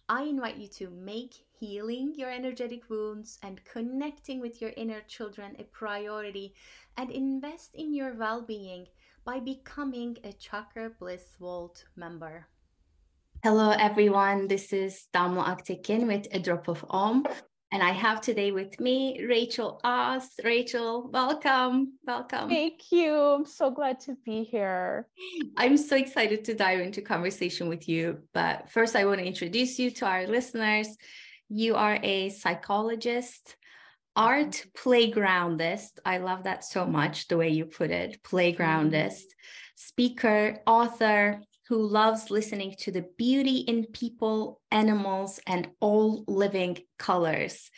I 0.08 0.22
invite 0.22 0.56
you 0.58 0.68
to 0.68 0.90
make 0.90 1.34
healing 1.58 2.14
your 2.14 2.30
energetic 2.30 2.88
wounds 2.88 3.40
and 3.42 3.64
connecting 3.64 4.38
with 4.38 4.60
your 4.60 4.70
inner 4.76 5.00
children 5.08 5.56
a 5.58 5.64
priority 5.64 6.54
and 6.96 7.10
invest 7.10 7.74
in 7.74 7.94
your 7.94 8.14
well 8.14 8.42
being 8.42 8.86
by 9.24 9.40
becoming 9.40 10.16
a 10.24 10.32
Chakra 10.32 10.90
Bliss 10.98 11.36
Vault 11.38 11.84
member. 11.96 12.46
Hello, 13.42 13.70
everyone. 13.70 14.48
This 14.48 14.72
is 14.72 15.06
Damla 15.14 15.44
Aktekin 15.44 16.06
with 16.06 16.26
A 16.32 16.38
Drop 16.38 16.68
of 16.68 16.84
Om. 16.88 17.26
And 17.72 17.82
I 17.82 17.90
have 17.90 18.20
today 18.20 18.52
with 18.52 18.80
me 18.80 19.24
Rachel 19.28 19.80
Awes. 19.84 20.30
Rachel, 20.44 21.10
welcome. 21.12 21.98
Welcome. 22.06 22.48
Thank 22.48 22.90
you. 22.92 23.12
I'm 23.12 23.44
so 23.44 23.70
glad 23.70 24.00
to 24.00 24.16
be 24.24 24.44
here. 24.44 25.08
I'm 25.56 25.76
so 25.76 25.96
excited 25.96 26.44
to 26.44 26.54
dive 26.54 26.80
into 26.80 27.02
conversation 27.02 27.68
with 27.68 27.88
you. 27.88 28.20
But 28.32 28.70
first, 28.70 28.96
I 28.96 29.04
want 29.04 29.18
to 29.18 29.26
introduce 29.26 29.78
you 29.78 29.90
to 29.90 30.06
our 30.06 30.26
listeners. 30.26 30.96
You 31.48 31.74
are 31.74 31.98
a 32.02 32.30
psychologist, 32.30 33.56
art 34.16 34.64
playgroundist. 34.76 35.98
I 36.04 36.18
love 36.18 36.44
that 36.44 36.64
so 36.64 36.86
much, 36.86 37.28
the 37.28 37.36
way 37.36 37.50
you 37.50 37.66
put 37.66 37.90
it 37.90 38.22
playgroundist, 38.22 39.24
speaker, 39.76 40.58
author, 40.66 41.42
who 41.68 41.86
loves 41.86 42.30
listening 42.30 42.74
to 42.78 42.92
the 42.92 43.04
beauty 43.18 43.58
in 43.58 43.86
people, 43.86 44.60
animals, 44.70 45.40
and 45.46 45.68
all 45.80 46.24
living 46.26 46.78
colors. 46.98 47.70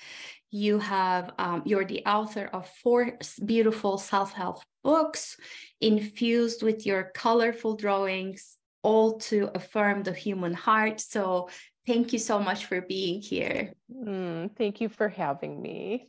You 0.50 0.78
have 0.78 1.32
um, 1.38 1.62
you're 1.64 1.84
the 1.84 2.04
author 2.06 2.48
of 2.52 2.68
four 2.82 3.18
beautiful 3.44 3.98
self-help 3.98 4.62
books 4.84 5.36
infused 5.80 6.62
with 6.62 6.86
your 6.86 7.10
colorful 7.14 7.76
drawings, 7.76 8.56
all 8.82 9.18
to 9.18 9.50
affirm 9.54 10.02
the 10.02 10.12
human 10.12 10.54
heart. 10.54 11.00
So 11.00 11.48
thank 11.86 12.12
you 12.12 12.18
so 12.18 12.38
much 12.38 12.66
for 12.66 12.80
being 12.80 13.20
here. 13.20 13.72
Mm, 13.92 14.56
thank 14.56 14.80
you 14.80 14.88
for 14.88 15.08
having 15.08 15.60
me. 15.60 16.08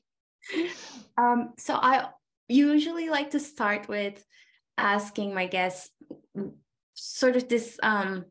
Um, 1.18 1.54
so 1.58 1.74
I 1.76 2.08
usually 2.48 3.10
like 3.10 3.32
to 3.32 3.40
start 3.40 3.88
with 3.88 4.24
asking 4.78 5.34
my 5.34 5.48
guests 5.48 5.92
sort 6.94 7.36
of 7.36 7.48
this 7.48 7.78
um, 7.84 8.26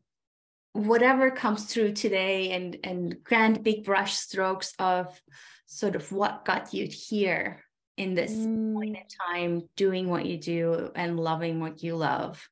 whatever 0.73 1.31
comes 1.31 1.65
through 1.65 1.93
today 1.93 2.51
and 2.51 2.77
and 2.83 3.23
grand 3.23 3.63
big 3.63 3.83
brush 3.83 4.15
strokes 4.15 4.73
of 4.79 5.19
sort 5.65 5.95
of 5.95 6.11
what 6.11 6.45
got 6.45 6.73
you 6.73 6.87
here 6.87 7.63
in 7.97 8.15
this 8.15 8.31
mm. 8.31 8.73
point 8.73 8.97
in 8.97 9.03
time 9.33 9.69
doing 9.75 10.09
what 10.09 10.25
you 10.25 10.37
do 10.37 10.91
and 10.95 11.19
loving 11.19 11.59
what 11.59 11.83
you 11.83 11.95
love 11.95 12.47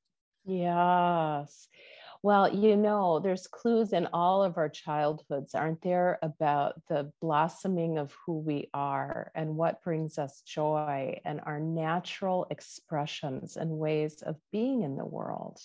yes 0.45 1.67
well, 2.27 2.53
you 2.53 2.75
know, 2.75 3.19
there's 3.19 3.47
clues 3.47 3.93
in 3.93 4.05
all 4.11 4.43
of 4.43 4.57
our 4.57 4.67
childhoods, 4.67 5.55
aren't 5.55 5.81
there, 5.81 6.19
about 6.21 6.73
the 6.89 7.09
blossoming 7.21 7.97
of 7.97 8.13
who 8.25 8.39
we 8.39 8.69
are 8.73 9.31
and 9.33 9.55
what 9.55 9.81
brings 9.81 10.17
us 10.17 10.41
joy 10.41 11.21
and 11.23 11.39
our 11.45 11.57
natural 11.57 12.45
expressions 12.49 13.55
and 13.55 13.71
ways 13.71 14.23
of 14.23 14.35
being 14.51 14.81
in 14.81 14.97
the 14.97 15.05
world. 15.05 15.57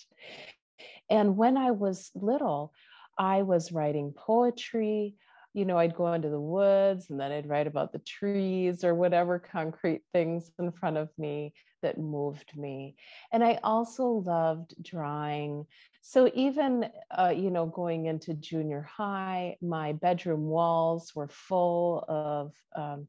And 1.09 1.35
when 1.35 1.57
I 1.57 1.71
was 1.71 2.11
little, 2.15 2.71
I 3.17 3.41
was 3.41 3.73
writing 3.73 4.13
poetry. 4.15 5.15
You 5.53 5.65
know, 5.65 5.77
I'd 5.77 5.97
go 5.97 6.13
into 6.13 6.29
the 6.29 6.39
woods 6.39 7.09
and 7.09 7.19
then 7.19 7.33
I'd 7.33 7.49
write 7.49 7.67
about 7.67 7.91
the 7.91 7.99
trees 7.99 8.85
or 8.85 8.95
whatever 8.95 9.37
concrete 9.37 10.03
things 10.13 10.49
in 10.57 10.71
front 10.71 10.95
of 10.95 11.09
me 11.17 11.55
that 11.81 11.97
moved 11.97 12.55
me. 12.55 12.95
And 13.33 13.43
I 13.43 13.59
also 13.63 14.23
loved 14.25 14.73
drawing. 14.81 15.65
So 16.05 16.29
even, 16.35 16.89
uh, 17.17 17.33
you 17.35 17.49
know, 17.49 17.65
going 17.65 18.07
into 18.07 18.33
junior 18.33 18.81
high, 18.81 19.55
my 19.61 19.93
bedroom 19.93 20.47
walls 20.47 21.13
were 21.15 21.29
full 21.29 22.03
of 22.09 22.51
um, 22.75 23.07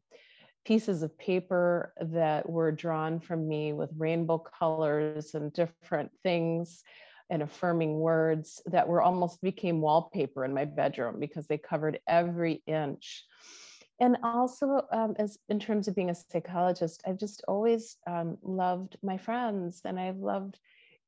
pieces 0.64 1.02
of 1.02 1.18
paper 1.18 1.92
that 2.00 2.48
were 2.48 2.70
drawn 2.70 3.18
from 3.18 3.48
me 3.48 3.72
with 3.72 3.90
rainbow 3.98 4.38
colors 4.38 5.34
and 5.34 5.52
different 5.52 6.12
things 6.22 6.84
and 7.30 7.42
affirming 7.42 7.98
words 7.98 8.62
that 8.66 8.86
were 8.86 9.02
almost 9.02 9.42
became 9.42 9.80
wallpaper 9.80 10.44
in 10.44 10.54
my 10.54 10.64
bedroom 10.64 11.18
because 11.18 11.48
they 11.48 11.58
covered 11.58 11.98
every 12.06 12.62
inch. 12.68 13.24
And 13.98 14.18
also 14.22 14.82
um, 14.92 15.16
as 15.18 15.36
in 15.48 15.58
terms 15.58 15.88
of 15.88 15.96
being 15.96 16.10
a 16.10 16.14
psychologist 16.14 17.02
i've 17.06 17.18
just 17.18 17.44
always 17.48 17.96
um, 18.06 18.38
loved 18.42 18.96
my 19.02 19.18
friends 19.18 19.82
and 19.84 19.98
i've 19.98 20.16
loved 20.16 20.58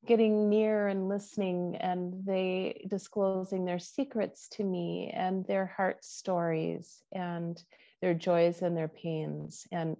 getting 0.05 0.49
near 0.49 0.87
and 0.87 1.09
listening 1.09 1.75
and 1.77 2.25
they 2.25 2.85
disclosing 2.89 3.65
their 3.65 3.79
secrets 3.79 4.47
to 4.49 4.63
me 4.63 5.11
and 5.13 5.45
their 5.45 5.65
heart 5.65 6.03
stories 6.03 7.01
and 7.11 7.61
their 8.01 8.13
joys 8.13 8.61
and 8.61 8.77
their 8.77 8.87
pains 8.87 9.67
and 9.71 9.97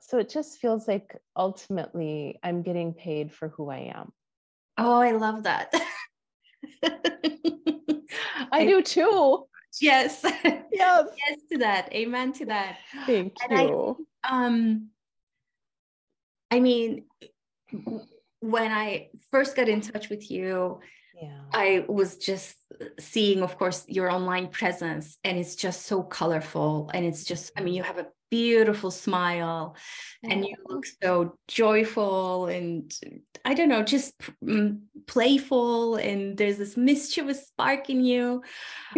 so 0.00 0.18
it 0.18 0.28
just 0.28 0.58
feels 0.58 0.88
like 0.88 1.16
ultimately 1.36 2.38
i'm 2.42 2.62
getting 2.62 2.94
paid 2.94 3.32
for 3.32 3.48
who 3.48 3.68
i 3.68 3.92
am 3.94 4.12
oh 4.78 5.00
i 5.00 5.12
love 5.12 5.42
that 5.44 5.72
I 8.52 8.64
do 8.66 8.82
too. 8.82 9.46
Yes. 9.80 10.24
Yes. 10.72 11.06
yes 11.16 11.38
to 11.52 11.58
that. 11.58 11.92
Amen 11.94 12.32
to 12.34 12.46
that. 12.46 12.76
Thank 13.06 13.36
and 13.48 13.58
you. 13.60 14.06
I, 14.22 14.42
um 14.42 14.88
I 16.50 16.60
mean 16.60 17.04
when 18.50 18.72
I 18.72 19.08
first 19.30 19.56
got 19.56 19.68
in 19.68 19.80
touch 19.80 20.08
with 20.08 20.30
you, 20.30 20.80
yeah. 21.20 21.40
I 21.52 21.84
was 21.88 22.18
just 22.18 22.56
seeing, 22.98 23.42
of 23.42 23.56
course, 23.56 23.84
your 23.88 24.10
online 24.10 24.48
presence, 24.48 25.16
and 25.24 25.38
it's 25.38 25.56
just 25.56 25.86
so 25.86 26.02
colorful. 26.02 26.90
And 26.92 27.06
it's 27.06 27.24
just, 27.24 27.52
I 27.56 27.62
mean, 27.62 27.74
you 27.74 27.82
have 27.82 27.98
a 27.98 28.08
beautiful 28.30 28.90
smile 28.90 29.76
and 30.22 30.44
you 30.44 30.56
look 30.66 30.84
so 31.02 31.38
joyful 31.46 32.46
and 32.46 32.92
I 33.44 33.54
don't 33.54 33.68
know, 33.68 33.82
just 33.82 34.14
mm, 34.44 34.80
playful. 35.06 35.96
And 35.96 36.36
there's 36.36 36.58
this 36.58 36.76
mischievous 36.76 37.46
spark 37.46 37.88
in 37.88 38.04
you. 38.04 38.42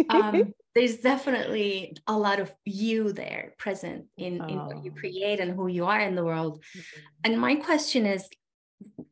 Um, 0.09 0.53
there's 0.75 0.97
definitely 0.97 1.95
a 2.07 2.17
lot 2.17 2.39
of 2.39 2.51
you 2.65 3.13
there 3.13 3.53
present 3.57 4.05
in, 4.17 4.43
in 4.49 4.57
what 4.65 4.83
you 4.83 4.91
create 4.91 5.39
and 5.39 5.51
who 5.51 5.67
you 5.67 5.85
are 5.85 5.99
in 5.99 6.15
the 6.15 6.25
world. 6.25 6.63
Mm-hmm. 6.75 6.99
And 7.25 7.39
my 7.39 7.55
question 7.55 8.05
is 8.05 8.27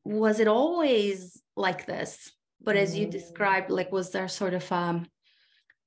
was 0.07 0.39
it 0.39 0.47
always 0.47 1.41
like 1.57 1.85
this? 1.85 2.31
But 2.61 2.77
as 2.77 2.97
you 2.97 3.07
described, 3.07 3.69
like, 3.69 3.91
was 3.91 4.11
there 4.11 4.27
sort 4.29 4.53
of 4.53 4.71
a 4.71 4.75
um, 4.75 5.07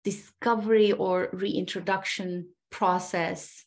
discovery 0.05 0.93
or 0.93 1.31
reintroduction 1.33 2.51
process 2.71 3.65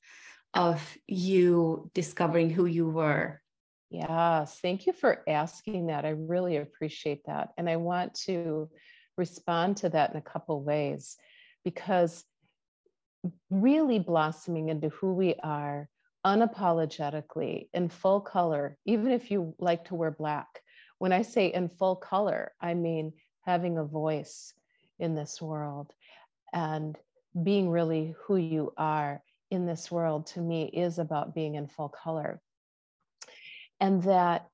of 0.54 0.80
you 1.08 1.90
discovering 1.96 2.52
who 2.52 2.66
you 2.66 2.88
were? 2.88 3.42
Yes, 3.90 4.60
thank 4.62 4.86
you 4.86 4.94
for 4.94 5.24
asking 5.28 5.88
that. 5.88 6.06
I 6.06 6.10
really 6.10 6.58
appreciate 6.58 7.22
that. 7.26 7.50
And 7.58 7.68
I 7.68 7.78
want 7.78 8.14
to 8.26 8.70
respond 9.18 9.78
to 9.78 9.90
that 9.90 10.12
in 10.12 10.18
a 10.18 10.22
couple 10.22 10.64
ways 10.64 11.18
because 11.66 12.24
really 13.50 14.00
blossoming 14.00 14.70
into 14.70 14.90
who 14.90 15.14
we 15.14 15.36
are 15.44 15.90
unapologetically 16.26 17.68
in 17.74 17.90
full 17.90 18.22
color, 18.22 18.78
even 18.86 19.12
if 19.12 19.32
you 19.32 19.56
like 19.60 19.86
to 19.86 19.96
wear 19.96 20.12
black. 20.12 20.48
When 20.98 21.12
I 21.12 21.22
say 21.22 21.48
in 21.48 21.70
full 21.70 21.96
color, 21.96 22.54
I 22.62 22.74
mean 22.74 23.14
having 23.42 23.78
a 23.78 23.84
voice 23.84 24.54
in 25.00 25.16
this 25.16 25.42
world 25.42 25.92
and 26.54 26.98
being 27.42 27.70
really 27.70 28.16
who 28.26 28.38
you 28.38 28.74
are 28.78 29.22
in 29.52 29.66
this 29.66 29.92
world 29.92 30.28
to 30.28 30.40
me 30.40 30.66
is 30.66 31.00
about 31.00 31.36
being 31.36 31.56
in 31.56 31.68
full 31.68 31.90
color. 31.90 32.42
And 33.80 34.04
that 34.04 34.48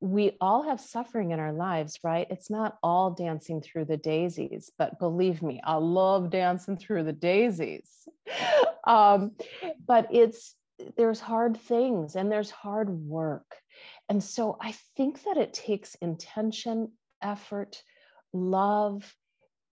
we 0.00 0.36
all 0.40 0.62
have 0.62 0.80
suffering 0.80 1.32
in 1.32 1.40
our 1.40 1.52
lives, 1.52 1.98
right? 2.02 2.26
It's 2.30 2.50
not 2.50 2.78
all 2.82 3.10
dancing 3.10 3.60
through 3.60 3.84
the 3.84 3.98
daisies, 3.98 4.70
but 4.78 4.98
believe 4.98 5.42
me, 5.42 5.60
I 5.62 5.74
love 5.74 6.30
dancing 6.30 6.78
through 6.78 7.04
the 7.04 7.12
daisies. 7.12 7.88
um, 8.86 9.32
but 9.86 10.08
it's 10.10 10.54
there's 10.96 11.20
hard 11.20 11.56
things 11.56 12.16
and 12.16 12.30
there's 12.30 12.50
hard 12.50 12.88
work. 12.88 13.56
And 14.08 14.22
so 14.22 14.56
I 14.60 14.74
think 14.96 15.22
that 15.24 15.36
it 15.36 15.54
takes 15.54 15.94
intention, 15.96 16.92
effort, 17.22 17.82
love, 18.32 19.14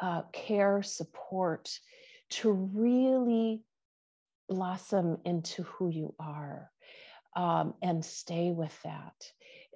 uh, 0.00 0.22
care, 0.32 0.82
support 0.82 1.70
to 2.30 2.50
really 2.50 3.62
blossom 4.48 5.18
into 5.24 5.62
who 5.62 5.88
you 5.88 6.14
are 6.18 6.70
um, 7.36 7.74
and 7.82 8.04
stay 8.04 8.50
with 8.50 8.76
that. 8.82 9.14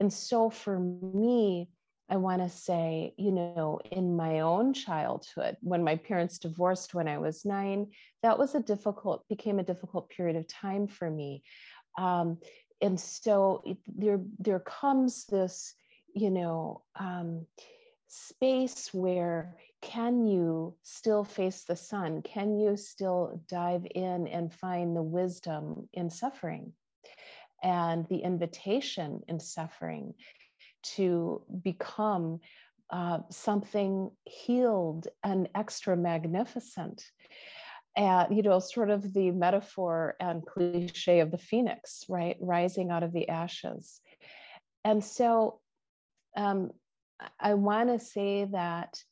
And 0.00 0.12
so 0.12 0.50
for 0.50 0.78
me, 0.78 1.68
I 2.10 2.16
want 2.16 2.40
to 2.42 2.48
say, 2.48 3.14
you 3.18 3.32
know, 3.32 3.80
in 3.90 4.16
my 4.16 4.40
own 4.40 4.72
childhood, 4.72 5.56
when 5.60 5.84
my 5.84 5.96
parents 5.96 6.38
divorced 6.38 6.94
when 6.94 7.06
I 7.06 7.18
was 7.18 7.44
nine, 7.44 7.88
that 8.22 8.38
was 8.38 8.54
a 8.54 8.60
difficult, 8.60 9.28
became 9.28 9.58
a 9.58 9.64
difficult 9.64 10.08
period 10.08 10.36
of 10.36 10.48
time 10.48 10.86
for 10.86 11.10
me. 11.10 11.42
Um, 11.98 12.38
and 12.80 12.98
so 12.98 13.62
there, 13.86 14.20
there 14.38 14.60
comes 14.60 15.26
this, 15.26 15.74
you 16.14 16.30
know, 16.30 16.82
um, 16.98 17.46
space 18.08 18.92
where 18.94 19.56
can 19.82 20.26
you 20.26 20.74
still 20.82 21.24
face 21.24 21.64
the 21.64 21.76
sun? 21.76 22.22
Can 22.22 22.58
you 22.58 22.76
still 22.76 23.42
dive 23.48 23.86
in 23.94 24.26
and 24.26 24.52
find 24.52 24.96
the 24.96 25.02
wisdom 25.02 25.88
in 25.92 26.10
suffering 26.10 26.72
and 27.62 28.06
the 28.08 28.18
invitation 28.18 29.20
in 29.28 29.38
suffering? 29.38 30.14
To 30.82 31.42
become 31.62 32.40
uh, 32.90 33.18
something 33.30 34.10
healed 34.24 35.08
and 35.22 35.48
extra 35.54 35.96
magnificent. 35.96 37.04
And, 37.96 38.36
you 38.36 38.42
know, 38.42 38.60
sort 38.60 38.90
of 38.90 39.12
the 39.12 39.30
metaphor 39.30 40.14
and 40.20 40.46
cliche 40.46 41.20
of 41.20 41.30
the 41.30 41.38
phoenix, 41.38 42.04
right? 42.08 42.36
Rising 42.40 42.90
out 42.90 43.02
of 43.02 43.12
the 43.12 43.28
ashes. 43.28 44.00
And 44.84 45.04
so 45.04 45.60
um, 46.36 46.70
I 47.40 47.54
want 47.54 47.88
to 47.88 47.98
say 47.98 48.44
that 48.52 49.02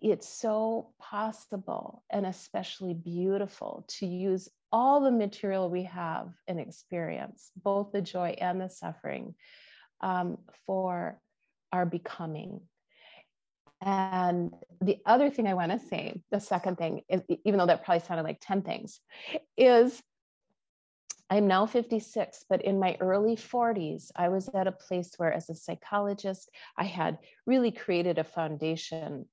it's 0.00 0.28
so 0.28 0.90
possible 1.00 2.04
and 2.10 2.26
especially 2.26 2.94
beautiful 2.94 3.84
to 3.88 4.06
use 4.06 4.48
all 4.70 5.00
the 5.00 5.10
material 5.10 5.70
we 5.70 5.84
have 5.84 6.28
and 6.46 6.60
experience, 6.60 7.50
both 7.62 7.92
the 7.92 8.02
joy 8.02 8.36
and 8.38 8.60
the 8.60 8.68
suffering, 8.68 9.34
um, 10.00 10.38
for 10.66 11.18
our 11.72 11.86
becoming. 11.86 12.60
And 13.82 14.52
the 14.80 14.98
other 15.04 15.30
thing 15.30 15.46
I 15.46 15.54
want 15.54 15.72
to 15.72 15.78
say, 15.78 16.20
the 16.30 16.40
second 16.40 16.76
thing, 16.78 17.02
is, 17.08 17.22
even 17.44 17.58
though 17.58 17.66
that 17.66 17.84
probably 17.84 18.04
sounded 18.06 18.24
like 18.24 18.38
10 18.40 18.62
things, 18.62 19.00
is 19.56 20.02
I'm 21.28 21.46
now 21.48 21.66
56, 21.66 22.44
but 22.48 22.62
in 22.64 22.78
my 22.78 22.96
early 23.00 23.36
40s, 23.36 24.10
I 24.14 24.28
was 24.28 24.48
at 24.54 24.68
a 24.68 24.72
place 24.72 25.12
where, 25.16 25.32
as 25.32 25.50
a 25.50 25.54
psychologist, 25.54 26.50
I 26.78 26.84
had 26.84 27.18
really 27.46 27.72
created 27.72 28.18
a 28.18 28.24
foundation 28.24 29.26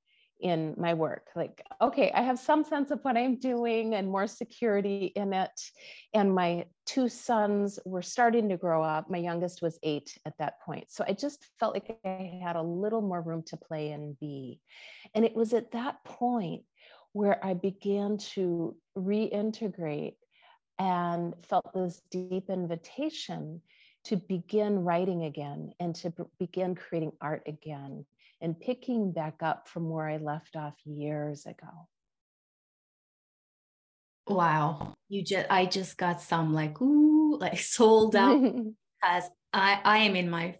in 0.43 0.75
my 0.77 0.93
work 0.93 1.27
like 1.35 1.65
okay 1.81 2.11
i 2.13 2.21
have 2.21 2.37
some 2.37 2.63
sense 2.63 2.91
of 2.91 2.99
what 3.03 3.17
i'm 3.17 3.37
doing 3.37 3.93
and 3.93 4.07
more 4.07 4.27
security 4.27 5.11
in 5.15 5.33
it. 5.33 5.61
And 6.13 6.33
my 6.33 6.65
two 6.85 7.09
sons 7.09 7.79
were 7.85 8.01
starting 8.01 8.49
to 8.49 8.57
grow 8.57 8.83
up. 8.83 9.09
My 9.09 9.17
youngest 9.17 9.61
was 9.61 9.79
eight 9.83 10.17
at 10.25 10.37
that 10.39 10.61
point. 10.61 10.85
So 10.89 11.03
i 11.07 11.13
just 11.13 11.45
felt 11.59 11.73
like 11.73 11.97
i 12.05 12.39
had 12.43 12.55
a 12.55 12.61
little 12.61 13.01
more 13.01 13.21
room 13.21 13.43
to 13.47 13.57
play 13.57 13.91
and 13.91 14.19
be. 14.19 14.59
And 15.15 15.25
it 15.25 15.35
was 15.35 15.53
at 15.53 15.71
that 15.71 16.03
point 16.03 16.63
where 17.13 17.43
i 17.45 17.53
began 17.53 18.17
to 18.35 18.75
reintegrate 18.97 20.15
and 20.79 21.33
felt 21.43 21.71
this 21.73 22.01
deep 22.09 22.49
invitation 22.49 23.61
to 24.05 24.17
begin 24.17 24.83
writing 24.83 25.23
again 25.23 25.71
and 25.79 25.95
to 25.95 26.11
begin 26.39 26.75
creating 26.75 27.13
art 27.21 27.43
again 27.47 28.05
and 28.43 28.59
picking 28.59 29.13
back 29.13 29.41
up 29.41 29.69
from 29.69 29.89
where 29.89 30.07
I 30.07 30.17
left 30.17 30.57
off 30.57 30.75
years 30.85 31.45
ago. 31.45 31.87
Wow. 34.27 34.93
You 35.07 35.23
just 35.23 35.47
I 35.49 35.65
just 35.65 35.97
got 35.97 36.21
some 36.21 36.53
like 36.53 36.79
ooh, 36.81 37.37
like 37.39 37.59
sold 37.77 38.15
out 38.15 38.41
because 38.41 39.29
I 39.53 39.79
I 39.83 39.97
am 39.99 40.15
in 40.15 40.29
my 40.29 40.57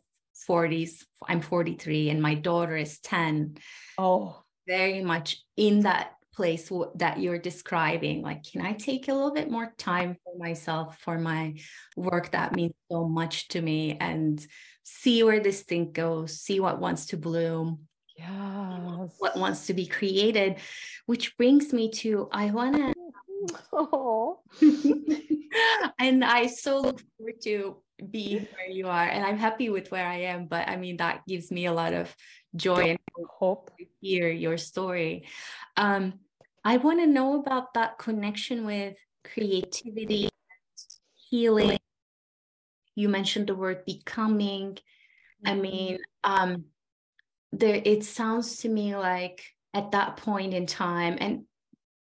40s. 0.50 1.04
I'm 1.28 1.42
43 1.42 2.10
and 2.10 2.22
my 2.22 2.36
daughter 2.36 2.75
is 2.75 3.00
10. 3.00 3.58
Oh, 3.98 4.42
very 4.66 5.02
much 5.02 5.44
in 5.58 5.82
that 5.82 6.13
place 6.34 6.72
that 6.96 7.20
you're 7.20 7.38
describing 7.38 8.24
like 8.24 8.44
can 8.44 8.66
i 8.66 8.74
take 8.74 9.08
a 9.08 9.13
little 9.13 9.34
bit 9.34 9.52
more 9.52 9.72
time 9.78 10.18
for 10.24 10.36
myself 10.36 10.98
for 11.00 11.20
my 11.20 11.54
work 11.96 12.32
that 12.32 12.56
means 12.56 12.74
so 12.92 13.08
much 13.08 13.48
to 13.50 13.62
me 13.62 13.96
and 14.00 14.48
see 14.84 15.24
where 15.24 15.40
this 15.40 15.62
thing 15.62 15.92
goes, 15.92 16.40
see 16.40 16.60
what 16.60 16.80
wants 16.80 17.08
to 17.08 17.18
bloom. 17.18 17.88
Yeah. 18.18 19.08
What 19.18 19.38
wants 19.38 19.68
to 19.68 19.74
be 19.74 19.88
created, 19.88 20.58
which 21.06 21.36
brings 21.38 21.74
me 21.74 21.90
to 22.04 22.30
I 22.32 22.52
want 22.52 22.75
to. 22.75 22.94
Oh. 23.74 24.40
and 26.00 26.24
I 26.24 26.48
so 26.48 26.80
look 26.80 27.02
forward 27.18 27.42
to 27.44 27.78
be 28.10 28.48
where 28.56 28.70
you 28.70 28.88
are, 28.88 29.04
and 29.04 29.25
I'm 29.25 29.38
happy 29.38 29.70
with 29.70 29.92
where 29.92 30.06
I 30.06 30.22
am. 30.32 30.48
But 30.48 30.70
I 30.70 30.78
mean, 30.78 30.98
that 30.98 31.25
gives 31.28 31.52
me 31.52 31.66
a 31.66 31.74
lot 31.74 31.94
of 31.94 32.16
joy 32.56 32.92
and 32.92 33.00
hope 33.30 33.75
to 33.78 33.86
hear 34.00 34.30
your 34.30 34.58
story. 34.58 35.28
Um, 35.75 36.20
I 36.63 36.78
want 36.78 37.00
to 37.02 37.08
know 37.08 37.40
about 37.40 37.74
that 37.74 37.98
connection 37.98 38.66
with 38.66 38.96
creativity, 39.24 40.30
healing, 41.30 41.80
you 42.96 43.10
mentioned 43.10 43.48
the 43.48 43.56
word 43.56 43.86
becoming 43.86 44.74
mm-hmm. 44.74 45.48
i 45.48 45.56
mean 45.56 45.98
um 46.24 46.66
there 47.52 47.82
it 47.84 48.04
sounds 48.04 48.58
to 48.58 48.70
me 48.70 48.96
like 48.96 49.44
at 49.74 49.92
that 49.92 50.18
point 50.18 50.54
in 50.54 50.66
time 50.66 51.18
and 51.20 51.44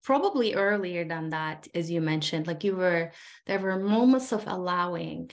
probably 0.04 0.54
earlier 0.54 1.04
than 1.04 1.32
that 1.32 1.68
as 1.76 1.92
you 1.92 2.00
mentioned 2.00 2.48
like 2.48 2.64
you 2.64 2.76
were 2.76 3.12
there 3.46 3.60
were 3.60 3.80
moments 3.80 4.32
of 4.32 4.44
allowing 4.48 5.30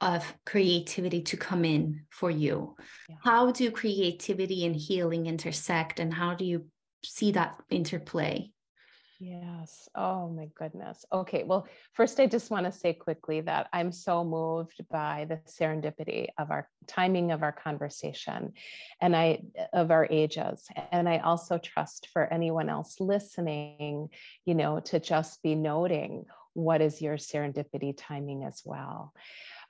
of 0.00 0.34
creativity 0.44 1.22
to 1.22 1.36
come 1.36 1.64
in 1.64 2.02
for 2.10 2.30
you 2.30 2.76
yeah. 3.08 3.16
how 3.22 3.50
do 3.50 3.70
creativity 3.70 4.66
and 4.66 4.76
healing 4.76 5.26
intersect 5.26 6.00
and 6.00 6.12
how 6.12 6.34
do 6.34 6.44
you 6.44 6.66
see 7.04 7.32
that 7.32 7.56
interplay 7.70 8.50
Yes. 9.18 9.88
Oh 9.94 10.28
my 10.28 10.48
goodness. 10.54 11.06
Okay. 11.10 11.42
Well, 11.42 11.66
first, 11.94 12.20
I 12.20 12.26
just 12.26 12.50
want 12.50 12.66
to 12.66 12.72
say 12.72 12.92
quickly 12.92 13.40
that 13.40 13.68
I'm 13.72 13.90
so 13.90 14.22
moved 14.22 14.84
by 14.90 15.24
the 15.26 15.36
serendipity 15.50 16.28
of 16.36 16.50
our 16.50 16.68
timing 16.86 17.32
of 17.32 17.42
our 17.42 17.52
conversation 17.52 18.52
and 19.00 19.16
I 19.16 19.40
of 19.72 19.90
our 19.90 20.06
ages. 20.10 20.68
And 20.92 21.08
I 21.08 21.18
also 21.18 21.56
trust 21.56 22.08
for 22.12 22.30
anyone 22.30 22.68
else 22.68 23.00
listening, 23.00 24.10
you 24.44 24.54
know, 24.54 24.80
to 24.80 25.00
just 25.00 25.42
be 25.42 25.54
noting 25.54 26.26
what 26.52 26.82
is 26.82 27.00
your 27.00 27.16
serendipity 27.16 27.94
timing 27.96 28.44
as 28.44 28.60
well. 28.66 29.14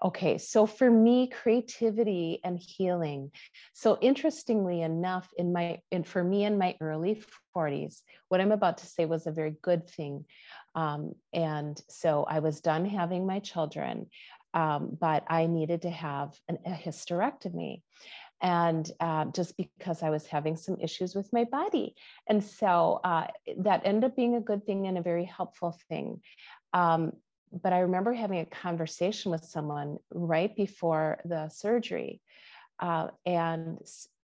Okay, 0.05 0.37
so 0.37 0.67
for 0.67 0.91
me, 0.91 1.29
creativity 1.29 2.41
and 2.45 2.59
healing. 2.59 3.31
So 3.73 3.99
interestingly 4.03 4.83
enough, 4.83 5.29
in 5.39 5.53
my 5.53 5.81
in 5.91 6.05
for 6.05 6.23
me 6.23 6.45
in 6.45 6.59
my 6.59 6.77
early 6.81 7.23
40s, 7.57 8.03
what 8.29 8.41
I'm 8.41 8.53
about 8.53 8.79
to 8.79 8.87
say 8.87 9.07
was 9.07 9.27
a 9.27 9.33
very 9.33 9.55
good 9.63 9.89
thing. 9.89 10.27
Um, 10.75 11.15
and 11.33 11.81
so 11.89 12.25
I 12.29 12.41
was 12.41 12.61
done 12.61 12.85
having 12.85 13.27
my 13.27 13.39
children, 13.39 14.09
um, 14.53 14.97
but 15.01 15.25
I 15.29 15.47
needed 15.47 15.83
to 15.83 15.91
have 15.91 16.39
an, 16.49 16.59
a 16.67 16.73
hysterectomy 16.73 17.81
and 18.43 18.91
uh, 19.01 19.25
just 19.27 19.57
because 19.57 20.03
I 20.03 20.11
was 20.11 20.27
having 20.27 20.57
some 20.57 20.77
issues 20.81 21.15
with 21.15 21.33
my 21.33 21.45
body. 21.45 21.95
And 22.29 22.45
so 22.45 23.01
uh, 23.03 23.29
that 23.61 23.83
ended 23.85 24.11
up 24.11 24.17
being 24.17 24.37
a 24.37 24.41
good 24.41 24.67
thing 24.67 24.87
and 24.87 24.99
a 24.99 25.03
very 25.03 25.25
helpful 25.25 25.79
thing. 25.89 26.21
Um, 26.75 27.13
but 27.53 27.73
I 27.73 27.81
remember 27.81 28.13
having 28.13 28.41
a 28.41 28.47
conversation 28.47 29.31
with 29.31 29.45
someone 29.45 29.99
right 30.13 30.55
before 30.55 31.19
the 31.25 31.49
surgery, 31.49 32.21
uh, 32.81 33.09
and 33.25 33.79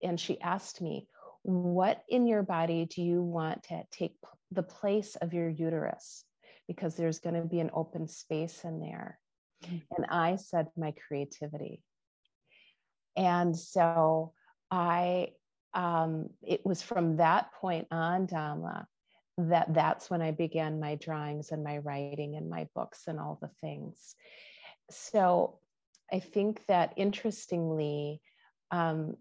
and 0.02 0.18
she 0.18 0.40
asked 0.40 0.80
me, 0.80 1.06
"What 1.42 2.02
in 2.08 2.26
your 2.26 2.42
body 2.42 2.86
do 2.86 3.02
you 3.02 3.22
want 3.22 3.64
to 3.64 3.84
take 3.90 4.16
the 4.50 4.62
place 4.62 5.16
of 5.16 5.32
your 5.32 5.48
uterus? 5.48 6.24
Because 6.66 6.96
there's 6.96 7.20
going 7.20 7.34
to 7.34 7.48
be 7.48 7.60
an 7.60 7.70
open 7.72 8.08
space 8.08 8.64
in 8.64 8.80
there." 8.80 9.18
Mm-hmm. 9.64 9.78
And 9.96 10.06
I 10.10 10.36
said, 10.36 10.68
"My 10.76 10.94
creativity." 11.06 11.82
And 13.16 13.56
so 13.56 14.32
I, 14.70 15.32
um, 15.74 16.30
it 16.42 16.64
was 16.64 16.82
from 16.82 17.16
that 17.16 17.52
point 17.60 17.88
on, 17.90 18.26
Damla, 18.26 18.86
that 19.38 19.72
that's 19.72 20.10
when 20.10 20.22
I 20.22 20.32
began 20.32 20.80
my 20.80 20.96
drawings 20.96 21.50
and 21.50 21.64
my 21.64 21.78
writing 21.78 22.36
and 22.36 22.50
my 22.50 22.68
books 22.74 23.04
and 23.06 23.18
all 23.18 23.38
the 23.40 23.50
things. 23.60 24.14
So 24.90 25.58
I 26.12 26.20
think 26.20 26.64
that 26.66 26.94
interestingly, 26.96 28.20
um, 28.70 29.16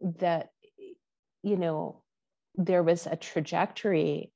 that 0.00 0.50
you 1.42 1.56
know 1.56 2.02
there 2.56 2.82
was 2.82 3.06
a 3.06 3.16
trajectory 3.16 4.32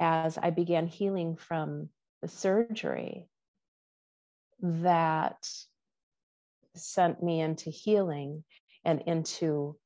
as 0.00 0.38
I 0.38 0.50
began 0.50 0.86
healing 0.86 1.36
from 1.36 1.88
the 2.22 2.28
surgery 2.28 3.28
that 4.60 5.48
sent 6.74 7.22
me 7.22 7.40
into 7.40 7.70
healing 7.70 8.44
and 8.84 9.02
into 9.02 9.76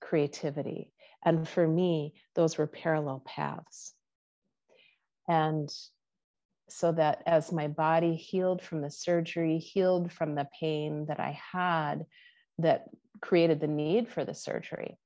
creativity 0.00 0.92
and 1.24 1.48
for 1.48 1.66
me, 1.66 2.14
those 2.34 2.58
were 2.58 2.66
parallel 2.66 3.22
paths. 3.26 3.94
And 5.28 5.70
so 6.68 6.92
that 6.92 7.22
as 7.26 7.52
my 7.52 7.68
body 7.68 8.14
healed 8.14 8.62
from 8.62 8.82
the 8.82 8.90
surgery, 8.90 9.58
healed 9.58 10.12
from 10.12 10.34
the 10.34 10.48
pain 10.60 11.06
that 11.06 11.20
I 11.20 11.38
had 11.52 12.06
that 12.58 12.84
created 13.20 13.60
the 13.60 13.66
need 13.66 14.08
for 14.08 14.24
the 14.24 14.34
surgery, 14.34 14.96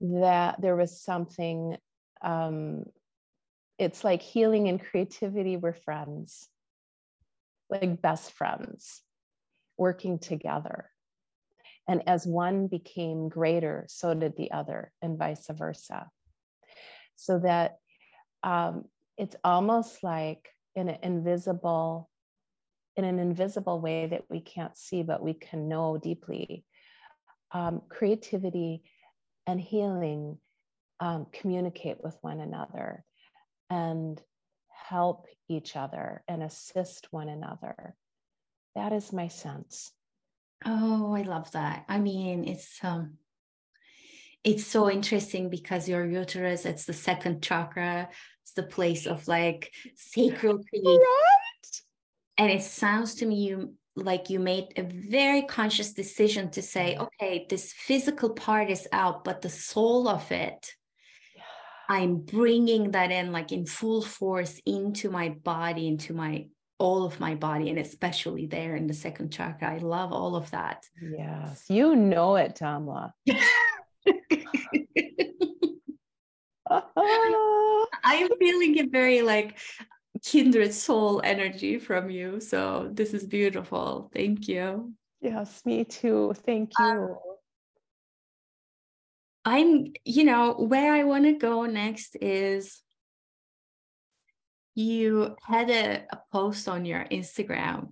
that 0.00 0.60
there 0.60 0.76
was 0.76 1.00
something, 1.00 1.76
um, 2.22 2.84
it's 3.78 4.04
like 4.04 4.22
healing 4.22 4.68
and 4.68 4.80
creativity 4.80 5.56
were 5.56 5.72
friends, 5.72 6.48
like 7.70 8.02
best 8.02 8.32
friends 8.32 9.02
working 9.76 10.18
together. 10.18 10.90
And 11.88 12.06
as 12.06 12.26
one 12.26 12.66
became 12.66 13.30
greater, 13.30 13.86
so 13.88 14.12
did 14.12 14.36
the 14.36 14.52
other, 14.52 14.92
and 15.00 15.18
vice 15.18 15.46
versa. 15.50 16.08
So 17.16 17.38
that 17.38 17.78
um, 18.42 18.84
it's 19.16 19.36
almost 19.42 20.04
like 20.04 20.48
in 20.76 20.88
an 20.90 20.98
invisible, 21.02 22.10
in 22.96 23.04
an 23.04 23.18
invisible 23.18 23.80
way 23.80 24.06
that 24.06 24.24
we 24.28 24.40
can't 24.40 24.76
see, 24.76 25.02
but 25.02 25.22
we 25.22 25.32
can 25.32 25.68
know 25.68 25.96
deeply. 25.96 26.64
Um, 27.52 27.80
creativity 27.88 28.82
and 29.46 29.58
healing 29.58 30.38
um, 31.00 31.26
communicate 31.32 31.96
with 32.04 32.16
one 32.20 32.40
another 32.40 33.02
and 33.70 34.20
help 34.68 35.26
each 35.48 35.76
other 35.76 36.22
and 36.28 36.42
assist 36.42 37.08
one 37.10 37.28
another. 37.28 37.94
That 38.74 38.92
is 38.92 39.12
my 39.12 39.28
sense. 39.28 39.90
Oh, 40.64 41.14
I 41.14 41.22
love 41.22 41.50
that. 41.52 41.84
I 41.88 41.98
mean, 41.98 42.46
it's 42.46 42.78
um 42.82 43.18
it's 44.44 44.66
so 44.66 44.90
interesting 44.90 45.50
because 45.50 45.88
your 45.88 46.06
uterus, 46.06 46.64
it's 46.64 46.84
the 46.84 46.92
second 46.92 47.42
chakra, 47.42 48.08
it's 48.42 48.52
the 48.52 48.62
place 48.62 49.06
of 49.06 49.26
like 49.28 49.72
sacral 49.96 50.58
creativity. 50.68 50.98
Right? 50.98 51.80
And 52.38 52.50
it 52.52 52.62
sounds 52.62 53.16
to 53.16 53.26
me 53.26 53.36
you 53.36 53.74
like 53.96 54.30
you 54.30 54.38
made 54.38 54.72
a 54.76 54.82
very 54.82 55.42
conscious 55.42 55.92
decision 55.92 56.50
to 56.52 56.62
say, 56.62 56.96
okay, 56.96 57.46
this 57.50 57.72
physical 57.72 58.30
part 58.30 58.70
is 58.70 58.86
out, 58.92 59.24
but 59.24 59.42
the 59.42 59.50
soul 59.50 60.08
of 60.08 60.30
it, 60.30 60.72
I'm 61.88 62.18
bringing 62.18 62.92
that 62.92 63.10
in 63.10 63.32
like 63.32 63.50
in 63.50 63.66
full 63.66 64.02
force 64.02 64.60
into 64.64 65.10
my 65.10 65.30
body, 65.30 65.88
into 65.88 66.12
my 66.12 66.46
all 66.78 67.04
of 67.04 67.20
my 67.20 67.34
body 67.34 67.70
and 67.70 67.78
especially 67.78 68.46
there 68.46 68.76
in 68.76 68.86
the 68.86 68.94
second 68.94 69.30
chakra. 69.30 69.74
I 69.74 69.78
love 69.78 70.12
all 70.12 70.36
of 70.36 70.50
that. 70.52 70.86
Yes, 71.02 71.64
you 71.68 71.96
know 71.96 72.36
it, 72.36 72.58
Damla. 72.60 73.12
I'm 78.04 78.28
feeling 78.38 78.78
a 78.78 78.86
very 78.86 79.22
like 79.22 79.58
kindred 80.24 80.74
soul 80.74 81.20
energy 81.24 81.78
from 81.78 82.10
you. 82.10 82.40
So 82.40 82.90
this 82.92 83.14
is 83.14 83.26
beautiful. 83.26 84.10
Thank 84.14 84.48
you. 84.48 84.92
Yes, 85.20 85.62
me 85.64 85.84
too. 85.84 86.34
Thank 86.44 86.72
you. 86.78 86.84
Um, 86.84 87.16
I'm, 89.44 89.92
you 90.04 90.24
know, 90.24 90.52
where 90.52 90.92
I 90.92 91.04
want 91.04 91.24
to 91.24 91.32
go 91.32 91.64
next 91.64 92.16
is 92.20 92.82
you 94.78 95.34
had 95.42 95.70
a, 95.70 96.04
a 96.12 96.18
post 96.30 96.68
on 96.68 96.84
your 96.84 97.04
Instagram. 97.10 97.88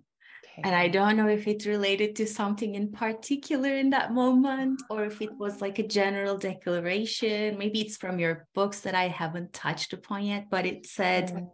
Okay. 0.59 0.62
And 0.62 0.75
I 0.75 0.87
don't 0.87 1.16
know 1.16 1.26
if 1.26 1.49
it's 1.49 1.66
related 1.66 2.14
to 2.16 2.26
something 2.28 2.76
in 2.76 2.93
particular 2.93 3.75
in 3.75 3.90
that 3.90 4.12
moment 4.14 4.81
or 4.88 5.05
if 5.05 5.21
it 5.21 5.37
was 5.37 5.61
like 5.61 5.81
a 5.81 5.87
general 5.87 6.38
declaration. 6.38 7.59
Maybe 7.59 7.81
it's 7.81 7.97
from 7.97 8.21
your 8.21 8.47
books 8.55 8.81
that 8.83 8.95
I 8.95 9.09
haven't 9.09 9.52
touched 9.52 9.95
upon 9.95 10.26
yet, 10.26 10.47
but 10.49 10.64
it 10.64 10.87
said, 10.87 11.33
mm. 11.33 11.50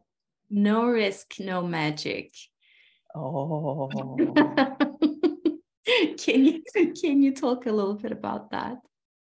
no 0.51 0.85
risk, 0.85 1.37
no 1.41 1.62
magic. 1.62 2.35
Oh. 3.15 3.89
can 6.19 6.45
you 6.45 6.62
can 7.01 7.23
you 7.23 7.35
talk 7.35 7.65
a 7.65 7.73
little 7.73 7.95
bit 7.95 8.12
about 8.12 8.51
that? 8.51 8.77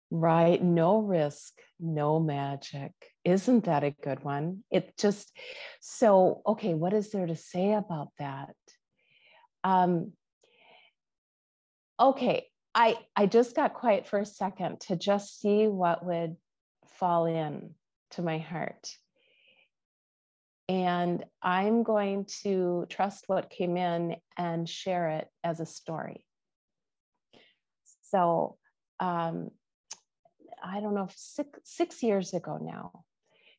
Right. 0.10 0.62
No 0.62 0.98
risk, 0.98 1.54
no 1.80 2.20
magic. 2.20 2.94
Isn't 3.29 3.65
that 3.65 3.83
a 3.83 3.91
good 3.91 4.24
one? 4.24 4.63
It 4.71 4.98
just, 4.98 5.31
so, 5.81 6.41
okay, 6.48 6.74
what 6.74 6.93
is 6.93 7.12
there 7.12 7.27
to 7.27 7.36
say 7.36 7.74
about 7.74 8.07
that? 8.17 8.55
Um, 9.63 10.13
okay, 12.00 12.48
I, 12.74 12.98
I 13.15 13.27
just 13.27 13.55
got 13.55 13.75
quiet 13.75 14.07
for 14.07 14.19
a 14.19 14.25
second 14.25 14.79
to 14.81 14.95
just 14.95 15.39
see 15.39 15.67
what 15.67 16.03
would 16.03 16.38
fall 16.98 17.27
in 17.27 17.75
to 18.12 18.24
my 18.24 18.39
heart. 18.39 18.89
And 20.67 21.24
I'm 21.41 21.83
going 21.83 22.25
to 22.43 22.88
trust 22.89 23.25
what 23.27 23.51
came 23.51 23.77
in 23.77 24.15
and 24.38 24.67
share 24.67 25.09
it 25.09 25.27
as 25.43 25.59
a 25.59 25.65
story. 25.67 26.25
So, 28.09 28.57
um, 29.00 29.50
I 30.63 30.79
don't 30.79 30.95
know, 30.95 31.09
six, 31.15 31.59
six 31.63 32.01
years 32.01 32.33
ago 32.33 32.57
now. 32.59 33.03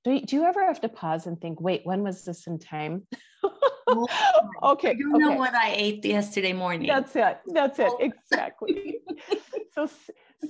Do 0.05 0.13
you, 0.13 0.21
do 0.23 0.37
you 0.37 0.45
ever 0.45 0.65
have 0.65 0.81
to 0.81 0.89
pause 0.89 1.27
and 1.27 1.41
think, 1.41 1.61
wait, 1.61 1.83
when 1.85 2.03
was 2.03 2.25
this 2.25 2.47
in 2.47 2.59
time? 2.59 3.07
okay. 4.63 4.95
You 4.97 5.15
okay. 5.15 5.19
know 5.19 5.33
what 5.33 5.55
I 5.55 5.73
ate 5.77 6.05
yesterday 6.05 6.55
morning. 6.55 6.89
That's 6.89 7.15
it. 7.15 7.39
That's 7.47 7.79
it. 7.79 7.93
Exactly. 8.01 9.01
so 9.75 9.89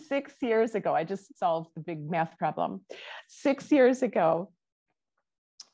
six 0.08 0.34
years 0.40 0.74
ago, 0.76 0.94
I 0.94 1.02
just 1.02 1.36
solved 1.36 1.70
the 1.74 1.80
big 1.80 2.08
math 2.08 2.38
problem. 2.38 2.82
Six 3.28 3.72
years 3.72 4.02
ago, 4.02 4.52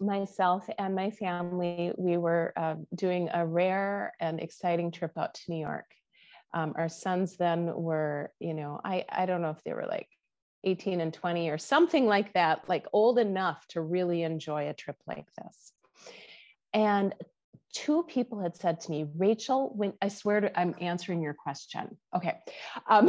myself 0.01 0.69
and 0.79 0.95
my 0.95 1.11
family, 1.11 1.93
we 1.99 2.17
were 2.17 2.53
uh, 2.57 2.77
doing 2.95 3.29
a 3.33 3.47
rare 3.47 4.15
and 4.21 4.41
exciting 4.41 4.91
trip 4.91 5.13
out 5.19 5.35
to 5.35 5.43
New 5.49 5.61
York. 5.61 5.87
Um, 6.55 6.73
our 6.77 6.89
sons 6.89 7.37
then 7.37 7.67
were, 7.67 8.33
you 8.39 8.55
know, 8.55 8.81
I, 8.83 9.05
I 9.11 9.27
don't 9.27 9.43
know 9.43 9.51
if 9.51 9.63
they 9.65 9.75
were 9.75 9.87
like 9.87 10.09
18 10.67 11.01
and 11.01 11.15
20 11.15 11.49
or 11.49 11.59
something 11.59 12.07
like 12.07 12.35
that, 12.35 12.69
like 12.69 12.87
old 12.93 13.19
enough 13.19 13.67
to 13.69 13.81
really 13.81 14.23
enjoy 14.23 14.69
a 14.69 14.75
trip 14.75 14.97
like 15.07 15.27
this. 15.37 15.73
And 16.75 17.15
two 17.73 18.03
people 18.03 18.41
had 18.41 18.57
said 18.57 18.81
to 18.81 18.91
me, 18.91 19.07
Rachel, 19.17 19.73
when 19.75 19.95
I 20.03 20.09
swear 20.09 20.41
to, 20.41 20.61
I'm 20.61 20.75
answering 20.81 21.23
your 21.23 21.35
question. 21.35 21.97
Okay. 22.15 22.37
Um, 22.89 23.09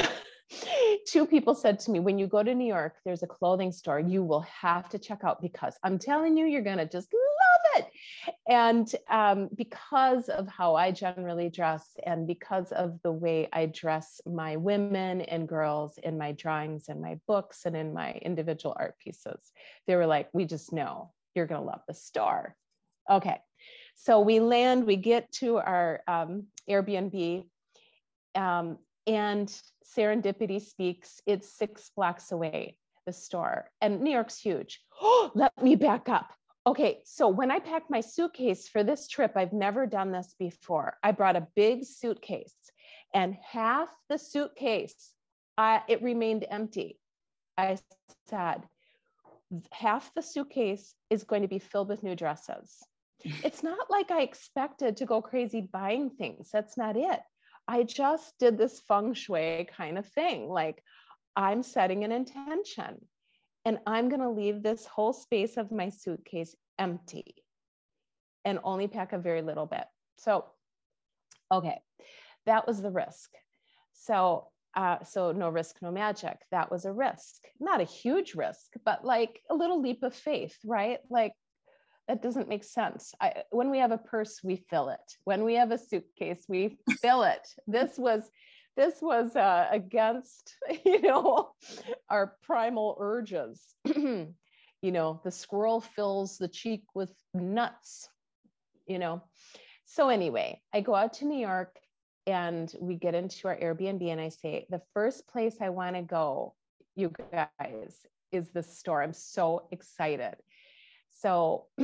two 1.07 1.25
people 1.25 1.55
said 1.55 1.79
to 1.81 1.91
me, 1.91 1.99
when 1.99 2.19
you 2.19 2.27
go 2.27 2.43
to 2.43 2.53
New 2.53 2.67
York, 2.67 2.95
there's 3.03 3.23
a 3.23 3.27
clothing 3.27 3.71
store 3.71 3.99
you 3.99 4.23
will 4.23 4.41
have 4.41 4.87
to 4.89 4.99
check 4.99 5.23
out 5.23 5.41
because 5.41 5.75
I'm 5.83 5.99
telling 5.99 6.37
you, 6.37 6.45
you're 6.45 6.61
going 6.61 6.77
to 6.77 6.85
just 6.85 7.09
And 8.47 8.89
um, 9.09 9.49
because 9.55 10.29
of 10.29 10.47
how 10.47 10.75
I 10.75 10.91
generally 10.91 11.49
dress 11.49 11.95
and 12.05 12.27
because 12.27 12.71
of 12.71 12.99
the 13.03 13.11
way 13.11 13.47
I 13.53 13.67
dress 13.67 14.21
my 14.25 14.55
women 14.55 15.21
and 15.21 15.47
girls 15.47 15.97
in 16.01 16.17
my 16.17 16.31
drawings 16.33 16.89
and 16.89 17.01
my 17.01 17.19
books 17.27 17.65
and 17.65 17.75
in 17.75 17.93
my 17.93 18.13
individual 18.13 18.75
art 18.77 18.97
pieces, 18.99 19.51
they 19.85 19.95
were 19.95 20.07
like, 20.07 20.29
we 20.33 20.45
just 20.45 20.73
know 20.73 21.11
you're 21.35 21.47
going 21.47 21.61
to 21.61 21.67
love 21.67 21.81
the 21.87 21.93
store. 21.93 22.55
Okay. 23.09 23.37
So 23.95 24.19
we 24.19 24.39
land, 24.39 24.85
we 24.85 24.95
get 24.95 25.31
to 25.33 25.57
our 25.57 26.01
um, 26.07 26.47
Airbnb. 26.69 27.45
Um, 28.35 28.77
and 29.07 29.47
serendipity 29.97 30.61
speaks 30.61 31.21
it's 31.25 31.57
six 31.57 31.89
blocks 31.95 32.31
away 32.31 32.77
the 33.05 33.13
store 33.13 33.71
and 33.81 34.01
new 34.01 34.11
york's 34.11 34.37
huge 34.37 34.81
oh 35.01 35.31
let 35.35 35.51
me 35.63 35.75
back 35.75 36.09
up 36.09 36.29
okay 36.67 36.99
so 37.05 37.27
when 37.27 37.49
i 37.49 37.59
packed 37.59 37.89
my 37.89 38.01
suitcase 38.01 38.67
for 38.67 38.83
this 38.83 39.07
trip 39.07 39.31
i've 39.35 39.53
never 39.53 39.87
done 39.87 40.11
this 40.11 40.35
before. 40.37 40.97
I 41.01 41.11
brought 41.11 41.35
a 41.35 41.47
big 41.55 41.85
suitcase 41.85 42.53
and 43.13 43.35
half 43.51 43.89
the 44.09 44.17
suitcase 44.17 45.13
uh, 45.57 45.79
it 45.87 46.03
remained 46.03 46.45
empty. 46.49 46.99
I 47.57 47.79
said 48.29 48.63
half 49.71 50.13
the 50.13 50.21
suitcase 50.21 50.93
is 51.09 51.23
going 51.23 51.41
to 51.41 51.47
be 51.47 51.59
filled 51.59 51.89
with 51.89 52.03
new 52.03 52.15
dresses. 52.15 52.77
It's 53.43 53.63
not 53.63 53.89
like 53.89 54.11
i 54.11 54.21
expected 54.21 54.97
to 54.97 55.05
go 55.05 55.21
crazy 55.21 55.61
buying 55.61 56.11
things. 56.11 56.49
That's 56.53 56.77
not 56.77 56.95
it. 56.95 57.19
I 57.67 57.83
just 57.83 58.37
did 58.39 58.57
this 58.57 58.79
feng 58.87 59.13
shui 59.13 59.67
kind 59.75 59.97
of 59.97 60.05
thing. 60.05 60.47
Like 60.49 60.83
I'm 61.35 61.63
setting 61.63 62.03
an 62.03 62.11
intention 62.11 63.01
and 63.67 63.79
I'm 63.85 64.07
going 64.07 64.21
to 64.21 64.29
leave 64.29 64.63
this 64.63 64.85
whole 64.85 65.11
space 65.11 65.57
of 65.57 65.73
my 65.73 65.89
suitcase 65.89 66.55
empty 66.79 67.35
and 68.45 68.59
only 68.63 68.87
pack 68.87 69.11
a 69.11 69.17
very 69.17 69.41
little 69.41 69.65
bit. 69.65 69.83
So, 70.15 70.45
okay, 71.51 71.77
that 72.45 72.65
was 72.65 72.81
the 72.81 72.91
risk. 72.91 73.29
So, 73.91 74.47
uh, 74.73 75.03
so 75.03 75.33
no 75.33 75.49
risk, 75.49 75.81
no 75.81 75.91
magic. 75.91 76.37
That 76.49 76.71
was 76.71 76.85
a 76.85 76.93
risk, 76.93 77.43
not 77.59 77.81
a 77.81 77.83
huge 77.83 78.35
risk, 78.35 78.71
but 78.85 79.03
like 79.03 79.41
a 79.49 79.55
little 79.55 79.81
leap 79.81 80.01
of 80.01 80.15
faith, 80.15 80.57
right? 80.63 80.99
Like 81.09 81.33
that 82.07 82.21
doesn't 82.21 82.47
make 82.47 82.63
sense. 82.63 83.13
I, 83.19 83.43
when 83.49 83.69
we 83.69 83.79
have 83.79 83.91
a 83.91 83.97
purse, 83.97 84.39
we 84.45 84.63
fill 84.69 84.87
it. 84.87 85.17
When 85.25 85.43
we 85.43 85.55
have 85.55 85.71
a 85.71 85.77
suitcase, 85.77 86.45
we 86.47 86.77
fill 87.01 87.23
it. 87.23 87.45
This 87.67 87.97
was 87.97 88.31
this 88.77 89.01
was 89.01 89.35
uh, 89.35 89.67
against 89.71 90.55
you 90.85 91.01
know 91.01 91.49
our 92.09 92.37
primal 92.43 92.97
urges. 92.99 93.61
you 93.95 94.33
know, 94.83 95.19
the 95.23 95.31
squirrel 95.31 95.81
fills 95.81 96.37
the 96.37 96.47
cheek 96.47 96.83
with 96.93 97.13
nuts. 97.33 98.09
You 98.85 98.99
know, 98.99 99.23
so 99.85 100.07
anyway, 100.09 100.61
I 100.73 100.79
go 100.79 100.95
out 100.95 101.13
to 101.13 101.25
New 101.25 101.39
York 101.39 101.75
and 102.25 102.73
we 102.79 102.95
get 102.95 103.15
into 103.15 103.49
our 103.49 103.57
Airbnb 103.57 104.09
and 104.09 104.21
I 104.21 104.29
say 104.29 104.65
the 104.69 104.81
first 104.93 105.27
place 105.27 105.57
I 105.59 105.69
want 105.69 105.97
to 105.97 106.01
go, 106.01 106.53
you 106.95 107.11
guys, 107.31 108.05
is 108.31 108.49
the 108.51 108.63
store. 108.63 109.03
I'm 109.03 109.13
so 109.13 109.67
excited 109.71 110.35
so 111.19 111.65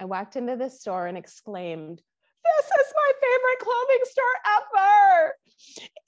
I 0.00 0.04
walked 0.04 0.36
into 0.36 0.56
the 0.56 0.70
store 0.70 1.06
and 1.06 1.18
exclaimed, 1.18 2.00
This 2.44 2.66
is 2.66 2.85
my 3.06 3.12
favorite 3.20 3.58
clothing 3.60 4.04
store 4.04 4.24
ever. 4.56 5.34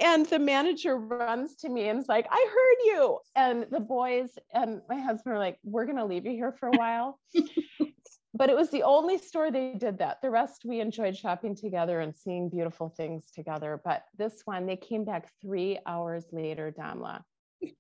And 0.01 0.27
the 0.27 0.39
manager 0.39 0.97
runs 0.97 1.57
to 1.57 1.69
me 1.69 1.89
and 1.89 1.99
is 1.99 2.09
like, 2.09 2.27
I 2.31 2.49
heard 2.53 2.77
you. 2.85 3.19
And 3.35 3.67
the 3.71 3.81
boys 3.81 4.31
and 4.53 4.81
my 4.89 5.01
husband 5.01 5.35
are 5.35 5.39
like, 5.39 5.59
We're 5.65 5.85
going 5.85 5.97
to 5.97 6.05
leave 6.05 6.27
you 6.27 6.33
here 6.33 6.53
for 6.53 6.69
a 6.69 6.77
while. 6.77 7.19
but 8.35 8.51
it 8.51 8.57
was 8.57 8.71
the 8.71 8.85
only 8.85 9.19
store 9.19 9.51
they 9.51 9.75
did 9.75 9.99
that. 9.99 10.19
The 10.23 10.31
rest 10.31 10.63
we 10.65 10.81
enjoyed 10.81 11.17
shopping 11.17 11.57
together 11.57 12.01
and 12.01 12.15
seeing 12.15 12.49
beautiful 12.49 12.89
things 12.89 13.31
together. 13.35 13.81
But 13.85 14.05
this 14.17 14.43
one, 14.45 14.67
they 14.67 14.77
came 14.77 15.05
back 15.05 15.29
three 15.43 15.79
hours 15.87 16.27
later, 16.31 16.73
Damla. 16.77 17.23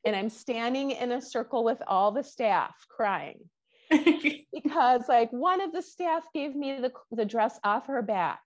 and 0.04 0.16
I'm 0.16 0.30
standing 0.30 0.90
in 0.90 1.12
a 1.12 1.22
circle 1.22 1.64
with 1.64 1.80
all 1.86 2.10
the 2.10 2.24
staff 2.24 2.74
crying 2.88 3.38
because 3.90 5.08
like 5.08 5.30
one 5.30 5.60
of 5.60 5.72
the 5.72 5.82
staff 5.82 6.24
gave 6.34 6.54
me 6.56 6.80
the, 6.80 6.92
the 7.12 7.24
dress 7.24 7.58
off 7.62 7.86
her 7.86 8.02
back 8.02 8.40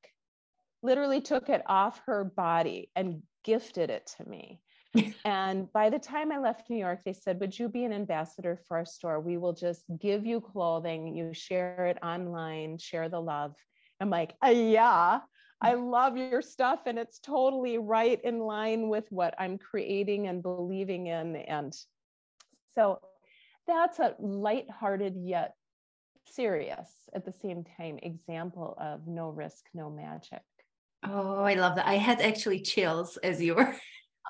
literally 0.82 1.20
took 1.20 1.48
it 1.48 1.62
off 1.66 2.00
her 2.06 2.24
body 2.24 2.90
and 2.96 3.22
gifted 3.44 3.90
it 3.90 4.10
to 4.16 4.28
me 4.28 4.60
and 5.24 5.72
by 5.72 5.88
the 5.90 5.98
time 5.98 6.30
i 6.30 6.38
left 6.38 6.68
new 6.68 6.76
york 6.76 7.00
they 7.04 7.12
said 7.12 7.40
would 7.40 7.58
you 7.58 7.68
be 7.68 7.84
an 7.84 7.92
ambassador 7.92 8.58
for 8.68 8.76
our 8.76 8.84
store 8.84 9.20
we 9.20 9.36
will 9.36 9.52
just 9.52 9.84
give 10.00 10.26
you 10.26 10.40
clothing 10.40 11.16
you 11.16 11.32
share 11.32 11.86
it 11.86 11.98
online 12.02 12.78
share 12.78 13.08
the 13.08 13.20
love 13.20 13.54
i'm 14.00 14.10
like 14.10 14.34
uh, 14.44 14.48
yeah 14.48 15.20
I 15.62 15.74
love 15.74 16.16
your 16.16 16.42
stuff 16.42 16.80
and 16.86 16.98
it's 16.98 17.20
totally 17.20 17.78
right 17.78 18.20
in 18.24 18.40
line 18.40 18.88
with 18.88 19.04
what 19.10 19.34
I'm 19.38 19.56
creating 19.58 20.26
and 20.26 20.42
believing 20.42 21.06
in. 21.06 21.36
And 21.36 21.72
so 22.74 22.98
that's 23.66 24.00
a 24.00 24.16
light-hearted 24.18 25.14
yet 25.16 25.54
serious 26.26 26.90
at 27.14 27.24
the 27.24 27.32
same 27.32 27.64
time 27.76 27.98
example 28.02 28.76
of 28.80 29.06
no 29.06 29.28
risk, 29.28 29.66
no 29.72 29.88
magic. 29.88 30.42
Oh, 31.04 31.40
I 31.40 31.54
love 31.54 31.76
that. 31.76 31.86
I 31.86 31.94
had 31.94 32.20
actually 32.20 32.60
chills 32.60 33.16
as 33.16 33.42
you 33.42 33.56
were. 33.56 33.74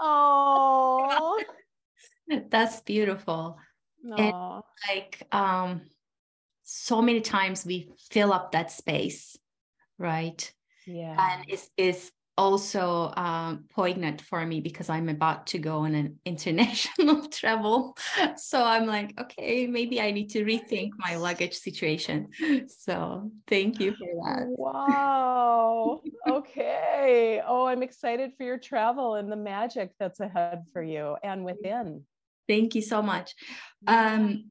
Oh, 0.00 1.42
that's 2.50 2.80
beautiful. 2.80 3.58
And 4.18 4.62
like 4.88 5.22
um 5.30 5.82
so 6.64 7.02
many 7.02 7.20
times 7.20 7.66
we 7.66 7.90
fill 8.10 8.32
up 8.32 8.52
that 8.52 8.70
space, 8.70 9.36
right? 9.98 10.52
Yeah. 10.86 11.16
And 11.18 11.44
it's, 11.48 11.68
it's 11.76 12.10
also 12.38 13.12
um, 13.16 13.64
poignant 13.70 14.20
for 14.20 14.44
me 14.44 14.60
because 14.60 14.88
I'm 14.88 15.08
about 15.08 15.48
to 15.48 15.58
go 15.58 15.78
on 15.78 15.94
an 15.94 16.18
international 16.24 17.28
travel. 17.28 17.96
So 18.36 18.64
I'm 18.64 18.86
like, 18.86 19.18
okay, 19.20 19.66
maybe 19.66 20.00
I 20.00 20.10
need 20.10 20.30
to 20.30 20.44
rethink 20.44 20.90
my 20.96 21.16
luggage 21.16 21.54
situation. 21.54 22.28
So 22.68 23.30
thank 23.46 23.80
you 23.80 23.92
for 23.92 24.08
that. 24.24 24.46
Wow. 24.48 26.00
okay. 26.28 27.42
Oh, 27.46 27.66
I'm 27.66 27.82
excited 27.82 28.32
for 28.36 28.44
your 28.44 28.58
travel 28.58 29.16
and 29.16 29.30
the 29.30 29.36
magic 29.36 29.92
that's 29.98 30.20
ahead 30.20 30.64
for 30.72 30.82
you 30.82 31.16
and 31.22 31.44
within. 31.44 32.04
Thank 32.48 32.74
you 32.74 32.82
so 32.82 33.02
much. 33.02 33.34
Um, 33.86 34.50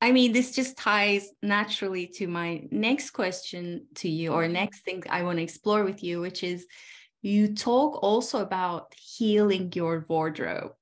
I 0.00 0.12
mean, 0.12 0.32
this 0.32 0.54
just 0.54 0.76
ties 0.76 1.30
naturally 1.42 2.06
to 2.16 2.28
my 2.28 2.66
next 2.70 3.10
question 3.10 3.86
to 3.96 4.08
you, 4.08 4.32
or 4.32 4.46
next 4.46 4.84
thing 4.84 5.02
I 5.08 5.22
want 5.22 5.38
to 5.38 5.42
explore 5.42 5.84
with 5.84 6.02
you, 6.02 6.20
which 6.20 6.44
is 6.44 6.66
you 7.26 7.54
talk 7.54 8.02
also 8.02 8.40
about 8.40 8.94
healing 8.96 9.72
your 9.74 10.04
wardrobe. 10.08 10.72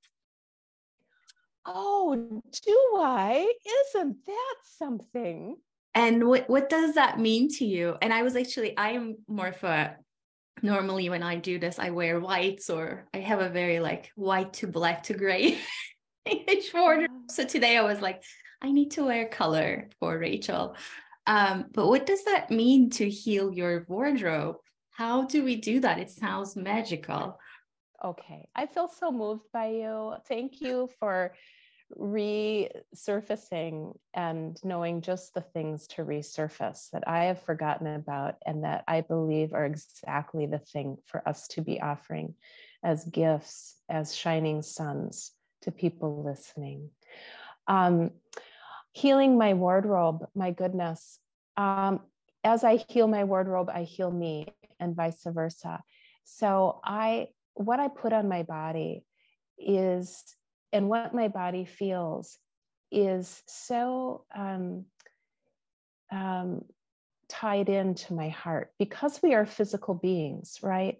Oh, 1.65 2.41
do 2.63 2.93
I? 2.97 3.51
Isn't 3.89 4.17
that 4.25 4.55
something? 4.77 5.57
And 5.95 6.27
what, 6.27 6.49
what 6.49 6.69
does 6.69 6.95
that 6.95 7.19
mean 7.19 7.49
to 7.57 7.65
you? 7.65 7.95
And 8.01 8.13
I 8.13 8.21
was 8.21 8.35
actually, 8.35 8.77
I 8.77 8.91
am 8.91 9.17
more 9.27 9.47
of 9.47 9.63
a, 9.63 9.95
normally 10.61 11.09
when 11.09 11.23
I 11.23 11.37
do 11.37 11.57
this, 11.57 11.79
I 11.79 11.89
wear 11.89 12.19
whites 12.19 12.69
or 12.69 13.07
I 13.13 13.19
have 13.19 13.39
a 13.39 13.49
very 13.49 13.79
like 13.79 14.11
white 14.15 14.53
to 14.53 14.67
black 14.67 15.03
to 15.03 15.13
gray 15.13 15.57
wardrobe. 16.73 17.09
So 17.31 17.45
today 17.45 17.77
I 17.77 17.81
was 17.81 18.01
like, 18.01 18.21
I 18.61 18.71
need 18.71 18.91
to 18.91 19.05
wear 19.05 19.27
color 19.27 19.89
for 19.99 20.17
Rachel. 20.17 20.75
Um, 21.27 21.65
but 21.73 21.87
what 21.87 22.05
does 22.05 22.25
that 22.25 22.51
mean 22.51 22.91
to 22.91 23.09
heal 23.09 23.51
your 23.51 23.85
wardrobe? 23.87 24.57
How 24.95 25.25
do 25.25 25.43
we 25.43 25.57
do 25.57 25.81
that? 25.81 25.99
It 25.99 26.09
sounds 26.09 26.55
magical. 26.55 27.37
Okay. 28.03 28.47
I 28.55 28.65
feel 28.65 28.87
so 28.87 29.11
moved 29.11 29.43
by 29.51 29.67
you. 29.67 30.13
Thank 30.27 30.61
you 30.61 30.89
for 30.99 31.33
resurfacing 31.99 33.93
and 34.13 34.57
knowing 34.63 35.01
just 35.01 35.33
the 35.33 35.41
things 35.41 35.87
to 35.87 36.05
resurface 36.05 36.89
that 36.91 37.03
I 37.07 37.25
have 37.25 37.41
forgotten 37.41 37.87
about 37.87 38.35
and 38.45 38.63
that 38.63 38.85
I 38.87 39.01
believe 39.01 39.53
are 39.53 39.65
exactly 39.65 40.45
the 40.45 40.59
thing 40.59 40.97
for 41.05 41.27
us 41.27 41.49
to 41.49 41.61
be 41.61 41.81
offering 41.81 42.33
as 42.81 43.03
gifts, 43.03 43.75
as 43.89 44.15
shining 44.15 44.61
suns 44.61 45.31
to 45.63 45.71
people 45.71 46.23
listening. 46.23 46.89
Um, 47.67 48.11
healing 48.93 49.37
my 49.37 49.55
wardrobe, 49.55 50.25
my 50.33 50.51
goodness. 50.51 51.19
Um, 51.57 51.99
as 52.45 52.63
I 52.63 52.77
heal 52.87 53.07
my 53.07 53.25
wardrobe, 53.25 53.69
I 53.73 53.83
heal 53.83 54.11
me 54.11 54.47
and 54.79 54.95
vice 54.95 55.23
versa. 55.25 55.81
So 56.23 56.79
I 56.83 57.29
what 57.53 57.79
I 57.79 57.87
put 57.87 58.13
on 58.13 58.27
my 58.27 58.43
body 58.43 59.05
is 59.57 60.23
and 60.73 60.89
what 60.89 61.13
my 61.15 61.29
body 61.29 61.65
feels 61.65 62.37
is 62.91 63.41
so 63.47 64.25
um, 64.35 64.85
um, 66.11 66.65
tied 67.29 67.69
into 67.69 68.13
my 68.13 68.29
heart 68.29 68.71
because 68.77 69.19
we 69.23 69.33
are 69.33 69.45
physical 69.45 69.93
beings, 69.93 70.59
right? 70.61 70.97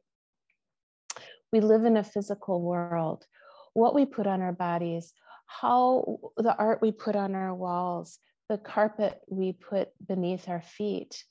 We 1.51 1.59
live 1.59 1.85
in 1.85 1.97
a 1.97 2.03
physical 2.03 2.61
world. 2.61 3.25
What 3.73 3.93
we 3.93 4.05
put 4.05 4.27
on 4.27 4.41
our 4.41 4.53
bodies, 4.53 5.13
how 5.45 6.19
the 6.37 6.55
art 6.55 6.81
we 6.81 6.91
put 6.91 7.15
on 7.15 7.35
our 7.35 7.53
walls, 7.53 8.19
the 8.49 8.57
carpet 8.57 9.19
we 9.27 9.53
put 9.53 9.89
beneath 10.05 10.47
our 10.49 10.61
feet, 10.61 11.23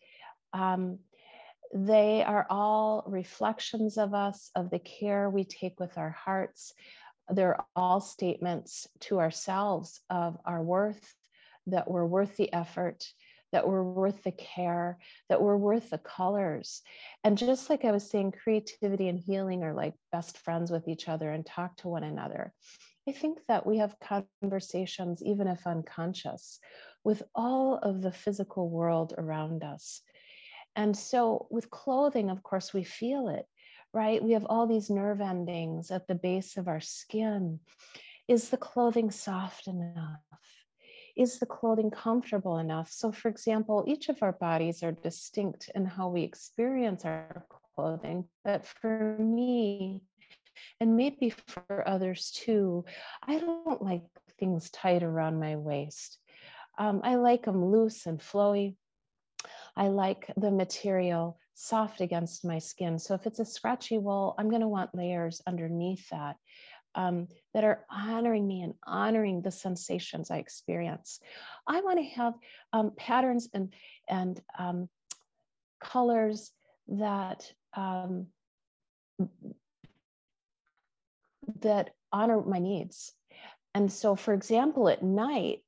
um, 0.53 0.99
they 1.73 2.23
are 2.23 2.47
all 2.51 3.05
reflections 3.07 3.99
of 3.99 4.15
us, 4.15 4.51
of 4.55 4.71
the 4.71 4.79
care 4.79 5.31
we 5.31 5.45
take 5.45 5.79
with 5.81 5.97
our 5.99 6.11
hearts. 6.11 6.73
They're 7.29 7.59
all 7.75 8.01
statements 8.01 8.87
to 9.01 9.21
ourselves 9.21 10.01
of 10.11 10.37
our 10.45 10.63
worth, 10.63 11.15
that 11.67 11.91
we're 11.91 12.07
worth 12.07 12.37
the 12.37 12.53
effort, 12.53 13.05
that 13.53 13.67
we're 13.67 13.85
worth 13.85 14.23
the 14.25 14.33
care, 14.33 14.99
that 15.29 15.41
we're 15.41 15.57
worth 15.57 15.91
the 15.91 15.99
colors. 15.99 16.83
And 17.23 17.39
just 17.39 17.71
like 17.71 17.85
I 17.85 17.93
was 17.93 18.11
saying, 18.11 18.33
creativity 18.33 19.09
and 19.09 19.19
healing 19.19 19.63
are 19.63 19.73
like 19.73 19.95
best 20.13 20.39
friends 20.39 20.71
with 20.71 20.89
each 20.89 21.09
other 21.09 21.31
and 21.31 21.47
talk 21.47 21.77
to 21.79 21.89
one 21.89 22.05
another. 22.05 22.53
I 23.09 23.13
think 23.13 23.39
that 23.49 23.67
we 23.67 23.79
have 23.79 23.97
conversations, 24.43 25.23
even 25.23 25.47
if 25.47 25.67
unconscious, 25.67 26.59
with 27.05 27.23
all 27.35 27.79
of 27.79 28.03
the 28.03 28.13
physical 28.13 28.69
world 28.69 29.15
around 29.17 29.63
us. 29.63 30.01
And 30.77 30.97
so 30.97 31.47
with 31.51 31.71
clothing, 31.71 32.31
of 32.31 32.43
course, 32.43 32.75
we 32.75 32.85
feel 32.85 33.29
it, 33.29 33.47
right? 33.93 34.23
We 34.23 34.33
have 34.33 34.47
all 34.49 34.67
these 34.67 34.91
nerve 34.91 35.21
endings 35.21 35.91
at 35.91 36.07
the 36.09 36.15
base 36.15 36.57
of 36.57 36.69
our 36.69 36.81
skin. 36.81 37.61
Is 38.27 38.51
the 38.51 38.57
clothing 38.57 39.11
soft 39.11 39.67
enough? 39.67 40.21
Is 41.17 41.39
the 41.39 41.47
clothing 41.47 41.91
comfortable 41.91 42.59
enough? 42.59 42.91
So, 42.91 43.13
for 43.13 43.29
example, 43.29 43.85
each 43.87 44.09
of 44.09 44.23
our 44.23 44.33
bodies 44.33 44.83
are 44.83 44.93
distinct 44.93 45.71
in 45.75 45.85
how 45.85 46.09
we 46.09 46.23
experience 46.23 47.05
our 47.05 47.47
clothing. 47.75 48.25
But 48.45 48.67
for 48.67 49.17
me, 49.19 50.03
and 50.81 50.97
maybe 50.97 51.31
for 51.31 51.87
others 51.87 52.31
too, 52.33 52.85
I 53.23 53.39
don't 53.39 53.83
like 53.83 54.03
things 54.39 54.71
tight 54.71 55.03
around 55.03 55.39
my 55.39 55.57
waist. 55.57 56.19
Um, 56.79 57.01
I 57.05 57.15
like 57.17 57.45
them 57.45 57.65
loose 57.65 58.07
and 58.07 58.19
flowy. 58.19 58.75
I 59.77 59.89
like 59.89 60.31
the 60.37 60.51
material 60.51 61.39
soft 61.55 62.01
against 62.01 62.45
my 62.45 62.59
skin. 62.59 62.99
So 62.99 63.15
if 63.15 63.27
it's 63.27 63.39
a 63.39 63.45
scratchy 63.45 63.99
wool, 63.99 64.35
I'm 64.39 64.49
going 64.49 64.61
to 64.61 64.69
want 64.69 64.95
layers 64.95 65.41
underneath 65.47 66.09
that 66.11 66.37
um, 66.95 67.29
that 67.53 67.65
are 67.65 67.85
honoring 67.91 68.47
me 68.47 68.63
and 68.63 68.75
honoring 68.87 69.43
the 69.43 69.51
sensations 69.51 70.31
I 70.31 70.37
experience. 70.39 71.21
I 71.67 71.81
want 71.81 71.99
to 71.99 72.05
have 72.05 72.35
um, 72.73 72.93
patterns 72.97 73.49
and 73.53 73.75
and 74.09 74.41
um, 74.59 74.89
colors 75.81 76.53
that 76.89 77.51
um, 77.77 78.27
that 81.61 81.91
honor 82.13 82.41
my 82.43 82.59
needs. 82.59 83.13
And 83.75 83.93
so, 83.93 84.15
for 84.15 84.33
example, 84.35 84.89
at 84.89 85.03
night, 85.03 85.61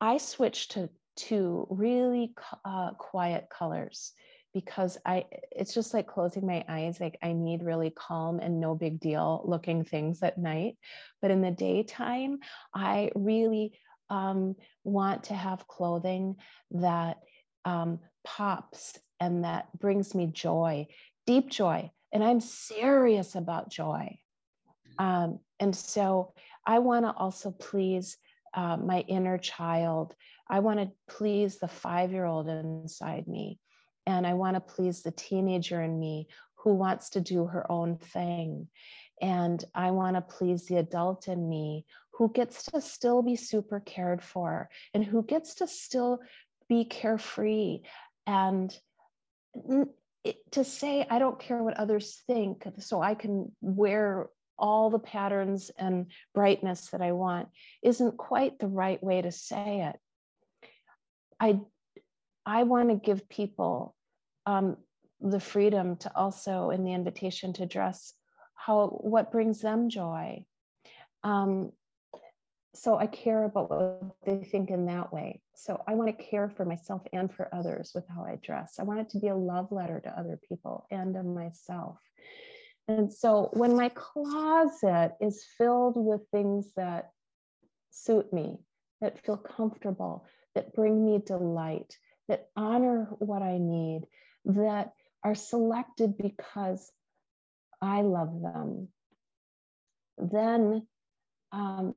I 0.00 0.16
switch 0.16 0.68
to 0.68 0.88
to 1.16 1.66
really 1.70 2.34
uh, 2.64 2.92
quiet 2.92 3.48
colors 3.50 4.12
because 4.54 4.96
I 5.04 5.26
it's 5.50 5.74
just 5.74 5.92
like 5.92 6.06
closing 6.06 6.46
my 6.46 6.64
eyes 6.68 6.98
like 6.98 7.18
I 7.22 7.32
need 7.32 7.62
really 7.62 7.90
calm 7.90 8.40
and 8.40 8.58
no 8.58 8.74
big 8.74 9.00
deal 9.00 9.42
looking 9.44 9.84
things 9.84 10.22
at 10.22 10.38
night. 10.38 10.78
But 11.20 11.30
in 11.30 11.42
the 11.42 11.50
daytime 11.50 12.38
I 12.74 13.10
really 13.14 13.72
um, 14.08 14.56
want 14.84 15.24
to 15.24 15.34
have 15.34 15.66
clothing 15.66 16.36
that 16.70 17.18
um, 17.64 17.98
pops 18.24 18.98
and 19.20 19.44
that 19.44 19.66
brings 19.78 20.14
me 20.14 20.26
joy 20.26 20.86
deep 21.26 21.50
joy 21.50 21.90
and 22.12 22.24
I'm 22.24 22.40
serious 22.40 23.34
about 23.34 23.70
joy. 23.70 24.16
Um, 24.98 25.40
and 25.60 25.76
so 25.76 26.32
I 26.64 26.78
want 26.78 27.04
to 27.04 27.12
also 27.12 27.50
please 27.50 28.16
uh, 28.54 28.78
my 28.78 29.00
inner 29.00 29.36
child 29.36 30.14
I 30.48 30.60
want 30.60 30.80
to 30.80 30.90
please 31.08 31.58
the 31.58 31.68
five 31.68 32.12
year 32.12 32.24
old 32.24 32.48
inside 32.48 33.26
me. 33.26 33.58
And 34.06 34.26
I 34.26 34.34
want 34.34 34.54
to 34.54 34.60
please 34.60 35.02
the 35.02 35.10
teenager 35.10 35.82
in 35.82 35.98
me 35.98 36.28
who 36.56 36.74
wants 36.74 37.10
to 37.10 37.20
do 37.20 37.46
her 37.46 37.70
own 37.70 37.96
thing. 37.96 38.68
And 39.20 39.64
I 39.74 39.90
want 39.90 40.16
to 40.16 40.20
please 40.20 40.66
the 40.66 40.76
adult 40.76 41.28
in 41.28 41.48
me 41.48 41.86
who 42.12 42.30
gets 42.32 42.64
to 42.64 42.80
still 42.80 43.22
be 43.22 43.36
super 43.36 43.80
cared 43.80 44.22
for 44.22 44.68
and 44.94 45.04
who 45.04 45.22
gets 45.22 45.56
to 45.56 45.66
still 45.66 46.20
be 46.68 46.84
carefree. 46.84 47.80
And 48.26 48.76
to 50.50 50.64
say, 50.64 51.06
I 51.08 51.18
don't 51.18 51.38
care 51.38 51.62
what 51.62 51.76
others 51.76 52.22
think, 52.26 52.64
so 52.78 53.00
I 53.00 53.14
can 53.14 53.52
wear 53.60 54.28
all 54.58 54.90
the 54.90 54.98
patterns 54.98 55.70
and 55.78 56.06
brightness 56.34 56.88
that 56.90 57.02
I 57.02 57.12
want, 57.12 57.48
isn't 57.82 58.16
quite 58.16 58.58
the 58.58 58.66
right 58.66 59.02
way 59.02 59.22
to 59.22 59.30
say 59.30 59.82
it. 59.82 60.00
I 61.40 61.60
I 62.44 62.62
want 62.62 62.90
to 62.90 62.94
give 62.94 63.28
people 63.28 63.94
um, 64.46 64.76
the 65.20 65.40
freedom 65.40 65.96
to 65.96 66.16
also, 66.16 66.70
in 66.70 66.84
the 66.84 66.92
invitation 66.92 67.52
to 67.54 67.66
dress, 67.66 68.14
how 68.54 68.88
what 68.88 69.32
brings 69.32 69.60
them 69.60 69.88
joy. 69.88 70.44
Um, 71.24 71.72
so 72.74 72.98
I 72.98 73.06
care 73.06 73.44
about 73.44 73.70
what 73.70 74.16
they 74.24 74.44
think 74.44 74.70
in 74.70 74.86
that 74.86 75.12
way. 75.12 75.40
So 75.54 75.82
I 75.88 75.94
want 75.94 76.16
to 76.16 76.24
care 76.24 76.50
for 76.50 76.64
myself 76.64 77.02
and 77.12 77.32
for 77.32 77.48
others 77.52 77.92
with 77.94 78.04
how 78.06 78.22
I 78.22 78.36
dress. 78.42 78.74
I 78.78 78.82
want 78.82 79.00
it 79.00 79.08
to 79.10 79.18
be 79.18 79.28
a 79.28 79.34
love 79.34 79.72
letter 79.72 80.00
to 80.00 80.18
other 80.18 80.38
people 80.48 80.86
and 80.90 81.14
to 81.14 81.22
myself. 81.22 81.98
And 82.86 83.12
so 83.12 83.48
when 83.54 83.74
my 83.74 83.88
closet 83.88 85.14
is 85.20 85.44
filled 85.56 85.96
with 85.96 86.20
things 86.30 86.70
that 86.76 87.10
suit 87.90 88.32
me, 88.32 88.58
that 89.00 89.18
feel 89.18 89.38
comfortable, 89.38 90.26
that 90.56 90.74
bring 90.74 91.04
me 91.04 91.20
delight, 91.24 91.96
that 92.28 92.48
honor 92.56 93.08
what 93.18 93.42
I 93.42 93.58
need, 93.58 94.02
that 94.46 94.92
are 95.22 95.34
selected 95.34 96.16
because 96.18 96.90
I 97.80 98.02
love 98.02 98.40
them. 98.40 98.88
Then 100.18 100.86
um, 101.52 101.94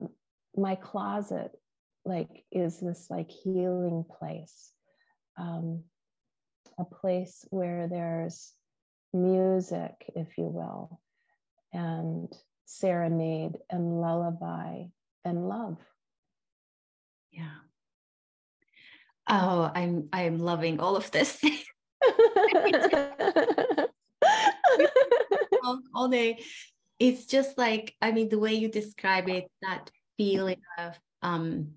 my 0.56 0.76
closet 0.76 1.52
like 2.06 2.44
is 2.52 2.80
this 2.80 3.08
like 3.10 3.32
healing 3.32 4.04
place, 4.20 4.72
um, 5.38 5.84
a 6.78 6.84
place 6.84 7.46
where 7.50 7.88
there's 7.88 8.54
music, 9.14 9.94
if 10.16 10.38
you 10.38 10.46
will, 10.46 11.00
and 11.72 12.32
serenade 12.66 13.58
and 13.70 14.02
lullaby 14.02 14.84
and 15.24 15.48
love. 15.48 15.78
Yeah. 17.32 17.69
Oh, 19.30 19.72
I'm 19.74 20.10
I'm 20.12 20.40
loving 20.40 20.80
all 20.80 20.96
of 20.96 21.12
this. 21.12 21.40
all, 25.64 25.82
all 25.94 26.08
day. 26.10 26.44
It's 26.98 27.26
just 27.26 27.58
like, 27.58 27.96
I 28.02 28.12
mean, 28.12 28.30
the 28.30 28.40
way 28.40 28.56
you 28.56 28.70
describe 28.70 29.30
it, 29.30 29.50
that 29.62 29.92
feeling 30.18 30.62
of 30.78 31.00
um 31.22 31.70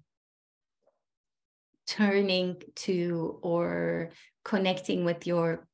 turning 1.87 2.57
to 2.75 3.39
or 3.43 4.11
connecting 4.45 5.05
with 5.05 5.27
your 5.27 5.67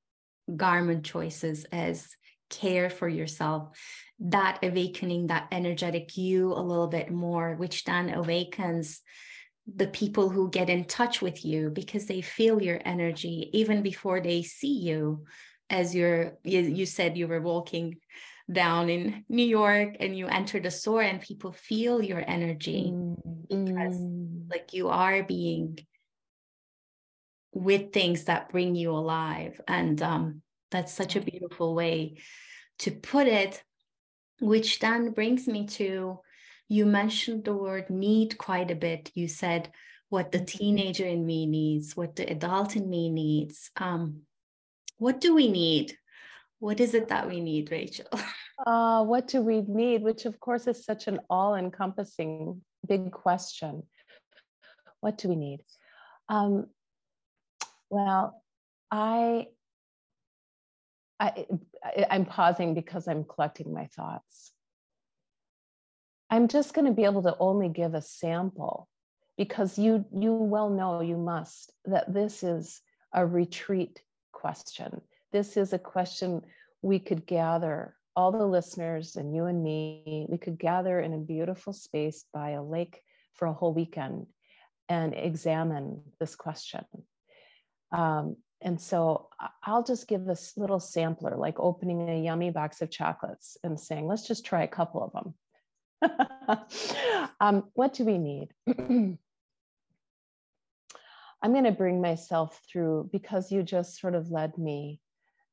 garment 0.57 1.05
choices 1.05 1.65
as 1.71 2.09
care 2.51 2.89
for 2.89 3.09
yourself 3.09 3.79
that 4.19 4.59
awakening 4.63 5.27
that 5.27 5.47
energetic 5.53 6.17
you 6.17 6.53
a 6.53 6.61
little 6.61 6.89
bit 6.89 7.11
more 7.11 7.55
which 7.57 7.85
then 7.85 8.09
awakens 8.09 9.03
the 9.77 9.87
people 9.89 10.29
who 10.29 10.51
get 10.51 10.71
in 10.71 10.85
touch 10.85 11.21
with 11.21 11.45
you 11.45 11.71
because 11.71 12.07
they 12.07 12.21
feel 12.21 12.63
your 12.63 12.81
energy 12.85 13.51
even 13.53 13.83
before 13.83 14.21
they 14.21 14.43
see 14.43 14.79
you 14.79 15.25
as 15.69 15.95
you're 15.95 16.39
you, 16.45 16.61
you 16.61 16.87
said 16.87 17.19
you 17.19 17.29
were 17.29 17.41
walking 17.41 17.97
down 18.51 18.89
in 18.89 19.25
new 19.29 19.45
york 19.45 19.97
and 20.01 20.17
you 20.17 20.27
enter 20.27 20.59
the 20.59 20.71
store 20.71 21.03
and 21.03 21.21
people 21.21 21.53
feel 21.53 22.03
your 22.03 22.23
energy 22.27 22.91
mm. 22.91 23.17
because 23.49 23.97
mm. 23.97 24.51
like 24.51 24.73
you 24.73 24.89
are 24.89 25.23
being 25.23 25.79
with 27.53 27.93
things 27.93 28.25
that 28.25 28.51
bring 28.51 28.75
you 28.75 28.91
alive 28.93 29.61
and 29.69 30.01
um, 30.03 30.43
that's 30.71 30.93
such 30.95 31.17
a 31.17 31.21
beautiful 31.21 31.75
way 31.75 32.17
to 32.79 32.91
put 32.91 33.27
it 33.27 33.63
which 34.41 34.79
then 34.79 35.11
brings 35.11 35.47
me 35.47 35.67
to 35.67 36.21
you 36.69 36.85
mentioned 36.87 37.45
the 37.45 37.55
word 37.55 37.91
need 37.91 38.39
quite 38.39 38.71
a 38.71 38.75
bit. 38.75 39.11
You 39.15 39.29
said 39.29 39.71
what 40.11 40.33
the 40.33 40.39
mm-hmm. 40.39 40.59
teenager 40.59 41.07
in 41.07 41.25
me 41.25 41.47
needs, 41.47 41.97
what 41.97 42.17
the 42.17 42.31
adult 42.31 42.77
in 42.77 42.89
me 42.89 43.11
needs. 43.11 43.71
Um, 43.77 44.23
what 44.99 45.21
do 45.21 45.35
we 45.35 45.49
need? 45.49 45.97
What 46.61 46.81
is 46.81 46.95
it 46.95 47.09
that 47.09 47.29
we 47.29 47.41
need, 47.41 47.71
Rachel? 47.71 48.07
Uh, 48.67 49.05
what 49.05 49.29
do 49.29 49.41
we 49.41 49.61
need? 49.61 50.03
Which, 50.03 50.25
of 50.25 50.41
course, 50.41 50.67
is 50.67 50.85
such 50.85 51.07
an 51.07 51.21
all 51.31 51.55
encompassing 51.55 52.61
big 52.89 53.13
question. 53.13 53.85
what 55.01 55.17
do 55.17 55.29
we 55.29 55.37
need? 55.37 55.61
Um, 56.29 56.67
well, 57.89 58.43
I, 58.91 59.47
I, 61.21 61.47
I'm 62.11 62.25
pausing 62.25 62.75
because 62.75 63.07
I'm 63.07 63.23
collecting 63.23 63.73
my 63.73 63.87
thoughts. 63.95 64.53
I'm 66.31 66.49
just 66.49 66.75
going 66.75 66.87
to 66.87 66.93
be 66.93 67.05
able 67.05 67.23
to 67.23 67.37
only 67.39 67.69
give 67.69 67.95
a 67.95 68.03
sample 68.03 68.89
because 69.37 69.79
you 69.79 70.05
you 70.13 70.33
well 70.35 70.69
know 70.69 71.01
you 71.01 71.17
must 71.17 71.73
that 71.85 72.13
this 72.13 72.43
is 72.43 72.81
a 73.13 73.25
retreat 73.25 74.03
question. 74.33 75.01
This 75.33 75.57
is 75.57 75.73
a 75.73 75.79
question 75.79 76.43
we 76.83 76.99
could 76.99 77.27
gather 77.27 77.95
all 78.19 78.33
the 78.33 78.45
listeners 78.45 79.15
and 79.17 79.35
you 79.35 79.45
and 79.45 79.63
me, 79.63 80.27
we 80.29 80.39
could 80.39 80.59
gather 80.59 80.99
in 81.01 81.15
a 81.15 81.19
beautiful 81.19 81.73
space 81.73 82.25
by 82.35 82.51
a 82.51 82.63
lake 82.63 83.01
for 83.35 83.47
a 83.47 83.53
whole 83.53 83.73
weekend 83.73 84.27
and 84.89 85.15
examine 85.15 86.03
this 86.19 86.35
question. 86.35 86.85
Um, 87.93 88.37
and 88.61 88.81
so 88.81 89.29
I'll 89.65 89.85
just 89.85 90.09
give 90.09 90.29
a 90.29 90.37
little 90.57 90.81
sampler, 90.81 91.37
like 91.37 91.61
opening 91.61 92.09
a 92.09 92.21
yummy 92.21 92.51
box 92.51 92.83
of 92.83 92.91
chocolates 92.91 93.57
and 93.63 93.79
saying, 93.79 94.09
let's 94.09 94.27
just 94.27 94.45
try 94.45 94.65
a 94.65 94.69
couple 94.69 95.03
of 95.03 95.13
them. 95.13 95.35
um, 97.41 97.65
what 97.75 97.95
do 97.95 98.05
we 98.05 98.19
need? 98.19 98.49
I'm 101.41 101.53
going 101.53 101.65
to 101.65 101.73
bring 101.73 102.01
myself 102.01 102.61
through 102.71 103.11
because 103.13 103.53
you 103.53 103.63
just 103.63 104.01
sort 104.01 104.15
of 104.15 104.31
led 104.31 104.59
me 104.59 105.01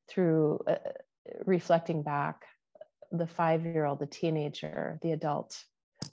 through 0.09 0.59
uh, 0.67 0.75
reflecting 1.45 2.01
back 2.01 2.45
the 3.11 3.27
five 3.27 3.65
year 3.65 3.85
old, 3.85 3.99
the 3.99 4.05
teenager, 4.05 4.99
the 5.01 5.11
adult. 5.11 5.63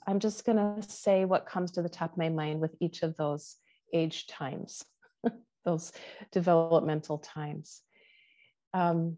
I'm 0.07 0.19
just 0.19 0.45
going 0.45 0.57
to 0.57 0.87
say 0.87 1.25
what 1.25 1.45
comes 1.45 1.71
to 1.71 1.81
the 1.81 1.89
top 1.89 2.13
of 2.13 2.17
my 2.17 2.29
mind 2.29 2.59
with 2.59 2.75
each 2.79 3.03
of 3.03 3.15
those 3.17 3.55
age 3.93 4.27
times, 4.27 4.83
those 5.65 5.91
developmental 6.31 7.17
times. 7.19 7.81
Um, 8.73 9.17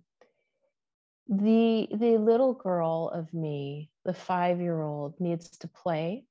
the, 1.27 1.87
the 1.91 2.17
little 2.17 2.53
girl 2.53 3.09
of 3.13 3.33
me, 3.33 3.89
the 4.05 4.13
five 4.13 4.61
year 4.61 4.81
old, 4.81 5.19
needs 5.19 5.49
to 5.57 5.67
play. 5.67 6.25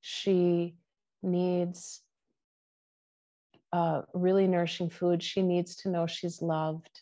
She 0.00 0.76
needs 1.22 2.02
uh, 3.72 4.02
really 4.12 4.46
nourishing 4.46 4.90
food. 4.90 5.22
She 5.22 5.42
needs 5.42 5.76
to 5.76 5.88
know 5.88 6.06
she's 6.06 6.42
loved. 6.42 7.00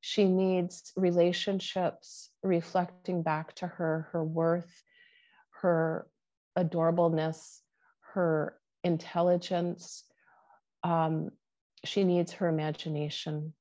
She 0.00 0.24
needs 0.24 0.92
relationships 0.96 2.30
reflecting 2.42 3.22
back 3.22 3.54
to 3.56 3.66
her 3.66 4.08
her 4.12 4.24
worth, 4.24 4.82
her 5.60 6.06
adorableness, 6.58 7.60
her 8.14 8.56
intelligence. 8.82 10.04
Um, 10.82 11.30
she 11.84 12.04
needs 12.04 12.32
her 12.32 12.48
imagination. 12.48 13.52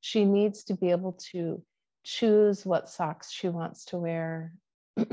She 0.00 0.24
needs 0.24 0.64
to 0.64 0.74
be 0.74 0.90
able 0.90 1.12
to 1.30 1.62
choose 2.04 2.66
what 2.66 2.88
socks 2.88 3.30
she 3.30 3.48
wants 3.48 3.86
to 3.86 3.98
wear. 3.98 4.54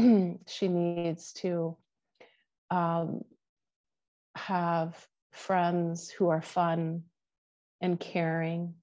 she 0.48 0.68
needs 0.68 1.34
to 1.34 1.78
um, 2.70 3.24
have 4.36 5.08
friends 5.32 6.10
who 6.10 6.30
are 6.30 6.42
fun 6.42 7.04
and 7.82 8.00
caring. 8.00 8.76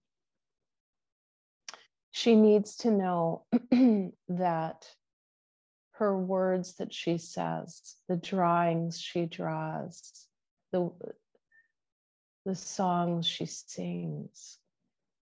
She 2.13 2.35
needs 2.35 2.77
to 2.79 2.91
know 2.91 3.45
that 4.29 4.89
her 5.93 6.17
words 6.17 6.77
that 6.77 6.93
she 6.93 7.19
says, 7.19 7.97
the 8.09 8.17
drawings 8.17 9.01
she 9.01 9.27
draws, 9.27 10.27
the, 10.73 10.91
the 12.45 12.55
songs 12.55 13.27
she 13.27 13.47
sings 13.47 14.59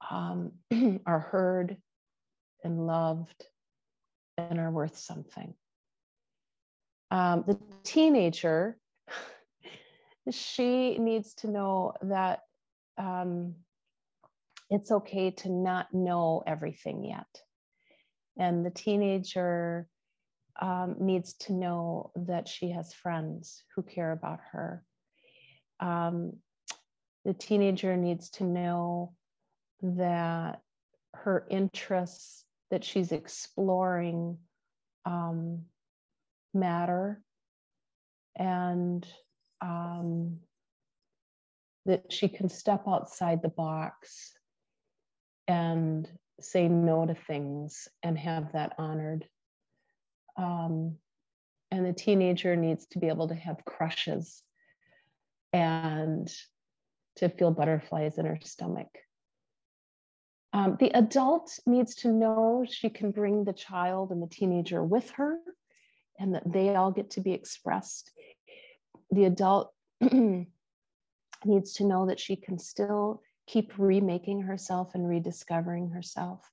um, 0.10 0.52
are 1.06 1.20
heard 1.20 1.78
and 2.64 2.86
loved 2.86 3.46
and 4.38 4.60
are 4.60 4.72
worth 4.72 4.98
something. 4.98 5.54
Um, 7.10 7.44
the 7.46 7.58
teenager 7.84 8.78
she 10.32 10.98
needs 10.98 11.34
to 11.36 11.50
know 11.50 11.94
that 12.04 12.42
um, 12.98 13.56
it's 14.70 14.92
okay 14.92 15.32
to 15.32 15.50
not 15.50 15.94
know 15.94 16.44
everything 16.48 17.04
yet. 17.04 17.28
And 18.38 18.66
the 18.66 18.70
teenager 18.70 19.88
um, 20.62 20.96
needs 21.00 21.34
to 21.34 21.54
know 21.54 22.12
that 22.16 22.48
she 22.48 22.72
has 22.72 22.94
friends 22.94 23.64
who 23.76 23.84
care 23.84 24.12
about 24.12 24.40
her. 24.52 24.84
Um, 25.80 26.34
the 27.26 27.34
teenager 27.34 27.98
needs 27.98 28.30
to 28.32 28.44
know 28.44 29.14
that 29.82 30.62
her 31.14 31.46
interests 31.50 32.46
that 32.72 32.84
she's 32.84 33.12
exploring 33.12 34.38
um, 35.06 35.66
matter 36.54 37.22
and 38.36 39.06
um, 39.62 40.38
that 41.86 42.12
she 42.12 42.28
can 42.28 42.50
step 42.50 42.84
outside 42.88 43.42
the 43.42 43.50
box 43.50 44.34
and 45.48 46.10
say 46.40 46.68
no 46.68 47.06
to 47.06 47.14
things 47.14 47.88
and 48.04 48.18
have 48.18 48.54
that 48.54 48.74
honored. 48.78 49.28
Um, 50.38 50.96
and 51.72 51.86
the 51.86 51.94
teenager 51.94 52.56
needs 52.56 52.86
to 52.88 53.00
be 53.00 53.08
able 53.08 53.28
to 53.28 53.36
have 53.36 53.66
crushes 53.66 54.42
and 55.54 56.32
to 57.18 57.30
feel 57.30 57.52
butterflies 57.52 58.18
in 58.18 58.26
her 58.26 58.40
stomach. 58.42 58.88
Um, 60.54 60.78
the 60.80 60.90
adult 60.98 61.58
needs 61.66 61.96
to 61.96 62.10
know 62.10 62.66
she 62.70 62.90
can 62.90 63.12
bring 63.12 63.46
the 63.46 63.54
child 63.54 64.12
and 64.12 64.22
the 64.22 64.28
teenager 64.28 64.84
with 64.84 65.10
her 65.12 65.38
and 66.20 66.36
that 66.36 66.44
they 66.52 66.76
all 66.76 66.92
get 66.92 67.12
to 67.12 67.22
be 67.22 67.32
expressed 67.32 68.12
the 69.12 69.26
adult 69.26 69.74
needs 71.46 71.74
to 71.74 71.84
know 71.84 72.08
that 72.08 72.20
she 72.20 72.36
can 72.36 72.58
still 72.58 73.22
keep 73.48 73.74
remaking 73.78 74.42
herself 74.42 74.96
and 74.96 75.08
rediscovering 75.08 75.90
herself, 75.90 76.50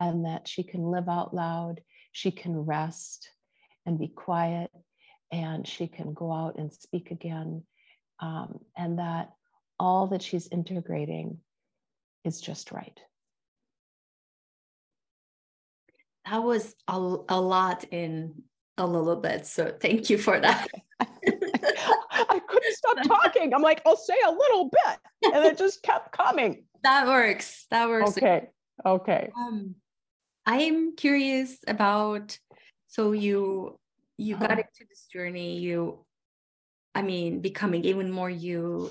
and 0.00 0.26
that 0.26 0.46
she 0.46 0.62
can 0.62 0.82
live 0.82 1.08
out 1.08 1.34
loud, 1.34 1.80
she 2.12 2.30
can 2.30 2.56
rest 2.56 3.30
and 3.86 3.98
be 3.98 4.08
quiet, 4.08 4.70
and 5.32 5.66
she 5.66 5.86
can 5.86 6.12
go 6.12 6.32
out 6.32 6.58
and 6.58 6.72
speak 6.72 7.10
again, 7.10 7.62
um, 8.20 8.58
and 8.76 8.98
that 8.98 9.30
all 9.80 10.08
that 10.08 10.22
she's 10.22 10.48
integrating 10.48 11.38
is 12.24 12.40
just 12.40 12.72
right. 12.72 13.00
That 16.30 16.42
was 16.42 16.74
a, 16.88 17.16
a 17.28 17.40
lot 17.40 17.84
in 17.90 18.42
a 18.76 18.86
little 18.86 19.16
bit. 19.16 19.46
So 19.46 19.74
thank 19.80 20.10
you 20.10 20.18
for 20.18 20.38
that. 20.38 20.66
I 21.00 22.40
couldn't 22.46 22.74
stop 22.74 23.02
talking. 23.04 23.54
I'm 23.54 23.62
like, 23.62 23.82
I'll 23.86 23.96
say 23.96 24.16
a 24.26 24.30
little 24.30 24.70
bit. 24.70 25.34
And 25.34 25.44
it 25.44 25.58
just 25.58 25.82
kept 25.82 26.12
coming. 26.12 26.64
That 26.82 27.06
works. 27.06 27.66
That 27.70 27.88
works. 27.88 28.16
Okay. 28.16 28.48
Okay. 28.84 29.30
Um, 29.36 29.74
I'm 30.46 30.96
curious 30.96 31.58
about 31.66 32.38
so 32.86 33.12
you 33.12 33.78
you 34.16 34.36
got 34.36 34.52
uh-huh. 34.52 34.62
into 34.62 34.88
this 34.88 35.06
journey, 35.12 35.58
you 35.58 36.04
I 36.94 37.02
mean, 37.02 37.40
becoming 37.40 37.84
even 37.84 38.10
more 38.10 38.28
you, 38.28 38.90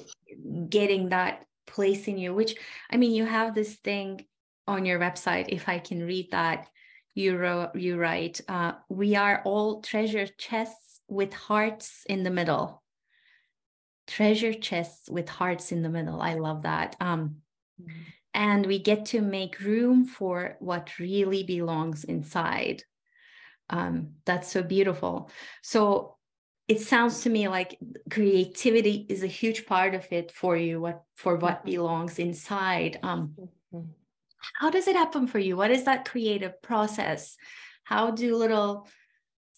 getting 0.69 1.09
that 1.09 1.45
place 1.65 2.07
in 2.07 2.17
you, 2.17 2.33
which 2.33 2.55
I 2.89 2.95
mean, 2.95 3.11
you 3.11 3.25
have 3.25 3.53
this 3.53 3.75
thing 3.75 4.25
on 4.65 4.85
your 4.85 4.97
website, 4.97 5.47
if 5.49 5.67
I 5.67 5.79
can 5.79 6.05
read 6.05 6.31
that, 6.31 6.67
you 7.17 7.37
wrote, 7.37 7.75
you 7.75 7.97
write, 7.97 8.41
uh, 8.47 8.73
we 8.89 9.15
are 9.15 9.41
all 9.43 9.81
treasure 9.81 10.27
chests 10.37 11.01
with 11.07 11.33
hearts 11.33 12.03
in 12.07 12.23
the 12.23 12.29
middle 12.29 12.83
treasure 14.07 14.53
chests 14.53 15.09
with 15.09 15.29
hearts 15.29 15.71
in 15.71 15.83
the 15.83 15.89
middle. 15.89 16.21
I 16.21 16.35
love 16.35 16.63
that. 16.63 16.95
Um, 16.99 17.37
mm-hmm. 17.81 17.99
And 18.33 18.65
we 18.65 18.79
get 18.79 19.07
to 19.07 19.21
make 19.21 19.59
room 19.59 20.05
for 20.05 20.55
what 20.59 20.97
really 20.99 21.43
belongs 21.43 22.03
inside. 22.03 22.83
Um, 23.69 24.11
that's 24.25 24.51
so 24.51 24.63
beautiful. 24.63 25.29
So 25.61 26.15
it 26.67 26.81
sounds 26.81 27.21
to 27.21 27.29
me 27.29 27.47
like 27.47 27.77
creativity 28.09 29.05
is 29.09 29.23
a 29.23 29.27
huge 29.27 29.65
part 29.65 29.95
of 29.95 30.05
it 30.11 30.31
for 30.31 30.55
you. 30.55 30.79
What 30.79 31.03
for 31.15 31.35
what 31.35 31.59
mm-hmm. 31.59 31.71
belongs 31.71 32.19
inside. 32.19 32.99
Um, 33.03 33.33
mm-hmm. 33.73 33.89
How 34.55 34.69
does 34.69 34.87
it 34.87 34.95
happen 34.95 35.27
for 35.27 35.39
you? 35.39 35.57
What 35.57 35.71
is 35.71 35.85
that 35.85 36.05
creative 36.09 36.61
process? 36.61 37.35
How 37.83 38.11
do 38.11 38.35
little 38.35 38.87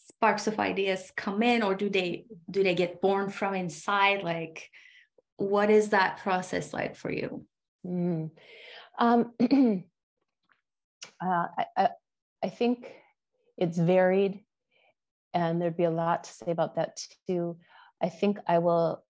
sparks 0.09 0.47
of 0.47 0.59
ideas 0.59 1.11
come 1.15 1.41
in 1.43 1.63
or 1.63 1.75
do 1.75 1.89
they 1.89 2.25
do 2.49 2.63
they 2.63 2.75
get 2.75 3.01
born 3.01 3.29
from 3.29 3.53
inside 3.53 4.23
like 4.23 4.69
what 5.37 5.69
is 5.69 5.89
that 5.89 6.17
process 6.17 6.73
like 6.73 6.95
for 6.95 7.11
you 7.11 7.45
mm. 7.85 8.29
um, 8.97 9.31
uh, 11.23 11.47
I, 11.77 11.89
I 12.43 12.49
think 12.49 12.91
it's 13.57 13.77
varied 13.77 14.39
and 15.33 15.61
there'd 15.61 15.77
be 15.77 15.83
a 15.83 15.91
lot 15.91 16.25
to 16.25 16.31
say 16.33 16.51
about 16.51 16.75
that 16.75 16.99
too 17.27 17.57
i 18.01 18.09
think 18.09 18.39
i 18.47 18.57
will 18.57 19.03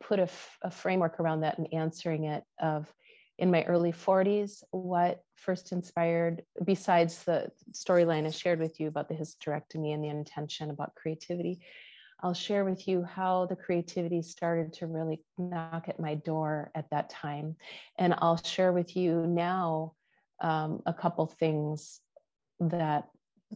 put 0.00 0.18
a, 0.18 0.24
f- 0.24 0.58
a 0.62 0.70
framework 0.70 1.20
around 1.20 1.40
that 1.40 1.58
and 1.58 1.72
answering 1.72 2.24
it 2.24 2.44
of 2.60 2.92
in 3.40 3.50
my 3.50 3.64
early 3.64 3.92
40s 3.92 4.62
what 4.70 5.22
first 5.34 5.72
inspired 5.72 6.42
besides 6.64 7.24
the 7.24 7.50
storyline 7.72 8.26
i 8.26 8.30
shared 8.30 8.60
with 8.60 8.78
you 8.78 8.88
about 8.88 9.08
the 9.08 9.14
hysterectomy 9.14 9.94
and 9.94 10.04
the 10.04 10.08
intention 10.08 10.70
about 10.70 10.94
creativity 10.94 11.60
i'll 12.22 12.34
share 12.34 12.64
with 12.64 12.86
you 12.86 13.02
how 13.02 13.46
the 13.46 13.56
creativity 13.56 14.22
started 14.22 14.72
to 14.74 14.86
really 14.86 15.22
knock 15.38 15.88
at 15.88 15.98
my 15.98 16.14
door 16.16 16.70
at 16.74 16.88
that 16.90 17.10
time. 17.10 17.56
And 17.98 18.14
i'll 18.18 18.36
share 18.36 18.72
with 18.72 18.96
you 18.96 19.26
now 19.26 19.94
um, 20.40 20.82
a 20.86 20.92
couple 20.92 21.26
things 21.26 22.00
that 22.60 23.08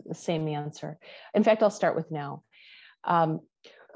the 0.06 0.14
same 0.14 0.48
answer. 0.48 0.98
In 1.34 1.44
fact 1.44 1.62
i'll 1.62 1.70
start 1.70 1.96
with 1.96 2.10
now. 2.10 2.42
Um, 3.04 3.40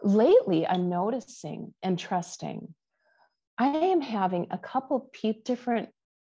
lately 0.02 0.64
i'm 0.66 0.88
noticing 0.88 1.74
and 1.82 1.98
trusting 1.98 2.72
i 3.58 3.66
am 3.66 4.00
having 4.00 4.46
a 4.50 4.58
couple 4.58 5.10
pe- 5.12 5.42
different 5.44 5.88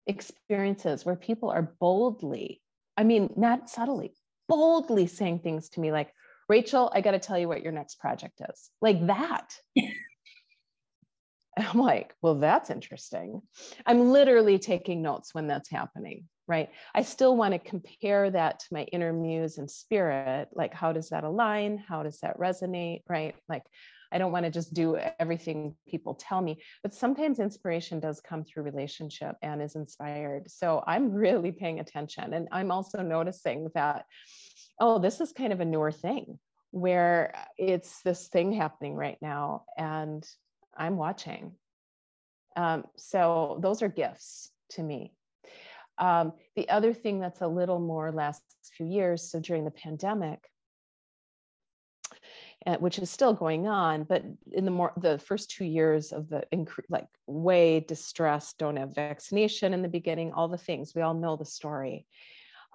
experiences 0.07 1.05
where 1.05 1.17
people 1.17 1.51
are 1.51 1.75
boldly 1.81 2.61
i 2.97 3.05
mean 3.05 3.31
not 3.37 3.69
subtly 3.69 4.13
boldly 4.49 5.07
saying 5.07 5.39
things 5.39 5.69
to 5.69 5.81
me 5.81 5.93
like 5.93 6.13
rachel 6.49 6.91
i 6.95 7.01
got 7.01 7.11
to 7.13 7.19
tell 7.19 7.39
you 7.39 7.49
what 7.49 7.63
your 7.63 7.73
next 7.73 7.97
project 8.01 8.41
is 8.49 8.71
like 8.81 9.07
that. 9.07 9.55
I'm 11.59 11.81
like 11.81 12.15
well 12.23 12.37
that's 12.37 12.71
interesting. 12.71 13.43
I'm 13.85 14.11
literally 14.13 14.61
taking 14.61 15.03
notes 15.03 15.35
when 15.35 15.49
that's 15.49 15.69
happening 15.69 16.29
right? 16.49 16.71
I 16.95 17.03
still 17.03 17.37
want 17.37 17.53
to 17.53 17.59
compare 17.59 18.31
that 18.31 18.61
to 18.61 18.67
my 18.73 18.85
inner 18.85 19.13
muse 19.13 19.59
and 19.59 19.71
spirit 19.71 20.49
like 20.53 20.73
how 20.73 20.93
does 20.93 21.11
that 21.11 21.25
align? 21.25 21.77
How 21.77 22.03
does 22.03 22.19
that 22.21 22.39
resonate 22.39 23.03
right? 23.09 23.35
Like 23.49 23.65
i 24.13 24.19
don't 24.19 24.33
want 24.33 24.45
to 24.45 24.51
just 24.51 24.75
do 24.75 24.97
everything 25.19 25.75
people 25.89 26.15
tell 26.15 26.41
me 26.41 26.61
but 26.83 26.95
sometimes 26.95 27.39
inspiration 27.39 28.01
does 28.01 28.21
come 28.21 28.45
through 28.45 28.63
relationship 28.63 29.37
and 29.43 29.63
is 29.63 29.77
inspired. 29.77 30.51
So 30.51 30.83
i'm 30.87 31.13
really 31.13 31.53
paying 31.53 31.81
attention 31.81 32.35
and 32.35 32.49
i'm 32.53 32.71
also 32.71 33.03
noticing 33.03 33.69
that 33.75 34.05
oh 34.81 34.99
this 34.99 35.21
is 35.21 35.33
kind 35.33 35.53
of 35.53 35.61
a 35.61 35.65
newer 35.65 35.93
thing 35.93 36.39
where 36.71 37.35
it's 37.57 38.03
this 38.03 38.29
thing 38.29 38.53
happening 38.53 38.95
right 38.95 39.19
now 39.23 39.65
and 39.77 40.27
i'm 40.77 40.97
watching. 40.97 41.53
Um, 42.57 42.85
so 42.97 43.59
those 43.63 43.83
are 43.83 43.89
gifts 43.89 44.51
to 44.71 44.83
me. 44.83 45.13
Um, 45.99 46.33
the 46.57 46.69
other 46.69 46.93
thing 46.93 47.21
that's 47.21 47.41
a 47.41 47.47
little 47.47 47.79
more 47.79 48.11
last 48.11 48.43
few 48.77 48.87
years, 48.87 49.31
so 49.31 49.41
during 49.41 49.65
the 49.65 49.71
pandemic, 49.71 50.41
uh, 50.41 50.58
Uh, 52.67 52.77
which 52.79 52.99
is 52.99 53.09
still 53.09 53.33
going 53.33 53.69
on, 53.69 54.03
but 54.03 54.25
in 54.51 54.65
the 54.65 54.71
more 54.71 54.93
the 54.97 55.17
first 55.19 55.49
two 55.49 55.65
years 55.65 56.13
of 56.13 56.29
the 56.29 56.43
incre- 56.53 56.85
like 56.91 57.07
way 57.29 57.79
distressed, 57.79 58.59
don't 58.59 58.77
have 58.77 58.95
vaccination 58.97 59.73
in 59.73 59.81
the 59.81 59.89
beginning, 59.89 60.33
all 60.33 60.49
the 60.49 60.59
things 60.59 60.93
we 60.93 61.01
all 61.01 61.15
know 61.15 61.37
the 61.37 61.45
story. 61.45 62.05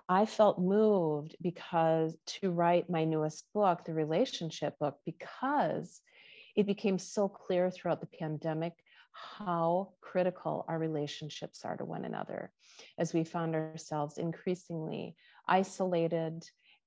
I 0.07 0.25
felt 0.25 0.57
moved 0.57 1.35
because 1.41 2.15
to 2.39 2.51
write 2.51 2.89
my 2.89 3.03
newest 3.03 3.45
book, 3.53 3.83
the 3.83 3.93
relationship 3.93 4.79
book, 4.79 4.97
because 5.05 6.01
it 6.55 6.65
became 6.65 6.97
so 6.97 7.27
clear 7.27 7.69
throughout 7.69 7.99
the 7.99 8.17
pandemic 8.17 8.73
how 9.11 9.89
critical 9.99 10.63
our 10.69 10.79
relationships 10.79 11.65
are 11.65 11.75
to 11.75 11.83
one 11.83 12.05
another 12.05 12.51
as 12.97 13.13
we 13.13 13.25
found 13.25 13.53
ourselves 13.53 14.17
increasingly 14.17 15.15
isolated 15.45 16.43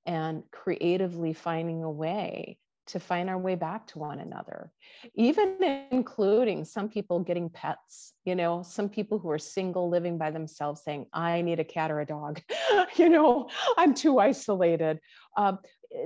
and 0.06 0.42
creatively 0.50 1.34
finding 1.34 1.82
a 1.82 1.90
way 1.90 2.58
to 2.86 3.00
find 3.00 3.28
our 3.28 3.38
way 3.38 3.54
back 3.54 3.86
to 3.88 3.98
one 3.98 4.20
another, 4.20 4.70
even 5.14 5.56
including 5.90 6.64
some 6.64 6.88
people 6.88 7.20
getting 7.20 7.50
pets, 7.50 8.12
you 8.24 8.34
know, 8.34 8.62
some 8.62 8.88
people 8.88 9.18
who 9.18 9.30
are 9.30 9.38
single 9.38 9.88
living 9.88 10.18
by 10.18 10.30
themselves 10.30 10.82
saying, 10.84 11.06
I 11.12 11.42
need 11.42 11.58
a 11.58 11.64
cat 11.64 11.90
or 11.90 12.00
a 12.00 12.06
dog, 12.06 12.40
you 12.96 13.08
know, 13.08 13.48
I'm 13.76 13.94
too 13.94 14.18
isolated. 14.18 15.00
Uh, 15.36 15.56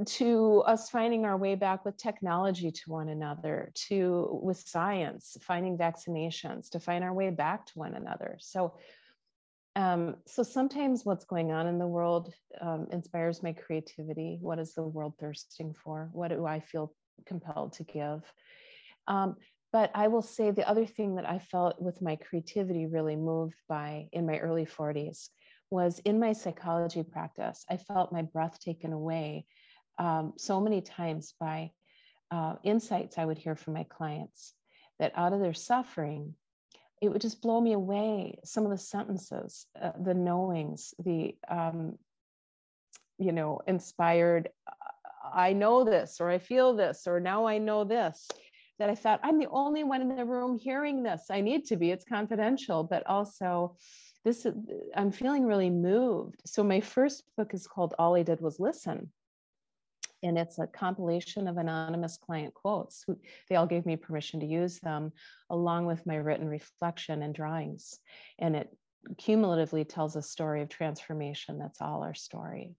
to 0.05 0.62
us 0.66 0.90
finding 0.90 1.25
our 1.25 1.37
way 1.37 1.55
back 1.55 1.85
with 1.85 1.97
technology 1.97 2.71
to 2.71 2.90
one 2.90 3.09
another, 3.09 3.73
to 3.75 4.40
with 4.43 4.59
science, 4.59 5.37
finding 5.40 5.77
vaccinations, 5.77 6.71
to 6.71 6.81
find 6.81 7.03
our 7.03 7.14
way 7.14 7.31
back 7.31 7.66
to 7.66 7.79
one 7.79 7.95
another. 7.95 8.37
So, 8.40 8.75
um, 9.77 10.17
so 10.27 10.43
sometimes 10.43 11.05
what's 11.05 11.25
going 11.25 11.53
on 11.53 11.67
in 11.67 11.79
the 11.79 11.87
world 11.87 12.33
um, 12.61 12.87
inspires 12.91 13.43
my 13.43 13.53
creativity. 13.53 14.39
What 14.41 14.59
is 14.59 14.75
the 14.75 14.83
world 14.83 15.15
thirsting 15.21 15.75
for? 15.75 16.11
What 16.13 16.29
do 16.29 16.47
I 16.47 16.61
feel 16.61 16.93
compelled 17.27 17.75
to 17.75 17.85
give? 17.85 18.23
Um, 19.07 19.37
but 19.73 19.91
I 19.95 20.09
will 20.09 20.23
say 20.23 20.51
the 20.51 20.69
other 20.69 20.87
thing 20.87 21.15
that 21.15 21.29
I 21.29 21.39
felt 21.39 21.81
with 21.81 22.03
my 22.03 22.17
creativity 22.17 22.87
really 22.87 23.15
moved 23.15 23.55
by 23.69 24.09
in 24.13 24.27
my 24.27 24.39
early 24.39 24.67
40s 24.67 25.29
was 25.71 26.01
in 26.01 26.19
my 26.19 26.33
psychology 26.33 27.05
practice. 27.05 27.65
I 27.71 27.77
felt 27.77 28.13
my 28.13 28.23
breath 28.23 28.59
taken 28.59 28.93
away 28.93 29.47
um, 29.99 30.33
so 30.37 30.61
many 30.61 30.81
times 30.81 31.35
by 31.39 31.71
uh, 32.33 32.57
insights 32.65 33.19
I 33.19 33.25
would 33.25 33.39
hear 33.39 33.55
from 33.55 33.75
my 33.75 33.85
clients 33.85 34.55
that 34.99 35.13
out 35.15 35.33
of 35.33 35.41
their 35.41 35.55
suffering, 35.55 36.35
it 37.01 37.09
would 37.09 37.21
just 37.21 37.41
blow 37.41 37.61
me 37.61 37.73
away. 37.73 38.39
Some 38.45 38.65
of 38.65 38.71
the 38.71 38.79
sentences, 38.79 39.67
uh, 39.81 39.93
the 40.01 40.15
knowings, 40.15 40.95
the, 41.03 41.37
um, 41.49 41.99
you 43.19 43.33
know, 43.33 43.61
inspired, 43.67 44.51
I 45.33 45.53
know 45.53 45.85
this, 45.85 46.21
or 46.21 46.31
I 46.31 46.39
feel 46.39 46.75
this, 46.75 47.07
or 47.07 47.21
now 47.21 47.47
I 47.47 47.59
know 47.59 47.85
this. 47.85 48.29
That 48.79 48.91
I 48.91 48.95
thought, 48.95 49.21
I'm 49.23 49.39
the 49.39 49.49
only 49.51 49.85
one 49.85 50.01
in 50.01 50.17
the 50.17 50.25
room 50.25 50.59
hearing 50.59 51.03
this. 51.03 51.27
I 51.31 51.43
need 51.43 51.67
to 51.67 51.77
be, 51.77 51.91
it's 51.91 52.05
confidential, 52.05 52.83
but 52.83 53.07
also, 53.07 53.77
this 54.25 54.47
i'm 54.97 55.11
feeling 55.11 55.47
really 55.47 55.71
moved 55.71 56.43
so 56.45 56.63
my 56.63 56.81
first 56.81 57.25
book 57.37 57.55
is 57.55 57.67
called 57.67 57.95
all 57.99 58.15
i 58.15 58.23
did 58.23 58.41
was 58.41 58.61
listen 58.61 59.11
and 60.23 60.39
it's 60.39 60.59
a 60.59 60.67
compilation 60.67 61.49
of 61.49 61.57
anonymous 61.57 62.17
client 62.17 62.55
quotes. 62.55 63.05
They 63.49 63.57
all 63.57 63.67
gave 63.67 63.87
me 63.87 63.97
permission 63.97 64.41
to 64.41 64.47
use 64.47 64.79
them 64.79 65.13
along 65.49 65.87
with 65.87 66.07
my 66.07 66.17
written 66.17 66.49
reflection 66.49 67.23
and 67.23 67.35
drawings. 67.35 67.99
And 68.39 68.55
it 68.57 68.77
cumulatively 69.19 69.85
tells 69.85 70.17
a 70.17 70.23
story 70.23 70.63
of 70.63 70.69
transformation. 70.69 71.59
That's 71.59 71.81
all 71.81 72.03
our 72.03 72.15
story. 72.15 72.75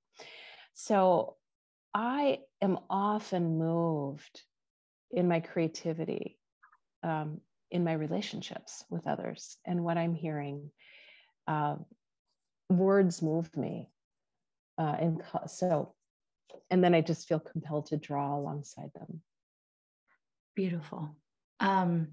So 0.74 1.36
I 1.94 2.40
am 2.62 2.80
often 2.90 3.58
moved 3.58 4.42
in 5.12 5.28
my 5.28 5.40
creativity, 5.40 6.38
um, 7.04 7.42
in 7.72 7.84
my 7.84 7.94
relationships 7.94 8.86
with 8.90 9.08
others, 9.08 9.58
and 9.66 9.84
what 9.84 9.98
I'm 9.98 10.14
hearing. 10.14 10.72
Uh, 11.48 11.78
words 12.70 13.22
move 13.22 13.56
me. 13.58 13.90
Uh, 14.78 14.96
and 15.00 15.24
so 15.48 15.94
and 16.70 16.84
then 16.84 16.94
I 16.94 17.02
just 17.02 17.28
feel 17.28 17.40
compelled 17.40 17.88
to 17.88 17.98
draw 17.98 18.36
alongside 18.36 18.92
them. 18.94 19.22
Beautiful. 20.56 21.16
Um, 21.60 22.10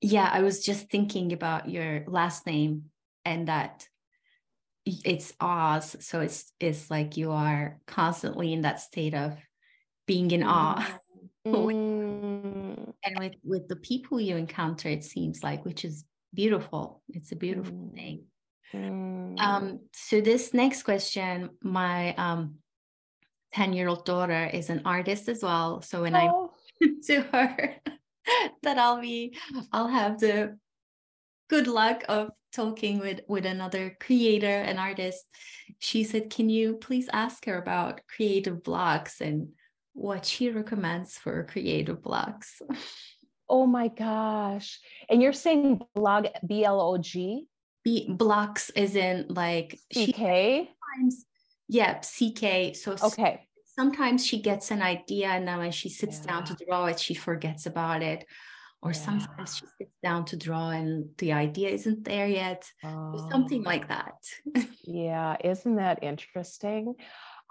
yeah, 0.00 0.28
I 0.30 0.42
was 0.42 0.64
just 0.64 0.90
thinking 0.90 1.32
about 1.32 1.68
your 1.68 2.04
last 2.06 2.46
name 2.46 2.86
and 3.24 3.48
that 3.48 3.88
it's 4.86 5.32
Awes. 5.40 5.96
So 6.00 6.20
it's 6.20 6.52
it's 6.60 6.90
like 6.90 7.16
you 7.16 7.32
are 7.32 7.80
constantly 7.86 8.52
in 8.52 8.62
that 8.62 8.80
state 8.80 9.14
of 9.14 9.36
being 10.06 10.30
in 10.30 10.42
awe. 10.42 10.86
Mm. 11.46 12.92
and 13.04 13.18
with 13.18 13.34
with 13.42 13.68
the 13.68 13.76
people 13.76 14.20
you 14.20 14.36
encounter, 14.36 14.88
it 14.88 15.04
seems 15.04 15.42
like, 15.42 15.64
which 15.64 15.84
is 15.84 16.04
beautiful. 16.32 17.02
It's 17.08 17.32
a 17.32 17.36
beautiful 17.36 17.74
mm. 17.74 17.94
thing. 17.94 18.24
Mm. 18.74 19.38
Um, 19.38 19.80
so 19.92 20.20
this 20.20 20.52
next 20.52 20.82
question, 20.82 21.50
my 21.62 22.14
um, 22.14 22.56
10 23.54 23.72
year 23.72 23.88
old 23.88 24.04
daughter 24.04 24.50
is 24.52 24.70
an 24.70 24.82
artist 24.84 25.28
as 25.28 25.42
well. 25.42 25.82
So 25.82 26.02
when 26.02 26.14
oh. 26.14 26.52
I 26.82 26.88
to 27.06 27.20
her 27.32 27.74
that 28.62 28.78
I'll 28.78 29.00
be, 29.00 29.36
I'll 29.72 29.88
have 29.88 30.18
the 30.18 30.58
good 31.48 31.66
luck 31.66 32.02
of 32.08 32.30
talking 32.52 32.98
with 32.98 33.20
with 33.28 33.46
another 33.46 33.96
creator 34.00 34.46
and 34.46 34.78
artist. 34.78 35.24
She 35.78 36.04
said, 36.04 36.30
"Can 36.30 36.48
you 36.48 36.76
please 36.76 37.08
ask 37.12 37.44
her 37.44 37.58
about 37.58 38.00
creative 38.08 38.62
blocks 38.62 39.20
and 39.20 39.48
what 39.92 40.24
she 40.24 40.50
recommends 40.50 41.18
for 41.18 41.44
creative 41.44 42.02
blocks?" 42.02 42.62
Oh 43.48 43.64
my 43.64 43.86
gosh! 43.86 44.80
And 45.08 45.22
you're 45.22 45.32
saying 45.32 45.80
blog 45.94 46.26
B 46.44 46.64
L 46.64 46.80
O 46.80 46.98
G? 46.98 47.46
B 47.86 48.04
blocks 48.08 48.70
is 48.70 48.96
in 48.96 49.26
like 49.28 49.78
CK. 49.94 50.16
Sometimes, 50.16 51.24
yeah, 51.68 52.00
CK. 52.00 52.74
So 52.74 52.96
okay. 53.00 53.46
Sometimes 53.64 54.26
she 54.26 54.42
gets 54.42 54.72
an 54.72 54.82
idea 54.82 55.28
and 55.28 55.46
then 55.46 55.58
when 55.58 55.70
she 55.70 55.88
sits 55.88 56.18
yeah. 56.18 56.32
down 56.32 56.44
to 56.46 56.56
draw 56.66 56.86
it, 56.86 56.98
she 56.98 57.14
forgets 57.14 57.64
about 57.66 58.02
it. 58.02 58.26
Or 58.82 58.90
yeah. 58.90 58.98
sometimes 58.98 59.56
she 59.56 59.66
sits 59.78 59.94
down 60.02 60.24
to 60.26 60.36
draw 60.36 60.70
and 60.70 61.10
the 61.18 61.32
idea 61.32 61.68
isn't 61.68 62.02
there 62.04 62.26
yet. 62.26 62.68
Oh. 62.82 63.28
Something 63.30 63.62
like 63.62 63.86
that. 63.86 64.16
yeah, 64.82 65.36
isn't 65.44 65.76
that 65.76 66.02
interesting? 66.02 66.94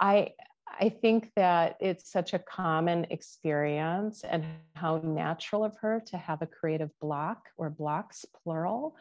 I 0.02 0.32
I 0.80 0.90
think 0.90 1.32
that 1.36 1.78
it's 1.80 2.12
such 2.12 2.34
a 2.34 2.40
common 2.40 3.08
experience 3.10 4.26
and 4.30 4.44
how 4.74 4.98
natural 4.98 5.64
of 5.64 5.78
her 5.78 6.04
to 6.08 6.18
have 6.18 6.42
a 6.42 6.48
creative 6.48 6.90
block 7.00 7.48
or 7.58 7.70
blocks, 7.70 8.26
plural. 8.44 8.98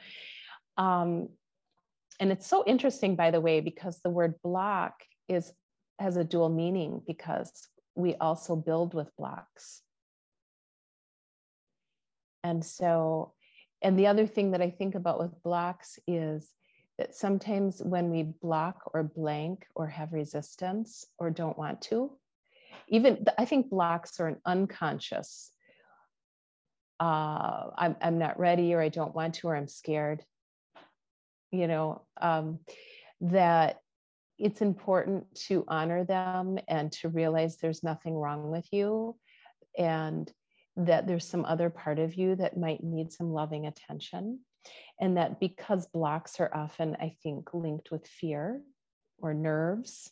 Um, 0.76 1.28
and 2.20 2.30
it's 2.30 2.46
so 2.46 2.64
interesting, 2.66 3.16
by 3.16 3.30
the 3.30 3.40
way, 3.40 3.60
because 3.60 4.00
the 4.00 4.10
word 4.10 4.34
block 4.42 4.94
is 5.28 5.52
has 5.98 6.16
a 6.16 6.24
dual 6.24 6.48
meaning 6.48 7.00
because 7.06 7.68
we 7.94 8.14
also 8.16 8.56
build 8.56 8.94
with 8.94 9.14
blocks. 9.16 9.82
And 12.42 12.64
so, 12.64 13.32
and 13.80 13.98
the 13.98 14.08
other 14.08 14.26
thing 14.26 14.50
that 14.52 14.60
I 14.60 14.70
think 14.70 14.94
about 14.94 15.20
with 15.20 15.42
blocks 15.42 15.98
is 16.06 16.48
that 16.98 17.14
sometimes 17.14 17.80
when 17.82 18.10
we 18.10 18.22
block 18.22 18.90
or 18.92 19.02
blank 19.02 19.66
or 19.74 19.86
have 19.86 20.12
resistance 20.12 21.06
or 21.18 21.30
don't 21.30 21.58
want 21.58 21.82
to, 21.82 22.12
even 22.88 23.24
I 23.38 23.44
think 23.44 23.70
blocks 23.70 24.20
are 24.20 24.28
an 24.28 24.40
unconscious. 24.44 25.50
Uh, 27.00 27.70
I'm, 27.76 27.96
I'm 28.00 28.18
not 28.18 28.38
ready 28.38 28.74
or 28.74 28.80
I 28.80 28.88
don't 28.88 29.14
want 29.14 29.34
to 29.36 29.48
or 29.48 29.56
I'm 29.56 29.68
scared. 29.68 30.22
You 31.54 31.68
know, 31.68 32.02
um, 32.20 32.58
that 33.20 33.78
it's 34.38 34.60
important 34.60 35.32
to 35.46 35.64
honor 35.68 36.04
them 36.04 36.58
and 36.68 36.90
to 36.90 37.08
realize 37.08 37.56
there's 37.56 37.84
nothing 37.84 38.14
wrong 38.14 38.50
with 38.50 38.66
you 38.72 39.16
and 39.78 40.30
that 40.76 41.06
there's 41.06 41.26
some 41.26 41.44
other 41.44 41.70
part 41.70 41.98
of 42.00 42.14
you 42.14 42.34
that 42.34 42.58
might 42.58 42.82
need 42.82 43.12
some 43.12 43.32
loving 43.32 43.66
attention 43.66 44.40
and 45.00 45.16
that 45.16 45.38
because 45.38 45.86
blocks 45.86 46.40
are 46.40 46.50
often, 46.52 46.96
I 47.00 47.16
think, 47.22 47.54
linked 47.54 47.90
with 47.90 48.06
fear 48.06 48.60
or 49.18 49.34
nerves 49.34 50.10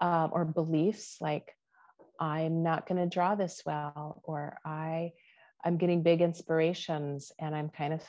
uh, 0.00 0.28
or 0.32 0.44
beliefs 0.44 1.18
like, 1.20 1.52
I'm 2.18 2.62
not 2.62 2.88
going 2.88 2.98
to 2.98 3.14
draw 3.14 3.34
this 3.34 3.62
well, 3.66 4.22
or 4.24 4.56
I, 4.64 5.12
I'm 5.62 5.76
getting 5.76 6.02
big 6.02 6.22
inspirations 6.22 7.30
and 7.38 7.54
I'm 7.54 7.68
kind 7.68 7.92
of 7.92 8.02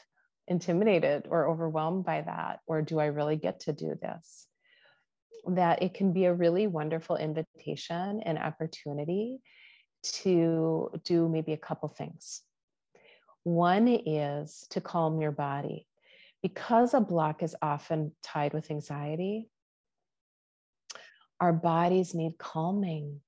intimidated 0.47 1.27
or 1.29 1.49
overwhelmed 1.49 2.05
by 2.05 2.21
that, 2.21 2.59
or 2.67 2.81
do 2.81 2.99
I 2.99 3.07
really 3.07 3.35
get 3.35 3.61
to 3.61 3.73
do 3.73 3.95
this? 4.01 4.47
That 5.47 5.81
it 5.81 5.93
can 5.93 6.13
be 6.13 6.25
a 6.25 6.33
really 6.33 6.67
wonderful 6.67 7.17
invitation 7.17 8.21
and 8.21 8.37
opportunity 8.37 9.39
to 10.03 10.91
do 11.03 11.27
maybe 11.29 11.53
a 11.53 11.57
couple 11.57 11.89
things. 11.89 12.41
One 13.43 13.87
is 13.87 14.67
to 14.71 14.81
calm 14.81 15.21
your 15.21 15.31
body. 15.31 15.87
Because 16.43 16.93
a 16.93 16.99
block 16.99 17.41
is 17.41 17.55
often 17.61 18.11
tied 18.21 18.53
with 18.53 18.69
anxiety, 18.69 19.49
our 21.39 21.51
bodies 21.51 22.13
need 22.13 22.37
calming. 22.37 23.21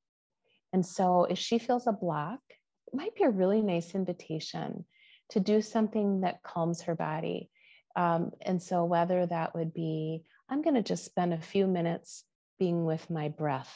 And 0.73 0.85
so 0.85 1.23
if 1.25 1.39
she 1.39 1.57
feels 1.57 1.87
a 1.87 1.91
block, 1.91 2.39
it 2.87 2.93
might 2.93 3.15
be 3.15 3.23
a 3.23 3.29
really 3.29 3.61
nice 3.61 3.95
invitation 3.95 4.85
to 5.29 5.39
do 5.39 5.61
something 5.61 6.21
that 6.21 6.43
calms 6.43 6.81
her 6.83 6.95
body. 6.95 7.49
Um, 7.95 8.31
and 8.41 8.61
so, 8.61 8.85
whether 8.85 9.25
that 9.25 9.55
would 9.55 9.73
be, 9.73 10.23
I'm 10.49 10.61
going 10.61 10.75
to 10.75 10.81
just 10.81 11.05
spend 11.05 11.33
a 11.33 11.41
few 11.41 11.67
minutes 11.67 12.23
being 12.57 12.85
with 12.85 13.09
my 13.09 13.29
breath, 13.29 13.73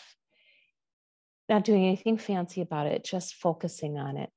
not 1.49 1.63
doing 1.63 1.85
anything 1.85 2.17
fancy 2.17 2.61
about 2.61 2.87
it, 2.87 3.03
just 3.03 3.35
focusing 3.35 3.97
on 3.97 4.17
it, 4.17 4.29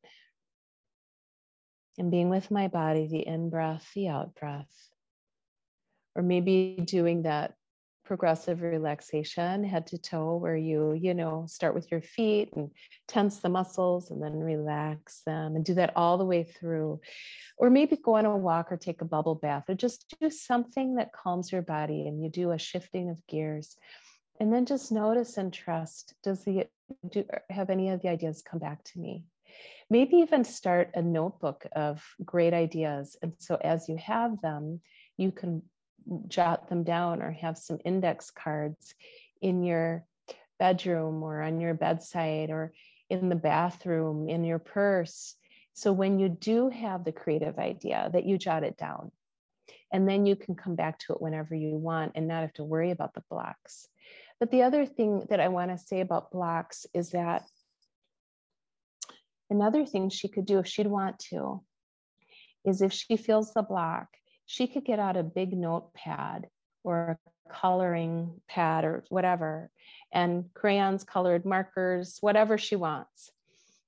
and 1.98 2.10
being 2.10 2.28
with 2.28 2.50
my 2.50 2.68
body, 2.68 3.06
the 3.06 3.26
in 3.26 3.50
breath, 3.50 3.88
the 3.94 4.08
out 4.08 4.34
breath. 4.34 4.72
Or 6.14 6.22
maybe 6.22 6.78
doing 6.82 7.22
that 7.22 7.54
progressive 8.06 8.62
relaxation 8.62 9.64
head 9.64 9.86
to 9.88 9.98
toe 9.98 10.36
where 10.36 10.56
you 10.56 10.92
you 10.94 11.12
know 11.12 11.44
start 11.48 11.74
with 11.74 11.90
your 11.90 12.00
feet 12.00 12.50
and 12.54 12.70
tense 13.08 13.38
the 13.38 13.48
muscles 13.48 14.10
and 14.10 14.22
then 14.22 14.38
relax 14.38 15.22
them 15.26 15.56
and 15.56 15.64
do 15.64 15.74
that 15.74 15.92
all 15.96 16.16
the 16.16 16.24
way 16.24 16.44
through. 16.44 17.00
Or 17.58 17.68
maybe 17.70 17.96
go 17.96 18.16
on 18.16 18.24
a 18.24 18.36
walk 18.36 18.70
or 18.70 18.76
take 18.76 19.00
a 19.00 19.06
bubble 19.06 19.34
bath 19.34 19.64
or 19.68 19.74
just 19.74 20.14
do 20.20 20.30
something 20.30 20.96
that 20.96 21.12
calms 21.12 21.50
your 21.50 21.62
body 21.62 22.06
and 22.06 22.22
you 22.22 22.30
do 22.30 22.52
a 22.52 22.58
shifting 22.58 23.10
of 23.10 23.26
gears. 23.26 23.76
And 24.38 24.52
then 24.52 24.66
just 24.66 24.92
notice 24.92 25.36
and 25.38 25.52
trust 25.52 26.14
does 26.22 26.44
the 26.44 26.66
do 27.10 27.24
er, 27.32 27.42
have 27.50 27.70
any 27.70 27.90
of 27.90 28.02
the 28.02 28.08
ideas 28.08 28.42
come 28.42 28.60
back 28.60 28.84
to 28.84 29.00
me? 29.00 29.24
Maybe 29.88 30.16
even 30.16 30.44
start 30.44 30.90
a 30.94 31.02
notebook 31.02 31.66
of 31.74 32.04
great 32.24 32.52
ideas. 32.52 33.16
And 33.22 33.32
so 33.38 33.56
as 33.56 33.88
you 33.88 33.96
have 33.96 34.40
them, 34.42 34.80
you 35.16 35.32
can 35.32 35.62
jot 36.28 36.68
them 36.68 36.84
down 36.84 37.22
or 37.22 37.30
have 37.32 37.58
some 37.58 37.78
index 37.84 38.30
cards 38.30 38.94
in 39.40 39.62
your 39.62 40.04
bedroom 40.58 41.22
or 41.22 41.42
on 41.42 41.60
your 41.60 41.74
bedside 41.74 42.50
or 42.50 42.72
in 43.10 43.28
the 43.28 43.36
bathroom, 43.36 44.28
in 44.28 44.44
your 44.44 44.58
purse. 44.58 45.34
So 45.74 45.92
when 45.92 46.18
you 46.18 46.28
do 46.28 46.68
have 46.70 47.04
the 47.04 47.12
creative 47.12 47.58
idea, 47.58 48.10
that 48.12 48.24
you 48.24 48.38
jot 48.38 48.64
it 48.64 48.76
down. 48.76 49.12
And 49.92 50.08
then 50.08 50.26
you 50.26 50.36
can 50.36 50.54
come 50.54 50.74
back 50.74 50.98
to 51.00 51.12
it 51.12 51.20
whenever 51.20 51.54
you 51.54 51.76
want 51.76 52.12
and 52.14 52.26
not 52.26 52.42
have 52.42 52.54
to 52.54 52.64
worry 52.64 52.90
about 52.90 53.14
the 53.14 53.22
blocks. 53.30 53.86
But 54.40 54.50
the 54.50 54.62
other 54.62 54.84
thing 54.84 55.26
that 55.30 55.40
I 55.40 55.48
want 55.48 55.70
to 55.70 55.78
say 55.78 56.00
about 56.00 56.30
blocks 56.30 56.86
is 56.94 57.10
that 57.10 57.44
Another 59.48 59.86
thing 59.86 60.08
she 60.08 60.28
could 60.28 60.44
do 60.44 60.58
if 60.58 60.66
she'd 60.66 60.88
want 60.88 61.18
to 61.30 61.62
is 62.64 62.82
if 62.82 62.92
she 62.92 63.16
feels 63.16 63.52
the 63.52 63.62
block, 63.62 64.08
she 64.46 64.66
could 64.66 64.84
get 64.84 64.98
out 64.98 65.16
a 65.16 65.22
big 65.22 65.52
notepad 65.52 66.48
or 66.84 67.18
a 67.18 67.52
coloring 67.52 68.40
pad 68.48 68.84
or 68.84 69.04
whatever, 69.08 69.70
and 70.12 70.46
crayons, 70.54 71.04
colored 71.04 71.44
markers, 71.44 72.18
whatever 72.20 72.56
she 72.56 72.76
wants, 72.76 73.30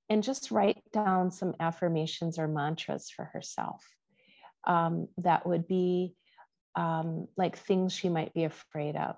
and 0.08 0.22
just 0.22 0.50
write 0.50 0.82
down 0.92 1.30
some 1.30 1.54
affirmations 1.60 2.38
or 2.38 2.48
mantras 2.48 3.08
for 3.08 3.24
herself. 3.24 3.84
Um, 4.64 5.08
that 5.18 5.46
would 5.46 5.68
be 5.68 6.14
um, 6.74 7.28
like 7.36 7.56
things 7.56 7.92
she 7.92 8.08
might 8.08 8.34
be 8.34 8.44
afraid 8.44 8.96
of. 8.96 9.16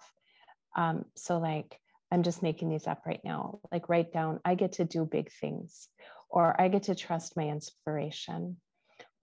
Um, 0.76 1.04
so, 1.16 1.38
like, 1.38 1.80
I'm 2.12 2.22
just 2.22 2.42
making 2.42 2.68
these 2.68 2.86
up 2.86 3.02
right 3.06 3.20
now. 3.24 3.60
Like, 3.72 3.88
write 3.88 4.12
down, 4.12 4.40
I 4.44 4.54
get 4.54 4.72
to 4.72 4.84
do 4.84 5.04
big 5.04 5.30
things, 5.32 5.88
or 6.28 6.60
I 6.60 6.68
get 6.68 6.84
to 6.84 6.94
trust 6.94 7.36
my 7.36 7.48
inspiration, 7.48 8.56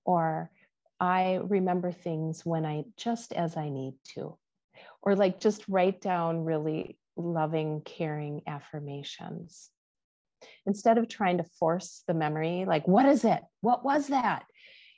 or 0.04 0.52
I 1.00 1.40
remember 1.44 1.92
things 1.92 2.46
when 2.46 2.66
I 2.66 2.86
just 2.98 3.34
as 3.34 3.56
I 3.56 3.70
need 3.70 3.94
to, 4.16 4.38
or 5.02 5.16
like 5.16 5.40
just 5.40 5.64
write 5.68 6.02
down 6.02 6.44
really 6.44 6.98
loving, 7.16 7.82
caring 7.82 8.42
affirmations. 8.48 9.70
Instead 10.66 10.98
of 10.98 11.08
trying 11.08 11.38
to 11.38 11.46
force 11.60 12.04
the 12.08 12.14
memory, 12.14 12.66
like, 12.68 12.88
what 12.88 13.06
is 13.06 13.26
it? 13.26 13.42
What 13.62 13.84
was 13.84 14.08
that? 14.08 14.46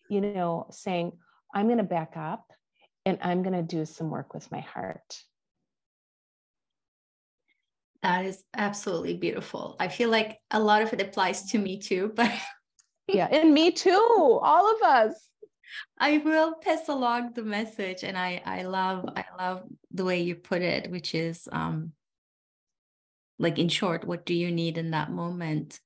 You 0.09 0.21
know, 0.21 0.67
saying, 0.71 1.13
I'm 1.53 1.67
going 1.67 1.77
to 1.77 1.83
back 1.83 2.13
up 2.15 2.45
and 3.05 3.17
I'm 3.21 3.43
going 3.43 3.55
to 3.55 3.63
do 3.63 3.85
some 3.85 4.09
work 4.09 4.33
with 4.33 4.51
my 4.51 4.59
heart. 4.59 5.17
That 8.03 8.25
is 8.25 8.43
absolutely 8.55 9.15
beautiful. 9.15 9.75
I 9.79 9.89
feel 9.89 10.09
like 10.09 10.39
a 10.51 10.59
lot 10.59 10.81
of 10.81 10.93
it 10.93 11.01
applies 11.01 11.51
to 11.51 11.57
me 11.57 11.79
too, 11.79 12.11
but 12.15 12.31
yeah, 13.07 13.27
and 13.29 13.53
me 13.53 13.71
too, 13.71 14.39
all 14.41 14.75
of 14.75 14.81
us. 14.81 15.28
I 15.97 16.17
will 16.19 16.55
pass 16.55 16.87
along 16.87 17.33
the 17.33 17.43
message 17.43 18.03
and 18.03 18.17
I 18.17 18.41
I 18.45 18.63
love 18.63 19.05
I 19.15 19.25
love 19.37 19.63
the 19.91 20.05
way 20.05 20.21
you 20.21 20.35
put 20.35 20.61
it, 20.61 20.91
which 20.91 21.15
is 21.15 21.47
um 21.51 21.93
like 23.37 23.57
in 23.57 23.69
short, 23.69 24.05
what 24.05 24.25
do 24.25 24.33
you 24.33 24.51
need 24.51 24.77
in 24.77 24.91
that 24.91 25.11
moment? 25.11 25.79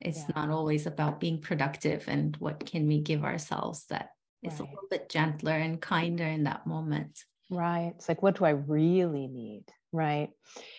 It's 0.00 0.20
yeah. 0.20 0.34
not 0.36 0.50
always 0.50 0.86
about 0.86 1.20
being 1.20 1.40
productive 1.40 2.04
and 2.08 2.36
what 2.38 2.64
can 2.64 2.86
we 2.86 3.00
give 3.00 3.24
ourselves 3.24 3.86
that 3.90 4.10
is 4.42 4.52
right. 4.52 4.60
a 4.60 4.64
little 4.64 4.88
bit 4.90 5.08
gentler 5.08 5.52
and 5.52 5.80
kinder 5.80 6.24
in 6.24 6.44
that 6.44 6.66
moment. 6.66 7.24
Right. 7.50 7.92
It's 7.96 8.08
like, 8.08 8.22
what 8.22 8.36
do 8.36 8.44
I 8.44 8.50
really 8.50 9.28
need? 9.28 9.64
Right. 9.92 10.30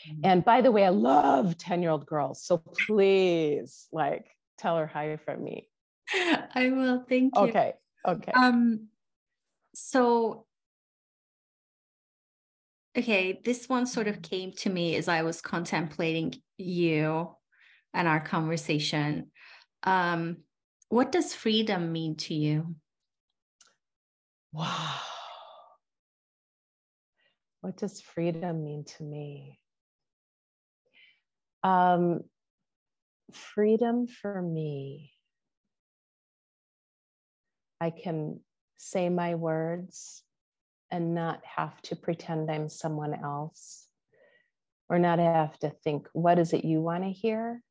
Mm-hmm. 0.10 0.22
And 0.24 0.46
by 0.46 0.62
the 0.62 0.72
way, 0.72 0.86
I 0.86 0.90
love 0.90 1.58
10 1.58 1.82
year 1.82 1.92
old 1.92 2.06
girls. 2.06 2.44
So 2.44 2.58
please, 2.58 3.88
like, 3.92 4.26
tell 4.58 4.78
her 4.78 4.88
hi 4.88 5.18
from 5.18 5.44
me. 5.44 5.70
I 6.14 6.72
will. 6.72 7.06
Thank 7.08 7.36
you. 7.36 7.42
Okay. 7.44 7.74
Okay. 8.08 8.32
Um, 8.34 8.88
so, 9.74 10.46
okay, 12.98 13.42
this 13.44 13.68
one 13.70 13.86
sort 13.86 14.08
of 14.08 14.22
came 14.22 14.52
to 14.54 14.70
me 14.70 14.96
as 14.96 15.08
I 15.08 15.24
was 15.24 15.42
contemplating 15.42 16.36
you 16.58 17.30
and 17.94 18.08
our 18.08 18.20
conversation. 18.20 19.32
Um, 19.84 20.38
what 20.90 21.12
does 21.12 21.34
freedom 21.34 21.92
mean 21.92 22.16
to 22.18 22.34
you? 22.34 22.76
Wow. 24.52 25.00
What 27.62 27.78
does 27.78 28.02
freedom 28.02 28.66
mean 28.66 28.84
to 28.98 29.04
me? 29.04 29.60
Um, 31.64 32.26
freedom 33.32 34.06
for 34.06 34.42
me, 34.42 35.13
I 37.84 37.90
can 37.90 38.40
say 38.78 39.10
my 39.10 39.36
words 39.36 40.24
and 40.90 41.14
not 41.14 41.42
have 41.44 41.82
to 41.82 41.98
pretend 41.98 42.50
I'm 42.50 42.70
someone 42.70 43.14
else 43.14 43.90
or 44.88 45.00
not 45.00 45.20
have 45.20 45.60
to 45.60 45.70
think, 45.84 46.08
what 46.14 46.40
is 46.40 46.54
it 46.54 46.64
you 46.64 46.80
want 46.80 47.04
to 47.04 47.10
hear? 47.10 47.62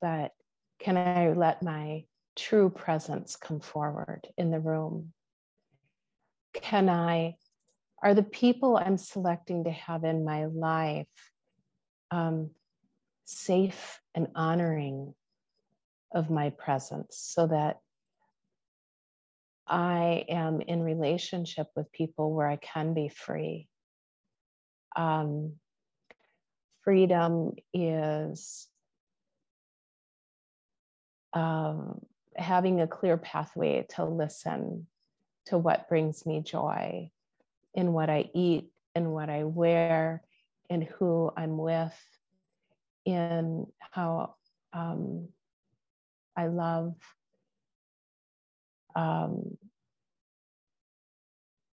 But 0.00 0.32
can 0.78 0.96
I 0.96 1.32
let 1.32 1.62
my 1.62 2.04
true 2.36 2.70
presence 2.70 3.36
come 3.36 3.60
forward 3.60 4.26
in 4.38 4.50
the 4.50 4.60
room? 4.60 5.12
Can 6.54 6.88
I, 6.88 7.34
are 8.02 8.14
the 8.14 8.22
people 8.22 8.78
I'm 8.78 8.96
selecting 8.96 9.64
to 9.64 9.70
have 9.72 10.04
in 10.04 10.24
my 10.24 10.46
life 10.46 11.06
um, 12.10 12.48
safe 13.26 14.00
and 14.14 14.28
honoring 14.34 15.14
of 16.12 16.30
my 16.30 16.48
presence 16.48 17.18
so 17.18 17.46
that 17.46 17.80
I 19.70 20.24
am 20.28 20.60
in 20.60 20.82
relationship 20.82 21.68
with 21.76 21.92
people 21.92 22.34
where 22.34 22.48
I 22.48 22.56
can 22.56 22.92
be 22.92 23.08
free. 23.08 23.68
Um, 24.96 25.52
freedom 26.82 27.52
is 27.72 28.66
um, 31.32 32.00
having 32.36 32.80
a 32.80 32.88
clear 32.88 33.16
pathway 33.16 33.86
to 33.90 34.04
listen 34.04 34.88
to 35.46 35.56
what 35.56 35.88
brings 35.88 36.26
me 36.26 36.42
joy 36.42 37.10
in 37.72 37.92
what 37.92 38.10
I 38.10 38.28
eat, 38.34 38.70
in 38.96 39.10
what 39.10 39.30
I 39.30 39.44
wear, 39.44 40.24
in 40.68 40.82
who 40.82 41.30
I'm 41.36 41.56
with, 41.56 41.96
in 43.04 43.66
how 43.78 44.34
um, 44.72 45.28
I 46.36 46.48
love 46.48 46.94
um, 49.00 49.56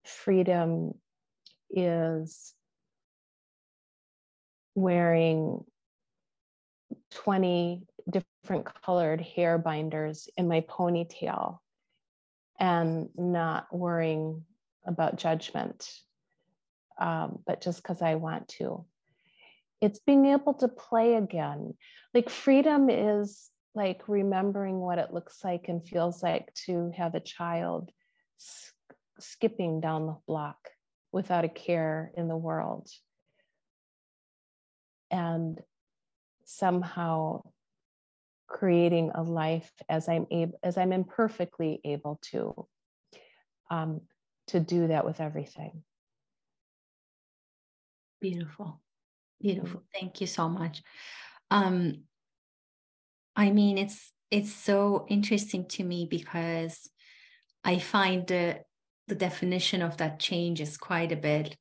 freedom 0.03 0.93
is 1.69 2.53
wearing 4.75 5.63
20 7.11 7.83
different 8.09 8.67
colored 8.83 9.21
hair 9.21 9.57
binders 9.57 10.27
in 10.35 10.47
my 10.47 10.61
ponytail 10.61 11.59
and 12.59 13.09
not 13.15 13.67
worrying 13.71 14.43
about 14.85 15.17
judgment, 15.17 15.89
um, 16.99 17.39
but 17.47 17.61
just 17.61 17.81
because 17.81 18.01
I 18.01 18.15
want 18.15 18.49
to. 18.59 18.85
It's 19.79 19.99
being 19.99 20.25
able 20.25 20.55
to 20.55 20.67
play 20.67 21.15
again. 21.15 21.73
Like 22.13 22.29
freedom 22.29 22.89
is 22.89 23.49
like 23.75 24.07
remembering 24.07 24.79
what 24.79 24.99
it 24.99 25.13
looks 25.13 25.43
like 25.43 25.67
and 25.67 25.85
feels 25.85 26.21
like 26.21 26.53
to 26.65 26.91
have 26.95 27.15
a 27.15 27.19
child 27.19 27.91
skipping 29.19 29.81
down 29.81 30.05
the 30.05 30.17
block 30.27 30.57
without 31.11 31.45
a 31.45 31.49
care 31.49 32.11
in 32.15 32.27
the 32.27 32.37
world. 32.37 32.89
And 35.09 35.59
somehow 36.45 37.43
creating 38.47 39.11
a 39.15 39.23
life 39.23 39.71
as 39.89 40.07
I'm 40.07 40.27
able, 40.29 40.59
as 40.63 40.77
I'm 40.77 40.93
imperfectly 40.93 41.81
able 41.83 42.19
to, 42.31 42.67
um, 43.69 44.01
to 44.47 44.59
do 44.59 44.87
that 44.87 45.05
with 45.05 45.19
everything. 45.19 45.83
Beautiful, 48.21 48.81
beautiful. 49.41 49.83
Thank 49.93 50.21
you 50.21 50.27
so 50.27 50.47
much. 50.47 50.81
Um, 51.51 52.03
I 53.35 53.51
mean, 53.51 53.77
it's 53.77 54.11
it's 54.31 54.53
so 54.53 55.05
interesting 55.09 55.67
to 55.69 55.83
me 55.83 56.07
because 56.09 56.89
I 57.63 57.79
find 57.79 58.27
the 58.27 58.61
the 59.07 59.15
definition 59.15 59.81
of 59.81 59.97
that 59.97 60.19
change 60.19 60.61
is 60.61 60.77
quite 60.77 61.11
a 61.11 61.17
bit. 61.17 61.57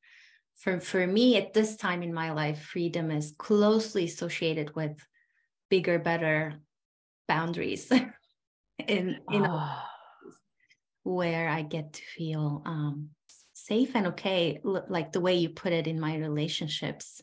For 0.57 0.81
for 0.81 1.07
me, 1.07 1.37
at 1.37 1.55
this 1.55 1.77
time 1.77 2.03
in 2.03 2.15
my 2.15 2.33
life, 2.33 2.61
freedom 2.61 3.11
is 3.11 3.35
closely 3.39 4.05
associated 4.05 4.75
with 4.75 4.99
bigger, 5.71 5.99
better 5.99 6.55
boundaries 7.27 7.91
in 8.87 9.19
in 9.31 9.47
oh. 9.47 9.83
where 11.03 11.49
I 11.49 11.63
get 11.63 11.95
to 11.95 12.03
feel 12.17 12.63
um, 12.67 13.11
safe 13.53 13.93
and 13.95 14.09
okay, 14.09 14.61
like 14.63 15.13
the 15.13 15.21
way 15.21 15.35
you 15.35 15.49
put 15.49 15.73
it 15.73 15.87
in 15.87 15.99
my 15.99 16.17
relationships 16.17 17.23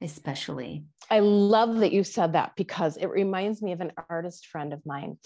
especially. 0.00 0.84
I 1.10 1.20
love 1.20 1.78
that 1.78 1.92
you 1.92 2.04
said 2.04 2.32
that 2.34 2.52
because 2.56 2.96
it 2.96 3.06
reminds 3.06 3.62
me 3.62 3.72
of 3.72 3.80
an 3.80 3.92
artist 4.08 4.46
friend 4.46 4.72
of 4.72 4.84
mine. 4.86 5.18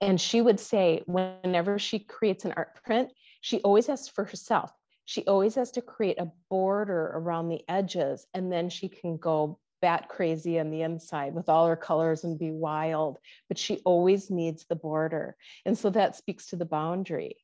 And 0.00 0.20
she 0.20 0.40
would 0.42 0.60
say, 0.60 1.02
whenever 1.06 1.78
she 1.78 1.98
creates 1.98 2.44
an 2.44 2.54
art 2.56 2.82
print, 2.84 3.10
she 3.40 3.60
always 3.62 3.86
has 3.86 4.08
for 4.08 4.24
herself, 4.24 4.72
she 5.04 5.24
always 5.24 5.54
has 5.54 5.70
to 5.72 5.80
create 5.80 6.18
a 6.18 6.30
border 6.50 7.12
around 7.14 7.48
the 7.48 7.62
edges, 7.68 8.26
and 8.34 8.52
then 8.52 8.68
she 8.68 8.88
can 8.88 9.16
go 9.16 9.58
bat 9.80 10.08
crazy 10.08 10.58
on 10.58 10.70
the 10.70 10.82
inside 10.82 11.34
with 11.34 11.48
all 11.48 11.66
her 11.66 11.76
colors 11.76 12.24
and 12.24 12.38
be 12.38 12.50
wild. 12.50 13.18
But 13.48 13.58
she 13.58 13.78
always 13.84 14.30
needs 14.30 14.66
the 14.68 14.76
border. 14.76 15.36
And 15.64 15.78
so 15.78 15.88
that 15.90 16.16
speaks 16.16 16.48
to 16.48 16.56
the 16.56 16.64
boundary, 16.64 17.36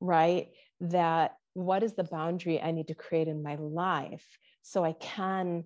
right? 0.00 0.48
That 0.80 1.36
what 1.54 1.82
is 1.82 1.94
the 1.94 2.04
boundary 2.04 2.60
I 2.60 2.70
need 2.70 2.88
to 2.88 2.94
create 2.94 3.28
in 3.28 3.42
my 3.42 3.56
life 3.56 4.26
so 4.62 4.84
I 4.84 4.92
can 4.92 5.64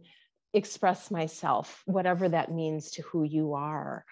express 0.54 1.10
myself, 1.10 1.82
whatever 1.86 2.28
that 2.28 2.50
means 2.50 2.92
to 2.92 3.02
who 3.02 3.22
you 3.22 3.54
are 3.54 4.04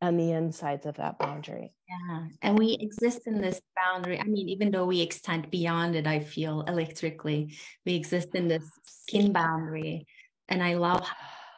on 0.00 0.16
the 0.16 0.32
insides 0.32 0.84
of 0.84 0.96
that 0.96 1.18
boundary. 1.18 1.72
Yeah. 1.88 2.24
And 2.42 2.58
we 2.58 2.76
exist 2.80 3.20
in 3.26 3.40
this 3.40 3.60
boundary. 3.76 4.18
I 4.18 4.24
mean, 4.24 4.48
even 4.48 4.72
though 4.72 4.86
we 4.86 5.00
extend 5.00 5.48
beyond 5.50 5.94
it, 5.94 6.08
I 6.08 6.18
feel 6.18 6.62
electrically, 6.62 7.56
we 7.86 7.94
exist 7.94 8.34
in 8.34 8.48
this 8.48 8.68
skin 8.84 9.32
boundary. 9.32 10.06
And 10.48 10.60
I 10.62 10.74
love 10.74 11.08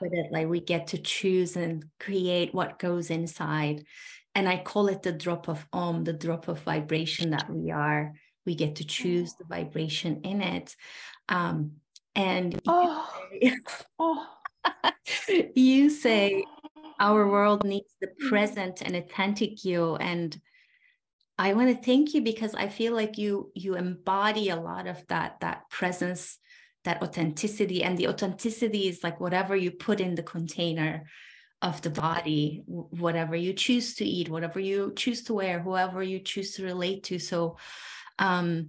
with 0.01 0.13
it, 0.13 0.31
like 0.31 0.47
we 0.47 0.61
get 0.61 0.89
to 0.89 0.99
choose 0.99 1.57
and 1.57 1.87
create 1.99 2.55
what 2.55 2.79
goes 2.79 3.11
inside. 3.11 3.85
And 4.35 4.47
I 4.47 4.59
call 4.59 4.89
it 4.89 5.03
the 5.03 5.13
drop 5.13 5.49
of 5.49 5.67
om, 5.73 6.05
the 6.05 6.13
drop 6.13 6.49
of 6.49 6.61
vibration 6.61 7.31
that 7.31 7.49
we 7.49 7.71
are. 7.71 8.13
We 8.45 8.57
get 8.57 8.77
to 8.77 8.85
choose 8.85 9.33
the 9.35 9.47
vibration 9.47 10.21
in 10.23 10.43
it. 10.43 10.77
Um, 11.31 11.77
and 12.17 12.61
oh. 12.67 13.09
oh. 13.99 14.27
you 15.55 15.91
say 15.91 16.45
our 17.01 17.29
world 17.29 17.65
needs 17.65 17.95
the 18.01 18.09
present 18.29 18.83
and 18.83 18.97
authentic 18.97 19.65
you 19.65 19.97
and 19.97 20.41
i 21.39 21.53
want 21.53 21.69
to 21.69 21.85
thank 21.85 22.15
you 22.15 22.23
because 22.23 22.55
i 22.55 22.69
feel 22.69 22.95
like 22.95 23.19
you 23.19 23.51
you 23.55 23.75
embody 23.75 24.49
a 24.49 24.57
lot 24.57 24.87
of 24.87 25.05
that 25.09 25.39
that 25.41 25.69
presence 25.71 26.39
that 26.85 27.03
authenticity 27.03 27.83
and 27.83 27.99
the 27.99 28.09
authenticity 28.09 28.89
is 28.89 29.03
like 29.03 29.21
whatever 29.21 29.57
you 29.57 29.71
put 29.71 30.01
in 30.01 30.15
the 30.15 30.23
container 30.23 31.05
of 31.63 31.81
the 31.83 31.91
body 31.91 32.63
whatever 32.67 33.35
you 33.35 33.53
choose 33.53 33.95
to 33.95 34.05
eat 34.05 34.29
whatever 34.29 34.61
you 34.61 34.93
choose 34.97 35.25
to 35.25 35.35
wear 35.35 35.61
whoever 35.61 36.03
you 36.03 36.21
choose 36.21 36.55
to 36.55 36.65
relate 36.65 37.03
to 37.05 37.19
so 37.19 37.57
um 38.19 38.69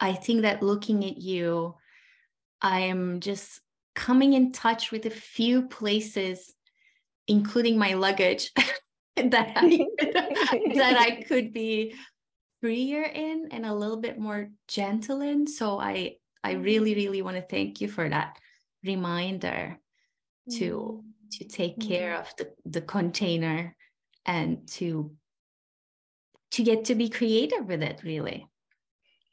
i 0.00 0.12
think 0.12 0.42
that 0.42 0.62
looking 0.62 1.04
at 1.04 1.18
you 1.18 1.74
I 2.60 2.80
am 2.80 3.20
just 3.20 3.60
coming 3.94 4.34
in 4.34 4.52
touch 4.52 4.92
with 4.92 5.06
a 5.06 5.10
few 5.10 5.68
places, 5.68 6.54
including 7.26 7.78
my 7.78 7.94
luggage, 7.94 8.52
that 9.16 9.52
I, 9.56 9.86
that 10.74 10.96
I 10.98 11.22
could 11.28 11.52
be 11.52 11.94
freer 12.60 13.02
in 13.02 13.48
and 13.50 13.66
a 13.66 13.74
little 13.74 13.96
bit 13.96 14.18
more 14.18 14.50
gentle 14.68 15.20
in. 15.22 15.46
So 15.46 15.80
I 15.80 16.16
I 16.44 16.54
mm-hmm. 16.54 16.62
really 16.62 16.94
really 16.94 17.22
want 17.22 17.36
to 17.36 17.42
thank 17.42 17.80
you 17.80 17.88
for 17.88 18.08
that 18.08 18.38
reminder 18.84 19.78
to 20.50 20.58
to 20.58 21.44
mm-hmm. 21.44 21.48
take 21.48 21.80
care 21.80 22.16
of 22.16 22.32
the 22.36 22.52
the 22.64 22.82
container 22.82 23.74
and 24.24 24.68
to 24.68 25.12
to 26.52 26.62
get 26.62 26.86
to 26.86 26.94
be 26.94 27.08
creative 27.08 27.66
with 27.66 27.82
it 27.82 28.00
really 28.04 28.46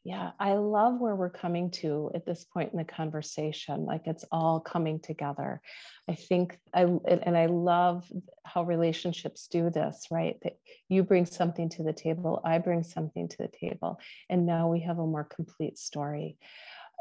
yeah, 0.06 0.32
I 0.38 0.56
love 0.56 1.00
where 1.00 1.16
we're 1.16 1.30
coming 1.30 1.72
to 1.72 2.12
at 2.14 2.26
this 2.26 2.44
point 2.44 2.74
in 2.74 2.78
the 2.78 2.84
conversation. 2.84 3.86
Like 3.86 4.02
it's 4.06 4.26
all 4.34 4.60
coming 4.60 5.00
together. 5.00 5.62
I 6.10 6.16
think 6.16 6.60
I 6.74 6.82
and 6.82 7.38
I 7.38 7.46
love 7.46 8.12
how 8.44 8.64
relationships 8.64 9.48
do 9.48 9.70
this, 9.70 10.08
right? 10.12 10.38
That 10.44 10.58
you 10.90 11.04
bring 11.04 11.26
something 11.26 11.70
to 11.70 11.84
the 11.84 11.94
table, 11.94 12.42
I 12.44 12.58
bring 12.58 12.84
something 12.84 13.30
to 13.30 13.38
the 13.38 13.48
table, 13.48 13.98
and 14.30 14.46
now 14.46 14.68
we 14.68 14.82
have 14.82 15.00
a 15.00 15.08
more 15.08 15.24
complete 15.24 15.78
story. 15.78 16.38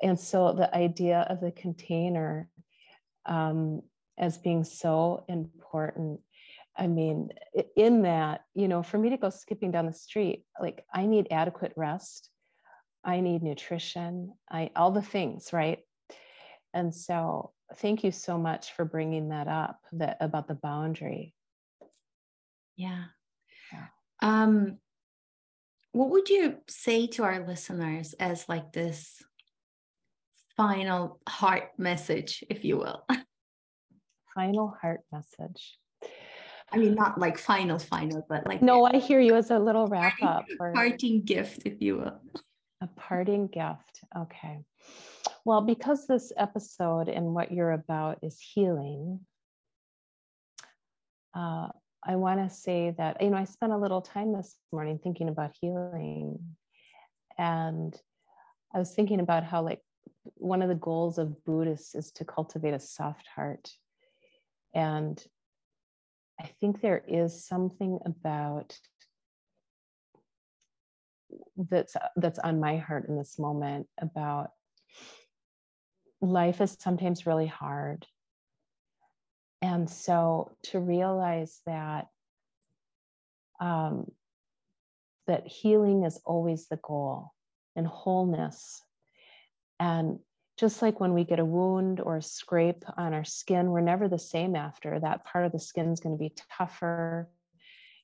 And 0.01 0.19
so 0.19 0.53
the 0.53 0.73
idea 0.75 1.27
of 1.29 1.41
the 1.41 1.53
container 1.53 2.49
um, 3.27 3.83
as 4.17 4.39
being 4.39 4.63
so 4.63 5.25
important 5.29 6.21
I 6.75 6.87
mean, 6.87 7.29
in 7.77 8.03
that, 8.03 8.45
you 8.55 8.67
know, 8.67 8.83
for 8.83 8.97
me 8.97 9.11
to 9.11 9.19
go 9.19 9.29
skipping 9.29 9.71
down 9.71 9.85
the 9.85 9.93
street, 9.93 10.45
like 10.59 10.85
I 10.93 11.05
need 11.05 11.29
adequate 11.31 11.75
rest. 11.77 12.31
I 13.05 13.21
need 13.21 13.43
nutrition, 13.43 14.35
I 14.51 14.71
all 14.77 14.91
the 14.91 15.03
things, 15.03 15.53
right? 15.53 15.81
And 16.75 16.95
so 16.95 17.53
thank 17.77 18.05
you 18.05 18.11
so 18.11 18.39
much 18.39 18.73
for 18.73 18.85
bringing 18.85 19.31
that 19.31 19.49
up 19.49 19.81
that 19.93 20.19
about 20.21 20.49
the 20.49 20.55
boundary. 20.55 21.35
Yeah. 22.77 23.05
yeah. 23.73 23.87
Um 24.21 24.79
what 25.93 26.11
would 26.11 26.31
you 26.31 26.57
say 26.69 27.07
to 27.09 27.23
our 27.23 27.47
listeners 27.47 28.15
as 28.15 28.49
like 28.49 28.73
this 28.73 29.23
final 30.57 31.21
heart 31.29 31.71
message, 31.79 32.43
if 32.49 32.65
you 32.65 32.79
will? 32.79 33.05
Final 34.35 34.75
heart 34.81 35.01
message. 35.13 35.77
I 36.73 36.79
mean, 36.79 36.95
not 36.95 37.21
like 37.21 37.37
final, 37.37 37.79
final, 37.79 38.25
but 38.27 38.47
like. 38.47 38.63
No, 38.63 38.87
I 38.87 38.97
hear 38.97 39.21
you 39.21 39.35
as 39.35 39.51
a 39.51 39.59
little 39.59 39.87
wrap 39.89 40.19
parting, 40.19 40.27
up. 40.27 40.47
Or... 40.59 40.73
Parting 40.73 41.23
gift, 41.23 41.63
if 41.67 41.83
you 41.83 41.99
will. 41.99 42.19
A 42.83 42.89
parting 42.97 43.47
gift. 43.47 44.01
Okay. 44.17 44.59
Well, 45.45 45.61
because 45.61 46.09
this 46.09 46.33
episode 46.37 47.09
and 47.09 47.33
what 47.33 47.53
you're 47.53 47.71
about 47.71 48.19
is 48.23 48.41
healing, 48.41 49.21
uh, 51.33 51.69
I 52.05 52.17
want 52.17 52.41
to 52.41 52.53
say 52.53 52.93
that, 52.99 53.23
you 53.23 53.31
know, 53.31 53.37
I 53.37 53.45
spent 53.45 53.73
a 53.73 53.79
little 53.79 54.03
time 54.03 54.33
this 54.33 54.57
morning 54.73 54.99
thinking 54.99 55.29
about 55.29 55.55
healing. 55.61 56.41
And 57.39 57.97
I 58.75 58.81
was 58.81 58.93
thinking 58.93 59.21
about 59.21 59.45
how, 59.45 59.63
like, 59.63 59.81
one 60.35 60.61
of 60.61 60.69
the 60.69 60.75
goals 60.75 61.19
of 61.19 61.45
Buddhists 61.45 61.95
is 61.95 62.11
to 62.13 62.25
cultivate 62.25 62.75
a 62.75 62.81
soft 62.81 63.29
heart. 63.29 63.71
And 64.75 65.25
I 66.41 66.51
think 66.61 66.81
there 66.81 67.05
is 67.07 67.47
something 67.47 68.01
about 68.05 68.77
that's 71.57 71.97
that's 72.17 72.39
on 72.39 72.61
my 72.61 72.79
heart 72.79 73.09
in 73.09 73.17
this 73.17 73.39
moment 73.39 73.87
about 74.01 74.51
life 76.21 76.61
is 76.61 76.77
sometimes 76.79 77.27
really 77.27 77.47
hard. 77.47 78.07
And 79.61 79.89
so 79.89 80.57
to 80.65 80.81
realize 80.81 81.61
that 81.67 82.07
um, 83.61 84.11
that 85.27 85.47
healing 85.47 86.05
is 86.05 86.21
always 86.25 86.69
the 86.69 86.79
goal 86.83 87.33
and 87.77 87.87
wholeness. 87.87 88.83
And 89.79 90.19
just 90.59 90.83
like 90.83 91.01
when 91.01 91.15
we 91.15 91.25
get 91.25 91.39
a 91.39 91.45
wound 91.45 92.01
or 92.01 92.17
a 92.17 92.23
scrape 92.23 92.85
on 92.97 93.15
our 93.15 93.25
skin, 93.25 93.71
we're 93.71 93.81
never 93.81 94.09
the 94.09 94.19
same 94.19 94.55
after. 94.55 94.99
That 94.99 95.25
part 95.25 95.47
of 95.47 95.53
the 95.53 95.59
skin 95.59 95.91
is 95.93 96.01
going 96.01 96.15
to 96.15 96.21
be 96.21 96.35
tougher, 96.57 97.29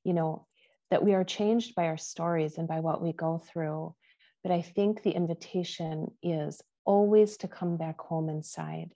you 0.05 0.13
know, 0.13 0.47
that 0.91 1.05
we 1.05 1.15
are 1.15 1.25
changed 1.25 1.75
by 1.75 1.87
our 1.87 1.97
stories 1.97 2.59
and 2.59 2.67
by 2.67 2.81
what 2.81 3.03
we 3.03 3.13
go 3.13 3.39
through. 3.39 3.95
But 4.43 4.53
I 4.53 4.63
think 4.63 5.03
the 5.03 5.11
invitation 5.11 6.13
is 6.23 6.61
always 6.85 7.37
to 7.39 7.49
come 7.49 7.77
back 7.77 8.01
home 8.01 8.29
inside, 8.29 8.95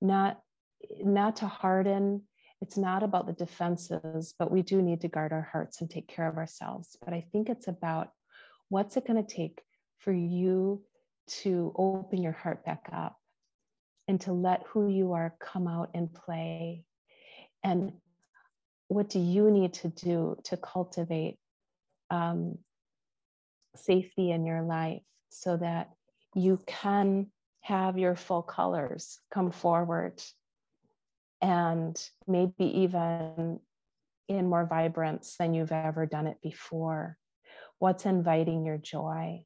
not 0.00 0.40
not 1.00 1.36
to 1.36 1.46
harden. 1.46 2.22
It's 2.60 2.76
not 2.76 3.02
about 3.02 3.26
the 3.26 3.32
defenses, 3.32 4.34
but 4.38 4.50
we 4.50 4.62
do 4.62 4.82
need 4.82 5.00
to 5.02 5.08
guard 5.08 5.32
our 5.32 5.48
hearts 5.52 5.80
and 5.80 5.90
take 5.90 6.08
care 6.08 6.28
of 6.28 6.36
ourselves. 6.36 6.96
But 7.04 7.14
I 7.14 7.26
think 7.32 7.48
it's 7.48 7.68
about 7.68 8.10
what's 8.68 8.96
it 8.96 9.06
going 9.06 9.24
to 9.24 9.34
take 9.34 9.62
for 9.98 10.12
you 10.12 10.82
to 11.42 11.72
open 11.76 12.22
your 12.22 12.32
heart 12.32 12.64
back 12.64 12.88
up 12.92 13.16
and 14.06 14.20
to 14.22 14.32
let 14.32 14.62
who 14.68 14.88
you 14.88 15.12
are 15.12 15.34
come 15.40 15.68
out 15.68 15.90
and 15.94 16.12
play. 16.12 16.84
And 17.62 17.92
what 18.88 19.08
do 19.10 19.18
you 19.18 19.50
need 19.50 19.74
to 19.74 19.88
do 19.88 20.36
to 20.44 20.56
cultivate 20.56 21.36
um, 22.10 22.58
safety 23.76 24.30
in 24.30 24.46
your 24.46 24.62
life 24.62 25.02
so 25.28 25.56
that 25.56 25.90
you 26.34 26.60
can 26.66 27.26
have 27.60 27.98
your 27.98 28.16
full 28.16 28.42
colors 28.42 29.18
come 29.32 29.50
forward 29.50 30.22
and 31.40 32.02
maybe 32.26 32.64
even 32.80 33.60
in 34.28 34.48
more 34.48 34.66
vibrance 34.66 35.36
than 35.38 35.54
you've 35.54 35.72
ever 35.72 36.06
done 36.06 36.26
it 36.26 36.38
before? 36.42 37.16
What's 37.78 38.06
inviting 38.06 38.64
your 38.64 38.78
joy? 38.78 39.44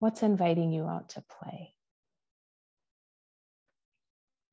What's 0.00 0.22
inviting 0.22 0.72
you 0.72 0.86
out 0.86 1.10
to 1.10 1.24
play? 1.40 1.74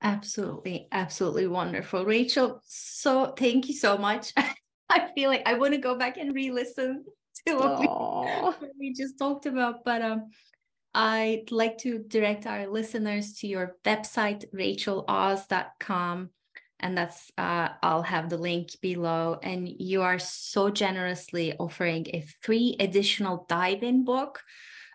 Absolutely, 0.02 0.88
absolutely 0.92 1.48
wonderful. 1.48 2.06
Rachel, 2.06 2.62
so 2.66 3.34
thank 3.38 3.68
you 3.68 3.76
so 3.76 3.98
much. 3.98 4.34
I 4.90 5.10
feel 5.16 5.30
like 5.30 5.44
I 5.46 5.54
want 5.54 5.74
to 5.74 5.80
go 5.80 5.96
back 5.96 6.18
and 6.18 6.34
re-listen 6.34 7.06
to 7.48 7.56
what 7.56 7.80
we, 7.80 7.86
what 7.86 8.60
we, 8.80 8.94
just 8.94 9.18
talked 9.18 9.46
about. 9.46 9.86
But 9.86 10.02
um, 10.02 10.32
I'd 10.94 11.52
like 11.52 11.78
to 11.80 12.00
direct 12.00 12.46
our 12.48 12.68
listeners 12.68 13.34
to 13.36 13.48
your 13.48 13.78
website, 13.86 14.46
rachelawes.com. 14.54 16.30
And 16.80 16.98
that's, 16.98 17.32
uh, 17.38 17.70
I'll 17.84 18.02
have 18.02 18.30
the 18.30 18.38
link 18.38 18.72
below. 18.82 19.38
And 19.42 19.70
you 19.70 20.02
are 20.02 20.18
so 20.18 20.72
generously 20.72 21.54
offering 21.60 22.08
a 22.08 22.26
free 22.42 22.76
additional 22.80 23.46
dive 23.48 23.84
in 23.84 24.04
book 24.04 24.42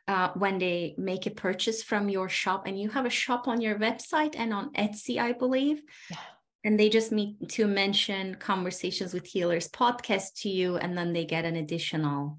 uh, 0.09 0.31
when 0.35 0.59
they 0.59 0.95
make 0.99 1.27
a 1.27 1.31
purchase 1.31 1.83
from 1.83 2.09
your 2.09 2.29
shop 2.29 2.67
and 2.67 2.79
you 2.81 2.89
have 2.91 3.07
a 3.07 3.11
shop 3.11 3.49
on 3.49 3.61
your 3.61 3.79
website 3.79 4.35
and 4.37 4.53
on 4.53 4.73
Etsy, 4.75 5.19
I 5.19 5.33
believe. 5.33 5.83
Yeah. 6.11 6.19
And 6.65 6.79
they 6.79 6.89
just 6.89 7.13
need 7.13 7.37
to 7.51 7.67
mention 7.67 8.35
Conversations 8.37 9.15
with 9.15 9.25
Healers 9.25 9.69
podcast 9.69 10.41
to 10.43 10.49
you, 10.49 10.77
and 10.77 10.99
then 10.99 11.13
they 11.13 11.25
get 11.25 11.45
an 11.45 11.57
additional 11.57 12.39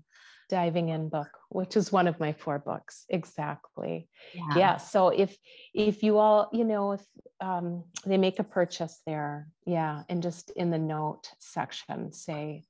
diving 0.49 0.89
in 0.89 1.09
book 1.09 1.28
which 1.49 1.76
is 1.76 1.91
one 1.91 2.07
of 2.07 2.20
my 2.20 2.32
four 2.34 2.59
books 2.59 3.05
exactly 3.09 4.07
yeah, 4.34 4.53
yeah. 4.55 4.78
so 4.78 5.09
if 5.09 5.36
if 5.74 6.03
you 6.03 6.18
all 6.18 6.49
you 6.53 6.63
know 6.63 6.93
if 6.93 7.05
um, 7.41 7.84
they 8.05 8.18
make 8.18 8.39
a 8.39 8.43
purchase 8.43 9.01
there 9.05 9.47
yeah 9.65 10.03
and 10.09 10.24
just 10.24 10.49
in 10.51 10.72
the 10.72 10.78
note 10.78 11.30
section 11.39 12.11
say 12.11 12.63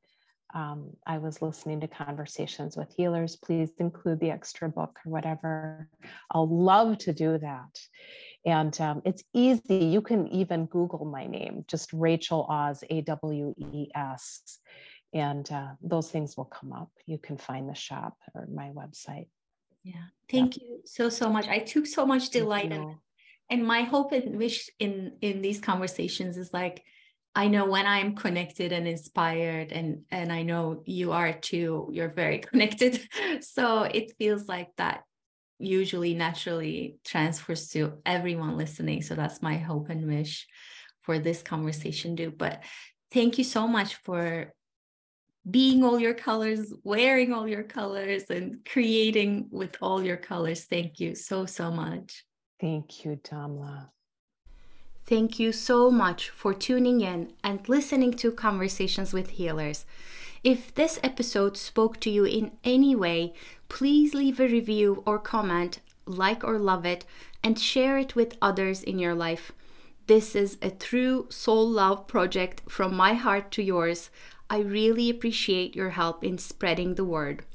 um, 0.53 0.91
I 1.05 1.17
was 1.17 1.41
listening 1.41 1.79
to 1.81 1.87
conversations 1.87 2.77
with 2.77 2.93
healers. 2.95 3.35
Please 3.35 3.71
include 3.79 4.19
the 4.19 4.31
extra 4.31 4.69
book 4.69 4.99
or 5.05 5.11
whatever. 5.11 5.89
I'll 6.31 6.47
love 6.47 6.97
to 6.99 7.13
do 7.13 7.37
that. 7.37 7.79
And 8.45 8.79
um, 8.79 9.01
it's 9.05 9.23
easy. 9.33 9.85
You 9.85 10.01
can 10.01 10.27
even 10.29 10.65
Google 10.67 11.05
my 11.05 11.27
name, 11.27 11.65
just 11.67 11.91
Rachel 11.91 12.45
Awes, 12.49 12.83
A 12.89 13.01
W 13.01 13.53
E 13.57 13.89
S, 13.93 14.59
and 15.13 15.51
uh, 15.51 15.69
those 15.81 16.09
things 16.09 16.37
will 16.37 16.45
come 16.45 16.71
up. 16.71 16.91
You 17.05 17.17
can 17.17 17.37
find 17.37 17.69
the 17.69 17.75
shop 17.75 18.15
or 18.33 18.47
my 18.53 18.69
website. 18.69 19.27
Yeah. 19.83 19.95
Thank 20.29 20.57
yeah. 20.57 20.63
you 20.63 20.81
so, 20.85 21.09
so 21.09 21.29
much. 21.29 21.47
I 21.47 21.59
took 21.59 21.87
so 21.87 22.05
much 22.05 22.29
delight 22.29 22.71
in 22.71 22.97
and 23.49 23.65
my 23.65 23.81
hope 23.81 24.11
and 24.11 24.37
wish 24.37 24.69
in 24.79 25.13
in 25.21 25.41
these 25.41 25.59
conversations 25.59 26.37
is 26.37 26.53
like 26.53 26.83
I 27.35 27.47
know 27.47 27.65
when 27.65 27.85
I'm 27.85 28.15
connected 28.15 28.71
and 28.71 28.87
inspired 28.87 29.71
and 29.71 30.03
and 30.09 30.31
I 30.31 30.41
know 30.43 30.83
you 30.85 31.11
are 31.11 31.33
too 31.33 31.89
you're 31.91 32.13
very 32.13 32.39
connected. 32.49 32.99
So 33.41 33.83
it 33.83 34.13
feels 34.17 34.47
like 34.47 34.69
that 34.77 35.03
usually 35.59 36.13
naturally 36.13 36.97
transfers 37.05 37.69
to 37.69 37.99
everyone 38.05 38.57
listening. 38.57 39.01
So 39.01 39.15
that's 39.15 39.41
my 39.41 39.57
hope 39.57 39.89
and 39.89 40.07
wish 40.07 40.47
for 41.01 41.19
this 41.19 41.41
conversation 41.41 42.15
too 42.17 42.31
but 42.31 42.63
thank 43.11 43.37
you 43.37 43.43
so 43.43 43.67
much 43.67 43.95
for 43.95 44.53
being 45.49 45.83
all 45.83 45.99
your 45.99 46.13
colors 46.13 46.73
wearing 46.83 47.33
all 47.33 47.47
your 47.47 47.63
colors 47.63 48.23
and 48.29 48.65
creating 48.65 49.47
with 49.51 49.77
all 49.81 50.03
your 50.03 50.17
colors. 50.17 50.65
Thank 50.65 50.99
you 50.99 51.15
so 51.15 51.45
so 51.45 51.71
much. 51.71 52.25
Thank 52.59 53.05
you 53.05 53.19
Damla 53.23 53.89
Thank 55.07 55.39
you 55.39 55.53
so 55.53 55.89
much 55.89 56.29
for 56.31 56.53
tuning 56.53 56.99
in 56.99 57.31
and 57.41 57.69
listening 57.69 58.11
to 58.15 58.29
Conversations 58.29 59.13
with 59.13 59.29
Healers. 59.29 59.85
If 60.43 60.75
this 60.75 60.99
episode 61.01 61.55
spoke 61.55 62.01
to 62.01 62.09
you 62.09 62.25
in 62.25 62.51
any 62.65 62.93
way, 62.93 63.33
please 63.69 64.13
leave 64.13 64.37
a 64.41 64.49
review 64.49 65.03
or 65.05 65.17
comment, 65.17 65.79
like 66.05 66.43
or 66.43 66.59
love 66.59 66.85
it, 66.85 67.05
and 67.41 67.57
share 67.57 67.97
it 67.97 68.15
with 68.17 68.37
others 68.41 68.83
in 68.83 68.99
your 68.99 69.15
life. 69.15 69.53
This 70.07 70.35
is 70.35 70.57
a 70.61 70.71
true 70.71 71.27
soul 71.29 71.65
love 71.69 72.05
project 72.07 72.63
from 72.67 72.93
my 72.93 73.13
heart 73.13 73.49
to 73.51 73.63
yours. 73.63 74.09
I 74.49 74.59
really 74.59 75.09
appreciate 75.09 75.73
your 75.73 75.91
help 75.91 76.21
in 76.21 76.37
spreading 76.37 76.95
the 76.95 77.05
word. 77.05 77.45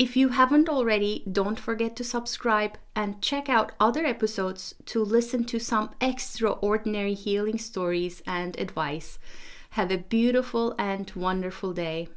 If 0.00 0.16
you 0.16 0.30
haven't 0.30 0.70
already, 0.70 1.22
don't 1.30 1.60
forget 1.60 1.94
to 1.96 2.04
subscribe 2.04 2.78
and 2.96 3.20
check 3.20 3.50
out 3.50 3.72
other 3.78 4.06
episodes 4.06 4.74
to 4.86 5.04
listen 5.04 5.44
to 5.44 5.58
some 5.58 5.90
extraordinary 6.00 7.12
healing 7.12 7.58
stories 7.58 8.22
and 8.26 8.58
advice. 8.58 9.18
Have 9.72 9.90
a 9.90 9.98
beautiful 9.98 10.74
and 10.78 11.12
wonderful 11.14 11.74
day. 11.74 12.08